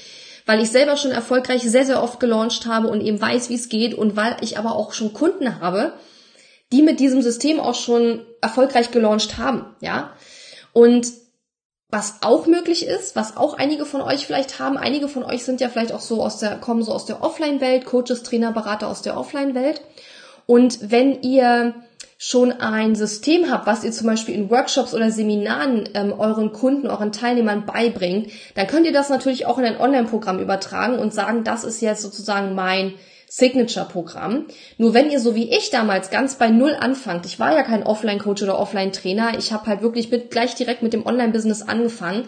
weil 0.45 0.61
ich 0.61 0.71
selber 0.71 0.97
schon 0.97 1.13
erfolgreich 1.13 1.63
sehr, 1.63 1.87
sehr 1.87 2.03
oft 2.03 2.21
gelauncht 2.21 2.67
habe 2.67 2.89
und 2.89 3.01
eben 3.01 3.21
weiß, 3.21 3.49
wie 3.49 3.55
es 3.55 3.71
geht 3.71 3.95
und 3.95 4.17
weil 4.17 4.37
ich 4.43 4.59
aber 4.59 4.77
auch 4.77 4.93
schon 4.93 5.15
Kunden 5.15 5.61
habe, 5.61 5.95
die 6.73 6.83
mit 6.83 7.01
diesem 7.01 7.23
System 7.23 7.61
auch 7.61 7.75
schon 7.75 8.25
erfolgreich 8.41 8.91
gelauncht 8.91 9.39
haben, 9.39 9.75
ja. 9.81 10.13
Und 10.73 11.13
was 11.91 12.17
auch 12.21 12.47
möglich 12.47 12.87
ist, 12.87 13.17
was 13.17 13.37
auch 13.37 13.55
einige 13.55 13.87
von 13.87 14.03
euch 14.03 14.27
vielleicht 14.27 14.59
haben, 14.59 14.77
einige 14.77 15.09
von 15.09 15.25
euch 15.25 15.45
sind 15.45 15.61
ja 15.61 15.71
vielleicht 15.71 15.93
auch 15.93 16.01
so 16.01 16.23
aus 16.23 16.39
der, 16.39 16.57
kommen 16.57 16.83
so 16.83 16.93
aus 16.93 17.07
der 17.07 17.23
Offline-Welt, 17.23 17.87
Coaches, 17.87 18.23
Trainer, 18.23 18.53
Berater 18.53 18.89
aus 18.89 19.01
der 19.01 19.17
Offline-Welt. 19.17 19.81
Und 20.45 20.91
wenn 20.91 21.23
ihr 21.23 21.75
schon 22.19 22.53
ein 22.53 22.95
System 22.97 23.51
habt, 23.51 23.67
was 23.67 23.85
ihr 23.85 23.93
zum 23.93 24.09
Beispiel 24.09 24.35
in 24.35 24.51
Workshops 24.51 24.93
oder 24.93 25.11
Seminaren 25.11 25.89
ähm, 25.95 26.13
euren 26.13 26.53
Kunden, 26.53 26.89
euren 26.89 27.13
Teilnehmern 27.13 27.65
beibringt, 27.65 28.33
dann 28.55 28.67
könnt 28.67 28.87
ihr 28.87 28.93
das 28.93 29.09
natürlich 29.09 29.47
auch 29.47 29.57
in 29.57 29.65
ein 29.65 29.81
Online-Programm 29.81 30.41
übertragen 30.41 30.99
und 30.99 31.15
sagen, 31.15 31.45
das 31.45 31.65
ist 31.65 31.81
jetzt 31.81 32.03
sozusagen 32.03 32.55
mein 32.55 32.95
Signature-Programm. 33.29 34.47
Nur 34.79 34.95
wenn 34.95 35.11
ihr 35.11 35.21
so 35.21 35.35
wie 35.35 35.51
ich 35.51 35.71
damals 35.71 36.11
ganz 36.11 36.37
bei 36.37 36.49
Null 36.49 36.77
anfangt, 36.79 37.27
ich 37.27 37.39
war 37.39 37.53
ja 37.53 37.63
kein 37.63 37.83
Offline-Coach 37.83 38.43
oder 38.43 38.59
Offline-Trainer, 38.59 39.39
ich 39.39 39.53
habe 39.53 39.67
halt 39.67 39.83
wirklich 39.83 40.11
mit, 40.11 40.31
gleich 40.31 40.55
direkt 40.55 40.83
mit 40.83 40.93
dem 40.93 41.07
Online-Business 41.07 41.63
angefangen, 41.63 42.25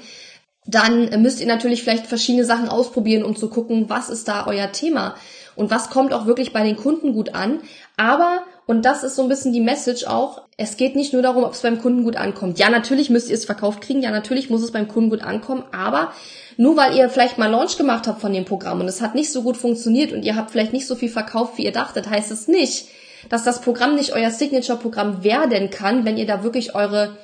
dann 0.66 1.22
müsst 1.22 1.40
ihr 1.40 1.46
natürlich 1.46 1.82
vielleicht 1.82 2.06
verschiedene 2.06 2.44
Sachen 2.44 2.68
ausprobieren, 2.68 3.24
um 3.24 3.34
zu 3.34 3.48
gucken, 3.48 3.86
was 3.88 4.10
ist 4.10 4.28
da 4.28 4.46
euer 4.46 4.70
Thema 4.72 5.14
und 5.56 5.70
was 5.70 5.90
kommt 5.90 6.12
auch 6.12 6.26
wirklich 6.26 6.52
bei 6.52 6.62
den 6.62 6.76
Kunden 6.76 7.12
gut 7.12 7.34
an. 7.34 7.60
Aber, 7.96 8.44
und 8.70 8.84
das 8.84 9.02
ist 9.02 9.16
so 9.16 9.22
ein 9.22 9.28
bisschen 9.28 9.52
die 9.52 9.60
Message 9.60 10.06
auch, 10.06 10.42
es 10.56 10.76
geht 10.76 10.94
nicht 10.94 11.12
nur 11.12 11.22
darum, 11.22 11.42
ob 11.42 11.54
es 11.54 11.62
beim 11.62 11.80
Kunden 11.80 12.04
gut 12.04 12.14
ankommt. 12.14 12.60
Ja, 12.60 12.70
natürlich 12.70 13.10
müsst 13.10 13.28
ihr 13.28 13.34
es 13.34 13.44
verkauft 13.44 13.80
kriegen, 13.80 14.00
ja, 14.00 14.12
natürlich 14.12 14.48
muss 14.48 14.62
es 14.62 14.70
beim 14.70 14.86
Kunden 14.86 15.10
gut 15.10 15.22
ankommen, 15.22 15.64
aber 15.72 16.12
nur 16.56 16.76
weil 16.76 16.94
ihr 16.94 17.10
vielleicht 17.10 17.36
mal 17.36 17.50
Launch 17.50 17.76
gemacht 17.76 18.06
habt 18.06 18.20
von 18.20 18.32
dem 18.32 18.44
Programm 18.44 18.78
und 18.78 18.86
es 18.86 19.00
hat 19.00 19.16
nicht 19.16 19.32
so 19.32 19.42
gut 19.42 19.56
funktioniert 19.56 20.12
und 20.12 20.24
ihr 20.24 20.36
habt 20.36 20.52
vielleicht 20.52 20.72
nicht 20.72 20.86
so 20.86 20.94
viel 20.94 21.08
verkauft, 21.08 21.58
wie 21.58 21.64
ihr 21.64 21.72
dachtet, 21.72 22.08
heißt 22.08 22.30
es 22.30 22.46
nicht, 22.46 22.86
dass 23.28 23.42
das 23.42 23.60
Programm 23.60 23.96
nicht 23.96 24.12
euer 24.12 24.30
Signature-Programm 24.30 25.24
werden 25.24 25.70
kann, 25.70 26.04
wenn 26.04 26.16
ihr 26.16 26.26
da 26.26 26.44
wirklich 26.44 26.76
eure 26.76 27.16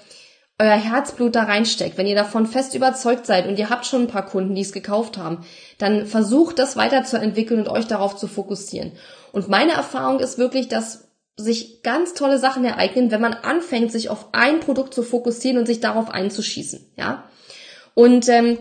euer 0.58 0.70
Herzblut 0.70 1.36
da 1.36 1.44
reinsteckt, 1.44 1.96
wenn 1.96 2.06
ihr 2.06 2.16
davon 2.16 2.46
fest 2.46 2.74
überzeugt 2.74 3.26
seid 3.26 3.46
und 3.46 3.58
ihr 3.58 3.70
habt 3.70 3.86
schon 3.86 4.02
ein 4.02 4.08
paar 4.08 4.26
Kunden, 4.26 4.54
die 4.56 4.62
es 4.62 4.72
gekauft 4.72 5.18
haben, 5.18 5.44
dann 5.78 6.06
versucht 6.06 6.58
das 6.58 6.76
weiterzuentwickeln 6.76 7.60
und 7.60 7.68
euch 7.68 7.86
darauf 7.86 8.16
zu 8.16 8.26
fokussieren. 8.26 8.92
Und 9.32 9.48
meine 9.48 9.72
Erfahrung 9.72 10.18
ist 10.18 10.38
wirklich, 10.38 10.68
dass 10.68 11.05
sich 11.36 11.82
ganz 11.82 12.14
tolle 12.14 12.38
Sachen 12.38 12.64
ereignen, 12.64 13.10
wenn 13.10 13.20
man 13.20 13.34
anfängt, 13.34 13.92
sich 13.92 14.08
auf 14.08 14.28
ein 14.32 14.60
Produkt 14.60 14.94
zu 14.94 15.02
fokussieren 15.02 15.58
und 15.58 15.66
sich 15.66 15.80
darauf 15.80 16.10
einzuschießen, 16.10 16.92
ja. 16.96 17.24
Und 17.94 18.28
ähm, 18.28 18.58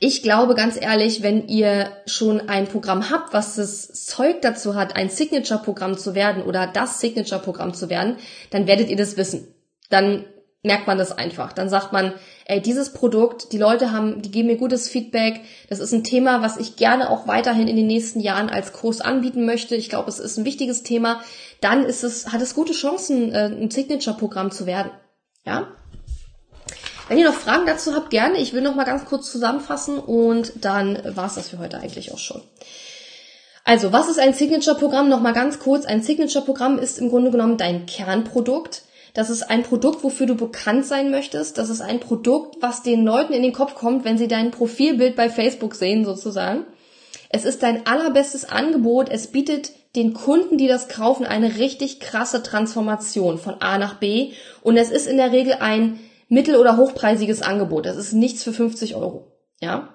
ich 0.00 0.22
glaube 0.22 0.54
ganz 0.54 0.80
ehrlich, 0.80 1.22
wenn 1.22 1.48
ihr 1.48 1.90
schon 2.06 2.48
ein 2.48 2.66
Programm 2.66 3.10
habt, 3.10 3.32
was 3.32 3.56
das 3.56 4.06
Zeug 4.06 4.42
dazu 4.42 4.74
hat, 4.74 4.96
ein 4.96 5.08
Signature-Programm 5.08 5.96
zu 5.96 6.14
werden 6.14 6.42
oder 6.42 6.66
das 6.66 7.00
Signature-Programm 7.00 7.74
zu 7.74 7.88
werden, 7.88 8.16
dann 8.50 8.66
werdet 8.66 8.90
ihr 8.90 8.96
das 8.96 9.16
wissen. 9.16 9.54
Dann 9.90 10.24
merkt 10.64 10.86
man 10.86 10.98
das 10.98 11.12
einfach. 11.12 11.52
Dann 11.52 11.68
sagt 11.68 11.92
man, 11.92 12.14
ey, 12.46 12.60
dieses 12.60 12.92
Produkt, 12.92 13.52
die 13.52 13.58
Leute 13.58 13.92
haben, 13.92 14.22
die 14.22 14.30
geben 14.30 14.48
mir 14.48 14.56
gutes 14.56 14.88
Feedback. 14.88 15.40
Das 15.68 15.78
ist 15.78 15.92
ein 15.92 16.04
Thema, 16.04 16.42
was 16.42 16.56
ich 16.56 16.76
gerne 16.76 17.10
auch 17.10 17.28
weiterhin 17.28 17.68
in 17.68 17.76
den 17.76 17.86
nächsten 17.86 18.20
Jahren 18.20 18.48
als 18.48 18.72
Kurs 18.72 19.00
anbieten 19.00 19.44
möchte. 19.44 19.76
Ich 19.76 19.90
glaube, 19.90 20.08
es 20.08 20.18
ist 20.18 20.38
ein 20.38 20.46
wichtiges 20.46 20.82
Thema. 20.82 21.20
Dann 21.64 21.86
ist 21.86 22.04
es, 22.04 22.30
hat 22.30 22.42
es 22.42 22.54
gute 22.54 22.74
Chancen, 22.74 23.32
äh, 23.32 23.46
ein 23.46 23.70
Signature-Programm 23.70 24.50
zu 24.50 24.66
werden. 24.66 24.90
Ja? 25.46 25.68
Wenn 27.08 27.16
ihr 27.16 27.24
noch 27.24 27.34
Fragen 27.34 27.64
dazu 27.64 27.94
habt, 27.94 28.10
gerne. 28.10 28.36
Ich 28.36 28.52
will 28.52 28.60
noch 28.60 28.74
mal 28.74 28.84
ganz 28.84 29.06
kurz 29.06 29.32
zusammenfassen 29.32 29.98
und 29.98 30.52
dann 30.62 31.00
war's 31.16 31.36
das 31.36 31.48
für 31.48 31.58
heute 31.58 31.78
eigentlich 31.78 32.12
auch 32.12 32.18
schon. 32.18 32.42
Also, 33.64 33.92
was 33.92 34.10
ist 34.10 34.18
ein 34.18 34.34
Signature-Programm? 34.34 35.08
Noch 35.08 35.22
mal 35.22 35.32
ganz 35.32 35.58
kurz. 35.58 35.86
Ein 35.86 36.02
Signature-Programm 36.02 36.78
ist 36.78 36.98
im 36.98 37.08
Grunde 37.08 37.30
genommen 37.30 37.56
dein 37.56 37.86
Kernprodukt. 37.86 38.82
Das 39.14 39.30
ist 39.30 39.44
ein 39.44 39.62
Produkt, 39.62 40.04
wofür 40.04 40.26
du 40.26 40.34
bekannt 40.34 40.84
sein 40.84 41.10
möchtest. 41.10 41.56
Das 41.56 41.70
ist 41.70 41.80
ein 41.80 41.98
Produkt, 41.98 42.56
was 42.60 42.82
den 42.82 43.06
Leuten 43.06 43.32
in 43.32 43.42
den 43.42 43.54
Kopf 43.54 43.74
kommt, 43.74 44.04
wenn 44.04 44.18
sie 44.18 44.28
dein 44.28 44.50
Profilbild 44.50 45.16
bei 45.16 45.30
Facebook 45.30 45.76
sehen, 45.76 46.04
sozusagen. 46.04 46.66
Es 47.30 47.46
ist 47.46 47.62
dein 47.62 47.86
allerbestes 47.86 48.44
Angebot. 48.44 49.08
Es 49.08 49.28
bietet 49.28 49.72
den 49.96 50.12
Kunden, 50.12 50.58
die 50.58 50.66
das 50.66 50.88
kaufen, 50.88 51.24
eine 51.24 51.56
richtig 51.56 52.00
krasse 52.00 52.42
Transformation 52.42 53.38
von 53.38 53.60
A 53.60 53.78
nach 53.78 53.94
B. 53.94 54.32
Und 54.62 54.76
es 54.76 54.90
ist 54.90 55.06
in 55.06 55.16
der 55.16 55.32
Regel 55.32 55.54
ein 55.60 56.00
mittel- 56.28 56.56
oder 56.56 56.76
hochpreisiges 56.76 57.42
Angebot. 57.42 57.86
Das 57.86 57.96
ist 57.96 58.12
nichts 58.12 58.42
für 58.42 58.52
50 58.52 58.96
Euro. 58.96 59.32
Ja? 59.60 59.94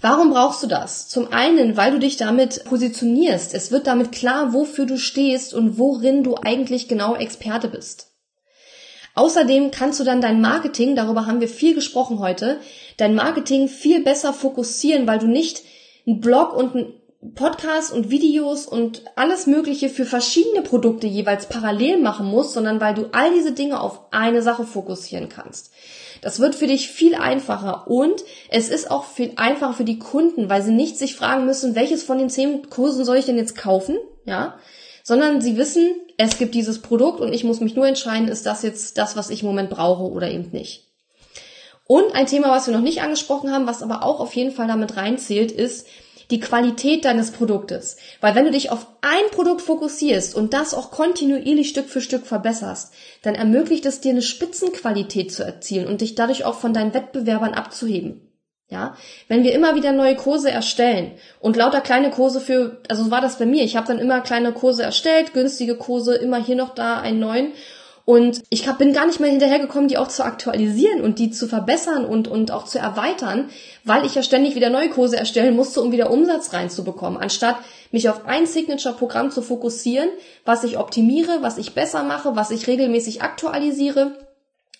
Warum 0.00 0.30
brauchst 0.30 0.62
du 0.62 0.66
das? 0.66 1.08
Zum 1.08 1.32
einen, 1.32 1.76
weil 1.76 1.90
du 1.90 1.98
dich 1.98 2.16
damit 2.16 2.64
positionierst. 2.64 3.54
Es 3.54 3.70
wird 3.70 3.86
damit 3.86 4.12
klar, 4.12 4.54
wofür 4.54 4.86
du 4.86 4.96
stehst 4.96 5.52
und 5.52 5.78
worin 5.78 6.22
du 6.22 6.36
eigentlich 6.36 6.88
genau 6.88 7.16
Experte 7.16 7.68
bist. 7.68 8.06
Außerdem 9.14 9.72
kannst 9.72 10.00
du 10.00 10.04
dann 10.04 10.20
dein 10.20 10.40
Marketing, 10.40 10.94
darüber 10.94 11.26
haben 11.26 11.40
wir 11.40 11.48
viel 11.48 11.74
gesprochen 11.74 12.20
heute, 12.20 12.60
dein 12.96 13.14
Marketing 13.14 13.68
viel 13.68 14.02
besser 14.02 14.32
fokussieren, 14.32 15.06
weil 15.06 15.18
du 15.18 15.26
nicht 15.26 15.62
einen 16.06 16.20
Blog 16.20 16.54
und 16.54 16.74
einen 16.74 16.99
Podcast 17.34 17.92
und 17.92 18.08
Videos 18.08 18.66
und 18.66 19.02
alles 19.14 19.46
Mögliche 19.46 19.90
für 19.90 20.06
verschiedene 20.06 20.62
Produkte 20.62 21.06
jeweils 21.06 21.46
parallel 21.46 22.00
machen 22.00 22.26
musst, 22.26 22.54
sondern 22.54 22.80
weil 22.80 22.94
du 22.94 23.10
all 23.12 23.34
diese 23.34 23.52
Dinge 23.52 23.80
auf 23.80 24.00
eine 24.10 24.40
Sache 24.40 24.64
fokussieren 24.64 25.28
kannst. 25.28 25.70
Das 26.22 26.40
wird 26.40 26.54
für 26.54 26.66
dich 26.66 26.88
viel 26.88 27.14
einfacher 27.14 27.86
und 27.88 28.24
es 28.48 28.70
ist 28.70 28.90
auch 28.90 29.04
viel 29.04 29.32
einfacher 29.36 29.74
für 29.74 29.84
die 29.84 29.98
Kunden, 29.98 30.48
weil 30.48 30.62
sie 30.62 30.72
nicht 30.72 30.96
sich 30.96 31.14
fragen 31.14 31.44
müssen, 31.44 31.74
welches 31.74 32.02
von 32.02 32.16
den 32.16 32.30
zehn 32.30 32.70
Kursen 32.70 33.04
soll 33.04 33.18
ich 33.18 33.26
denn 33.26 33.36
jetzt 33.36 33.56
kaufen, 33.56 33.98
ja, 34.24 34.58
sondern 35.02 35.42
sie 35.42 35.58
wissen, 35.58 35.94
es 36.16 36.38
gibt 36.38 36.54
dieses 36.54 36.80
Produkt 36.80 37.20
und 37.20 37.34
ich 37.34 37.44
muss 37.44 37.60
mich 37.60 37.76
nur 37.76 37.86
entscheiden, 37.86 38.28
ist 38.28 38.46
das 38.46 38.62
jetzt 38.62 38.96
das, 38.96 39.16
was 39.16 39.28
ich 39.28 39.42
im 39.42 39.48
Moment 39.48 39.68
brauche 39.68 40.04
oder 40.04 40.30
eben 40.30 40.50
nicht. 40.52 40.86
Und 41.86 42.14
ein 42.14 42.26
Thema, 42.26 42.50
was 42.50 42.66
wir 42.66 42.74
noch 42.74 42.84
nicht 42.84 43.02
angesprochen 43.02 43.50
haben, 43.50 43.66
was 43.66 43.82
aber 43.82 44.04
auch 44.04 44.20
auf 44.20 44.34
jeden 44.34 44.52
Fall 44.52 44.68
damit 44.68 44.96
reinzählt, 44.96 45.50
ist, 45.50 45.86
die 46.30 46.40
Qualität 46.40 47.04
deines 47.04 47.30
Produktes. 47.30 47.96
Weil 48.20 48.34
wenn 48.34 48.44
du 48.44 48.50
dich 48.50 48.70
auf 48.70 48.86
ein 49.00 49.30
Produkt 49.32 49.62
fokussierst 49.62 50.34
und 50.34 50.52
das 50.52 50.74
auch 50.74 50.90
kontinuierlich 50.90 51.68
Stück 51.68 51.88
für 51.88 52.00
Stück 52.00 52.26
verbesserst, 52.26 52.92
dann 53.22 53.34
ermöglicht 53.34 53.86
es 53.86 54.00
dir 54.00 54.10
eine 54.10 54.22
Spitzenqualität 54.22 55.32
zu 55.32 55.44
erzielen 55.44 55.86
und 55.86 56.00
dich 56.00 56.14
dadurch 56.14 56.44
auch 56.44 56.54
von 56.54 56.72
deinen 56.72 56.94
Wettbewerbern 56.94 57.54
abzuheben. 57.54 58.26
Ja, 58.70 58.96
wenn 59.26 59.42
wir 59.42 59.52
immer 59.52 59.74
wieder 59.74 59.90
neue 59.90 60.14
Kurse 60.14 60.48
erstellen 60.48 61.10
und 61.40 61.56
lauter 61.56 61.80
kleine 61.80 62.10
Kurse 62.10 62.40
für, 62.40 62.80
also 62.88 63.10
war 63.10 63.20
das 63.20 63.36
bei 63.36 63.44
mir, 63.44 63.64
ich 63.64 63.74
habe 63.74 63.88
dann 63.88 63.98
immer 63.98 64.20
kleine 64.20 64.52
Kurse 64.52 64.84
erstellt, 64.84 65.32
günstige 65.32 65.74
Kurse, 65.74 66.14
immer 66.14 66.40
hier 66.40 66.54
noch 66.54 66.72
da 66.72 67.00
einen 67.00 67.18
neuen 67.18 67.52
und 68.04 68.42
ich 68.50 68.66
hab, 68.66 68.78
bin 68.78 68.92
gar 68.92 69.06
nicht 69.06 69.20
mehr 69.20 69.30
hinterhergekommen, 69.30 69.88
die 69.88 69.98
auch 69.98 70.08
zu 70.08 70.24
aktualisieren 70.24 71.02
und 71.02 71.18
die 71.18 71.30
zu 71.30 71.46
verbessern 71.46 72.04
und, 72.04 72.28
und 72.28 72.50
auch 72.50 72.64
zu 72.64 72.78
erweitern, 72.78 73.50
weil 73.84 74.04
ich 74.04 74.14
ja 74.14 74.22
ständig 74.22 74.54
wieder 74.54 74.70
neue 74.70 74.90
Kurse 74.90 75.16
erstellen 75.16 75.54
musste, 75.54 75.80
um 75.80 75.92
wieder 75.92 76.10
Umsatz 76.10 76.52
reinzubekommen, 76.52 77.20
anstatt 77.20 77.56
mich 77.92 78.08
auf 78.08 78.26
ein 78.26 78.46
Signature-Programm 78.46 79.30
zu 79.30 79.42
fokussieren, 79.42 80.08
was 80.44 80.64
ich 80.64 80.78
optimiere, 80.78 81.38
was 81.42 81.58
ich 81.58 81.74
besser 81.74 82.02
mache, 82.02 82.36
was 82.36 82.50
ich 82.50 82.66
regelmäßig 82.66 83.22
aktualisiere, 83.22 84.12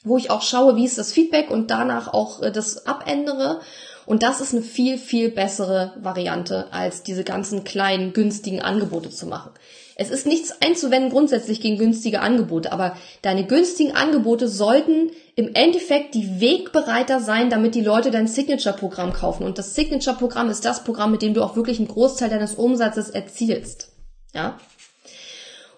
wo 0.04 0.16
ich 0.16 0.30
auch 0.30 0.42
schaue, 0.42 0.76
wie 0.76 0.84
ist 0.84 0.98
das 0.98 1.12
Feedback 1.12 1.50
und 1.50 1.70
danach 1.70 2.12
auch 2.12 2.42
äh, 2.42 2.50
das 2.50 2.86
abändere. 2.86 3.60
Und 4.06 4.22
das 4.22 4.40
ist 4.40 4.54
eine 4.54 4.62
viel, 4.62 4.98
viel 4.98 5.30
bessere 5.30 5.92
Variante, 6.00 6.72
als 6.72 7.02
diese 7.02 7.22
ganzen 7.22 7.64
kleinen, 7.64 8.12
günstigen 8.12 8.60
Angebote 8.60 9.10
zu 9.10 9.26
machen. 9.26 9.52
Es 10.00 10.08
ist 10.08 10.26
nichts 10.26 10.62
einzuwenden 10.62 11.10
grundsätzlich 11.10 11.60
gegen 11.60 11.76
günstige 11.76 12.20
Angebote, 12.20 12.72
aber 12.72 12.96
deine 13.20 13.44
günstigen 13.44 13.94
Angebote 13.94 14.48
sollten 14.48 15.10
im 15.36 15.54
Endeffekt 15.54 16.14
die 16.14 16.40
Wegbereiter 16.40 17.20
sein, 17.20 17.50
damit 17.50 17.74
die 17.74 17.82
Leute 17.82 18.10
dein 18.10 18.26
Signature-Programm 18.26 19.12
kaufen. 19.12 19.44
Und 19.44 19.58
das 19.58 19.74
Signature-Programm 19.74 20.48
ist 20.48 20.64
das 20.64 20.84
Programm, 20.84 21.10
mit 21.10 21.20
dem 21.20 21.34
du 21.34 21.42
auch 21.42 21.54
wirklich 21.54 21.78
einen 21.78 21.88
Großteil 21.88 22.30
deines 22.30 22.54
Umsatzes 22.54 23.10
erzielst. 23.10 23.92
Ja? 24.32 24.58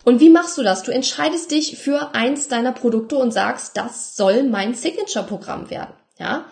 Und 0.04 0.20
wie 0.20 0.30
machst 0.30 0.56
du 0.56 0.62
das? 0.62 0.84
Du 0.84 0.92
entscheidest 0.92 1.50
dich 1.50 1.76
für 1.76 2.14
eins 2.14 2.46
deiner 2.46 2.70
Produkte 2.70 3.16
und 3.16 3.32
sagst, 3.32 3.76
das 3.76 4.14
soll 4.14 4.44
mein 4.44 4.74
Signature-Programm 4.74 5.68
werden. 5.68 5.94
Ja? 6.20 6.44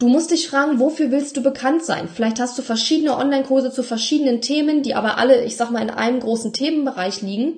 Du 0.00 0.06
musst 0.06 0.30
dich 0.30 0.48
fragen, 0.48 0.78
wofür 0.78 1.10
willst 1.10 1.36
du 1.36 1.42
bekannt 1.42 1.84
sein? 1.84 2.08
Vielleicht 2.08 2.38
hast 2.38 2.56
du 2.56 2.62
verschiedene 2.62 3.16
Online-Kurse 3.16 3.72
zu 3.72 3.82
verschiedenen 3.82 4.40
Themen, 4.40 4.84
die 4.84 4.94
aber 4.94 5.18
alle, 5.18 5.44
ich 5.44 5.56
sag 5.56 5.72
mal, 5.72 5.82
in 5.82 5.90
einem 5.90 6.20
großen 6.20 6.52
Themenbereich 6.52 7.20
liegen. 7.20 7.54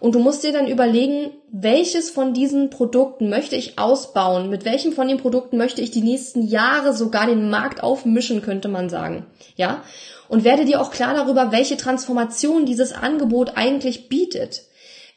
Und 0.00 0.16
du 0.16 0.18
musst 0.18 0.42
dir 0.42 0.52
dann 0.52 0.66
überlegen, 0.66 1.30
welches 1.52 2.10
von 2.10 2.34
diesen 2.34 2.68
Produkten 2.68 3.30
möchte 3.30 3.54
ich 3.54 3.78
ausbauen? 3.78 4.50
Mit 4.50 4.64
welchem 4.64 4.92
von 4.92 5.06
den 5.06 5.18
Produkten 5.18 5.56
möchte 5.56 5.82
ich 5.82 5.92
die 5.92 6.02
nächsten 6.02 6.42
Jahre 6.42 6.94
sogar 6.94 7.28
den 7.28 7.48
Markt 7.48 7.80
aufmischen, 7.80 8.42
könnte 8.42 8.66
man 8.66 8.90
sagen. 8.90 9.24
Ja? 9.54 9.84
Und 10.28 10.42
werde 10.42 10.64
dir 10.64 10.80
auch 10.80 10.90
klar 10.90 11.14
darüber, 11.14 11.52
welche 11.52 11.76
Transformation 11.76 12.66
dieses 12.66 12.92
Angebot 12.92 13.52
eigentlich 13.54 14.08
bietet. 14.08 14.62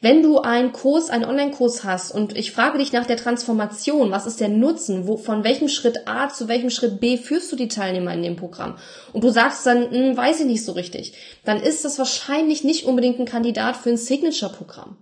Wenn 0.00 0.22
du 0.22 0.38
einen 0.38 0.70
Kurs, 0.70 1.10
einen 1.10 1.24
Online-Kurs 1.24 1.82
hast 1.82 2.12
und 2.12 2.36
ich 2.36 2.52
frage 2.52 2.78
dich 2.78 2.92
nach 2.92 3.06
der 3.06 3.16
Transformation, 3.16 4.12
was 4.12 4.26
ist 4.26 4.38
der 4.38 4.48
Nutzen, 4.48 5.08
wo, 5.08 5.16
von 5.16 5.42
welchem 5.42 5.66
Schritt 5.66 6.06
A 6.06 6.28
zu 6.28 6.46
welchem 6.46 6.70
Schritt 6.70 7.00
B 7.00 7.16
führst 7.16 7.50
du 7.50 7.56
die 7.56 7.66
Teilnehmer 7.66 8.14
in 8.14 8.22
dem 8.22 8.36
Programm 8.36 8.76
und 9.12 9.24
du 9.24 9.30
sagst 9.30 9.66
dann, 9.66 9.90
hm, 9.90 10.16
weiß 10.16 10.38
ich 10.40 10.46
nicht 10.46 10.64
so 10.64 10.70
richtig, 10.70 11.14
dann 11.44 11.60
ist 11.60 11.84
das 11.84 11.98
wahrscheinlich 11.98 12.62
nicht 12.62 12.84
unbedingt 12.84 13.18
ein 13.18 13.26
Kandidat 13.26 13.76
für 13.76 13.90
ein 13.90 13.96
Signature-Programm. 13.96 14.98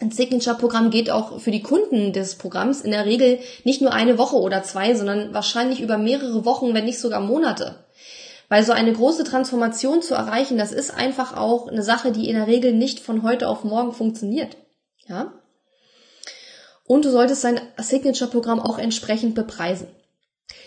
Ein 0.00 0.10
Signature-Programm 0.10 0.90
geht 0.90 1.10
auch 1.10 1.40
für 1.40 1.52
die 1.52 1.62
Kunden 1.62 2.12
des 2.12 2.34
Programms 2.36 2.80
in 2.80 2.90
der 2.90 3.06
Regel 3.06 3.38
nicht 3.62 3.82
nur 3.82 3.92
eine 3.92 4.18
Woche 4.18 4.36
oder 4.36 4.64
zwei, 4.64 4.94
sondern 4.94 5.32
wahrscheinlich 5.32 5.80
über 5.80 5.96
mehrere 5.96 6.44
Wochen, 6.44 6.74
wenn 6.74 6.86
nicht 6.86 6.98
sogar 6.98 7.20
Monate. 7.20 7.84
Weil 8.48 8.64
so 8.64 8.72
eine 8.72 8.92
große 8.92 9.24
Transformation 9.24 10.00
zu 10.00 10.14
erreichen, 10.14 10.56
das 10.56 10.72
ist 10.72 10.94
einfach 10.94 11.36
auch 11.36 11.68
eine 11.68 11.82
Sache, 11.82 12.12
die 12.12 12.28
in 12.28 12.36
der 12.36 12.46
Regel 12.46 12.72
nicht 12.72 13.00
von 13.00 13.22
heute 13.22 13.48
auf 13.48 13.64
morgen 13.64 13.92
funktioniert. 13.92 14.56
Ja? 15.06 15.32
Und 16.84 17.04
du 17.04 17.10
solltest 17.10 17.44
dein 17.44 17.60
Signature-Programm 17.76 18.60
auch 18.60 18.78
entsprechend 18.78 19.34
bepreisen. 19.34 19.88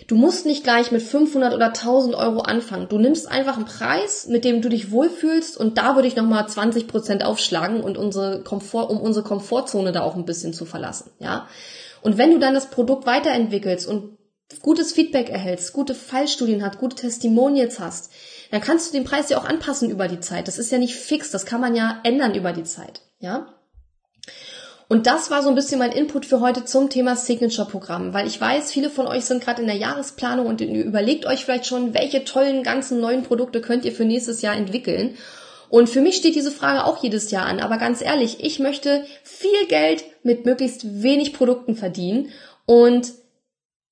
Du 0.08 0.16
musst 0.16 0.46
nicht 0.46 0.64
gleich 0.64 0.92
mit 0.92 1.02
500 1.02 1.54
oder 1.54 1.68
1000 1.68 2.16
Euro 2.16 2.42
anfangen. 2.42 2.88
Du 2.88 3.00
nimmst 3.00 3.28
einfach 3.28 3.56
einen 3.56 3.66
Preis, 3.66 4.28
mit 4.28 4.46
dem 4.46 4.62
du 4.62 4.70
dich 4.70 4.92
wohlfühlst 4.92 5.58
und 5.58 5.80
da 5.80 5.96
würde 5.96 6.08
ich 6.08 6.16
nochmal 6.16 6.48
20 6.48 6.88
Prozent 6.88 7.26
aufschlagen 7.26 7.82
und 7.82 7.98
unsere 7.98 8.44
Komfort, 8.44 8.92
um 8.92 9.02
unsere 9.02 9.26
Komfortzone 9.26 9.92
da 9.92 10.02
auch 10.02 10.16
ein 10.16 10.26
bisschen 10.26 10.54
zu 10.54 10.66
verlassen, 10.66 11.12
ja. 11.20 11.48
Und 12.04 12.18
wenn 12.18 12.32
du 12.32 12.40
dann 12.40 12.54
das 12.54 12.70
Produkt 12.70 13.06
weiterentwickelst 13.06 13.88
und 13.88 14.18
gutes 14.62 14.94
Feedback 14.94 15.30
erhältst, 15.30 15.74
gute 15.74 15.96
Fallstudien 15.96 16.64
hast, 16.64 16.80
gute 16.80 16.96
Testimonials 16.96 17.80
hast, 17.80 18.12
dann 18.52 18.62
kannst 18.62 18.90
du 18.90 18.98
den 18.98 19.06
Preis 19.06 19.30
ja 19.30 19.38
auch 19.38 19.46
anpassen 19.46 19.90
über 19.90 20.08
die 20.08 20.20
Zeit. 20.20 20.48
Das 20.48 20.60
ist 20.60 20.72
ja 20.72 20.78
nicht 20.78 20.96
fix, 20.96 21.32
das 21.32 21.46
kann 21.46 21.62
man 21.62 21.76
ja 21.76 22.00
ändern 22.04 22.36
über 22.36 22.52
die 22.52 22.64
Zeit, 22.64 23.02
ja? 23.20 23.48
Und 24.92 25.08
das 25.08 25.32
war 25.32 25.42
so 25.42 25.48
ein 25.48 25.56
bisschen 25.56 25.80
mein 25.80 25.94
Input 25.94 26.26
für 26.26 26.42
heute 26.42 26.66
zum 26.66 26.90
Thema 26.90 27.16
Signature-Programm, 27.16 28.14
weil 28.14 28.28
ich 28.28 28.42
weiß, 28.42 28.74
viele 28.74 28.90
von 28.90 29.08
euch 29.08 29.24
sind 29.24 29.42
gerade 29.42 29.62
in 29.62 29.68
der 29.68 29.78
Jahresplanung 29.78 30.48
und 30.48 30.60
überlegt 30.60 31.26
euch 31.26 31.46
vielleicht 31.46 31.66
schon, 31.66 31.94
welche 31.94 32.26
tollen 32.26 32.62
ganzen 32.62 33.00
neuen 33.00 33.24
Produkte 33.24 33.62
könnt 33.62 33.86
ihr 33.86 33.94
für 33.94 34.04
nächstes 34.04 34.42
Jahr 34.42 34.54
entwickeln. 34.54 35.16
Und 35.70 35.90
für 35.90 36.02
mich 36.02 36.18
steht 36.18 36.36
diese 36.36 36.52
Frage 36.52 36.84
auch 36.84 37.02
jedes 37.02 37.32
Jahr 37.32 37.46
an. 37.46 37.62
Aber 37.62 37.78
ganz 37.78 38.02
ehrlich, 38.02 38.44
ich 38.44 38.60
möchte 38.60 39.06
viel 39.24 39.66
Geld 39.70 40.04
mit 40.24 40.46
möglichst 40.46 41.02
wenig 41.02 41.32
Produkten 41.32 41.78
verdienen 41.78 42.28
und 42.66 43.14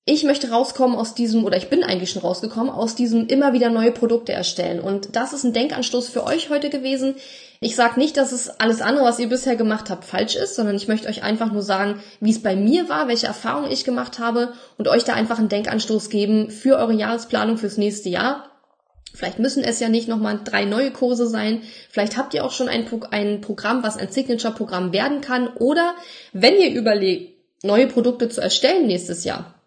ich 0.06 0.24
möchte 0.24 0.50
rauskommen 0.50 0.98
aus 0.98 1.14
diesem, 1.14 1.46
oder 1.46 1.58
ich 1.58 1.70
bin 1.70 1.84
eigentlich 1.84 2.10
schon 2.10 2.24
rausgekommen, 2.24 2.72
aus 2.72 2.96
diesem 2.96 3.28
immer 3.28 3.54
wieder 3.54 3.70
neue 3.70 3.92
Produkte 3.92 4.34
erstellen. 4.34 4.80
Und 4.80 5.16
das 5.16 5.34
ist 5.34 5.44
ein 5.44 5.54
Denkanstoß 5.54 6.10
für 6.10 6.24
euch 6.24 6.50
heute 6.50 6.70
gewesen. 6.70 7.16
Ich 7.60 7.76
sage 7.76 8.00
nicht, 8.00 8.18
dass 8.18 8.32
es 8.32 8.50
alles 8.50 8.82
andere, 8.82 9.06
was 9.06 9.20
ihr 9.20 9.30
bisher 9.30 9.56
gemacht 9.56 9.90
habt, 9.90 10.06
falsch 10.06 10.36
ist, 10.36 10.56
sondern 10.56 10.76
ich 10.76 10.88
möchte 10.88 11.10
euch 11.10 11.24
einfach 11.24 11.52
nur 11.52 11.62
sagen, 11.62 12.02
wie 12.22 12.32
es 12.32 12.42
bei 12.42 12.56
mir 12.56 12.90
war, 12.90 13.08
welche 13.08 13.28
Erfahrungen 13.28 13.72
ich 13.72 13.84
gemacht 13.84 14.18
habe 14.18 14.54
und 14.78 14.88
euch 14.88 15.04
da 15.04 15.14
einfach 15.14 15.38
einen 15.38 15.50
Denkanstoß 15.50 16.10
geben 16.10 16.50
für 16.50 16.78
eure 16.78 16.94
Jahresplanung 16.94 17.58
fürs 17.58 17.78
nächste 17.78 18.10
Jahr. 18.10 18.50
Vielleicht 19.14 19.40
müssen 19.40 19.64
es 19.64 19.80
ja 19.80 19.90
nicht 19.90 20.08
nochmal 20.08 20.40
drei 20.44 20.66
neue 20.66 20.92
Kurse 20.92 21.28
sein. 21.28 21.62
Vielleicht 21.90 22.18
habt 22.18 22.34
ihr 22.34 22.46
auch 22.46 22.52
schon 22.52 22.70
ein, 22.70 22.88
ein 23.12 23.42
Programm, 23.42 23.84
was 23.84 23.98
ein 23.98 24.12
Signature-Programm 24.12 24.94
werden 24.94 25.22
kann. 25.22 25.48
Oder 25.48 25.96
wenn 26.32 26.56
ihr 26.56 26.74
überlegt, 26.74 27.36
neue 27.64 27.88
Produkte 27.88 28.30
zu 28.30 28.40
erstellen 28.40 28.88
nächstes 28.88 29.24
Jahr, 29.24 29.59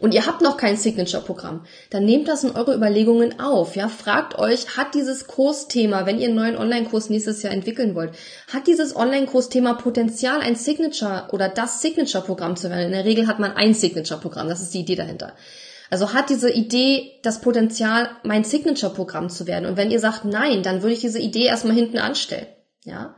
und 0.00 0.12
ihr 0.14 0.26
habt 0.26 0.42
noch 0.42 0.56
kein 0.56 0.76
Signature-Programm, 0.76 1.64
dann 1.90 2.04
nehmt 2.04 2.28
das 2.28 2.44
in 2.44 2.50
eure 2.50 2.74
Überlegungen 2.74 3.40
auf. 3.40 3.76
Ja, 3.76 3.88
fragt 3.88 4.38
euch, 4.38 4.76
hat 4.76 4.94
dieses 4.94 5.26
Kursthema, 5.26 6.06
wenn 6.06 6.18
ihr 6.18 6.28
einen 6.28 6.36
neuen 6.36 6.56
Online-Kurs 6.56 7.10
nächstes 7.10 7.42
Jahr 7.42 7.52
entwickeln 7.52 7.94
wollt, 7.94 8.12
hat 8.52 8.66
dieses 8.66 8.94
Online-Kursthema 8.94 9.74
Potenzial, 9.74 10.40
ein 10.40 10.56
Signature 10.56 11.28
oder 11.32 11.48
das 11.48 11.80
Signature-Programm 11.80 12.56
zu 12.56 12.70
werden? 12.70 12.86
In 12.86 12.92
der 12.92 13.04
Regel 13.04 13.26
hat 13.26 13.38
man 13.38 13.52
ein 13.52 13.74
Signature-Programm, 13.74 14.48
das 14.48 14.60
ist 14.60 14.74
die 14.74 14.80
Idee 14.80 14.96
dahinter. 14.96 15.34
Also 15.90 16.12
hat 16.12 16.30
diese 16.30 16.50
Idee 16.50 17.12
das 17.22 17.40
Potenzial, 17.40 18.10
mein 18.22 18.44
Signature-Programm 18.44 19.28
zu 19.28 19.46
werden? 19.46 19.66
Und 19.66 19.76
wenn 19.76 19.90
ihr 19.90 20.00
sagt 20.00 20.24
nein, 20.24 20.62
dann 20.62 20.82
würde 20.82 20.94
ich 20.94 21.00
diese 21.00 21.20
Idee 21.20 21.46
erstmal 21.46 21.76
hinten 21.76 21.98
anstellen. 21.98 22.46
Ja. 22.84 23.16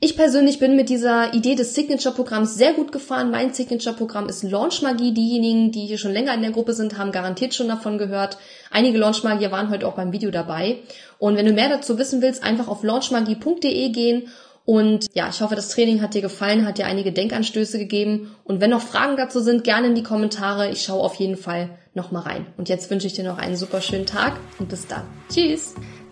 Ich 0.00 0.16
persönlich 0.16 0.60
bin 0.60 0.76
mit 0.76 0.90
dieser 0.90 1.34
Idee 1.34 1.56
des 1.56 1.74
Signature-Programms 1.74 2.54
sehr 2.54 2.72
gut 2.72 2.92
gefahren. 2.92 3.32
Mein 3.32 3.52
Signature-Programm 3.52 4.28
ist 4.28 4.44
Launch 4.44 4.80
Magie. 4.80 5.12
Diejenigen, 5.12 5.72
die 5.72 5.86
hier 5.86 5.98
schon 5.98 6.12
länger 6.12 6.34
in 6.34 6.42
der 6.42 6.52
Gruppe 6.52 6.72
sind, 6.72 6.96
haben 6.98 7.10
garantiert 7.10 7.52
schon 7.52 7.66
davon 7.66 7.98
gehört. 7.98 8.38
Einige 8.70 8.96
Launch 8.96 9.24
Magier 9.24 9.50
waren 9.50 9.70
heute 9.70 9.88
auch 9.88 9.96
beim 9.96 10.12
Video 10.12 10.30
dabei. 10.30 10.78
Und 11.18 11.36
wenn 11.36 11.46
du 11.46 11.52
mehr 11.52 11.68
dazu 11.68 11.98
wissen 11.98 12.22
willst, 12.22 12.44
einfach 12.44 12.68
auf 12.68 12.84
launchmagie.de 12.84 13.88
gehen 13.88 14.28
und 14.64 15.06
ja, 15.14 15.30
ich 15.30 15.40
hoffe, 15.40 15.56
das 15.56 15.70
Training 15.70 16.02
hat 16.02 16.12
dir 16.12 16.20
gefallen, 16.20 16.66
hat 16.66 16.76
dir 16.76 16.84
einige 16.84 17.10
Denkanstöße 17.10 17.78
gegeben. 17.78 18.36
Und 18.44 18.60
wenn 18.60 18.68
noch 18.68 18.82
Fragen 18.82 19.16
dazu 19.16 19.40
sind, 19.40 19.64
gerne 19.64 19.86
in 19.86 19.94
die 19.94 20.02
Kommentare. 20.02 20.70
Ich 20.70 20.82
schaue 20.82 21.02
auf 21.02 21.14
jeden 21.14 21.38
Fall 21.38 21.70
nochmal 21.94 22.24
rein. 22.24 22.46
Und 22.58 22.68
jetzt 22.68 22.90
wünsche 22.90 23.06
ich 23.06 23.14
dir 23.14 23.24
noch 23.24 23.38
einen 23.38 23.56
super 23.56 23.80
schönen 23.80 24.04
Tag 24.04 24.38
und 24.58 24.68
bis 24.68 24.86
dann. 24.86 25.04
Tschüss! 25.32 25.74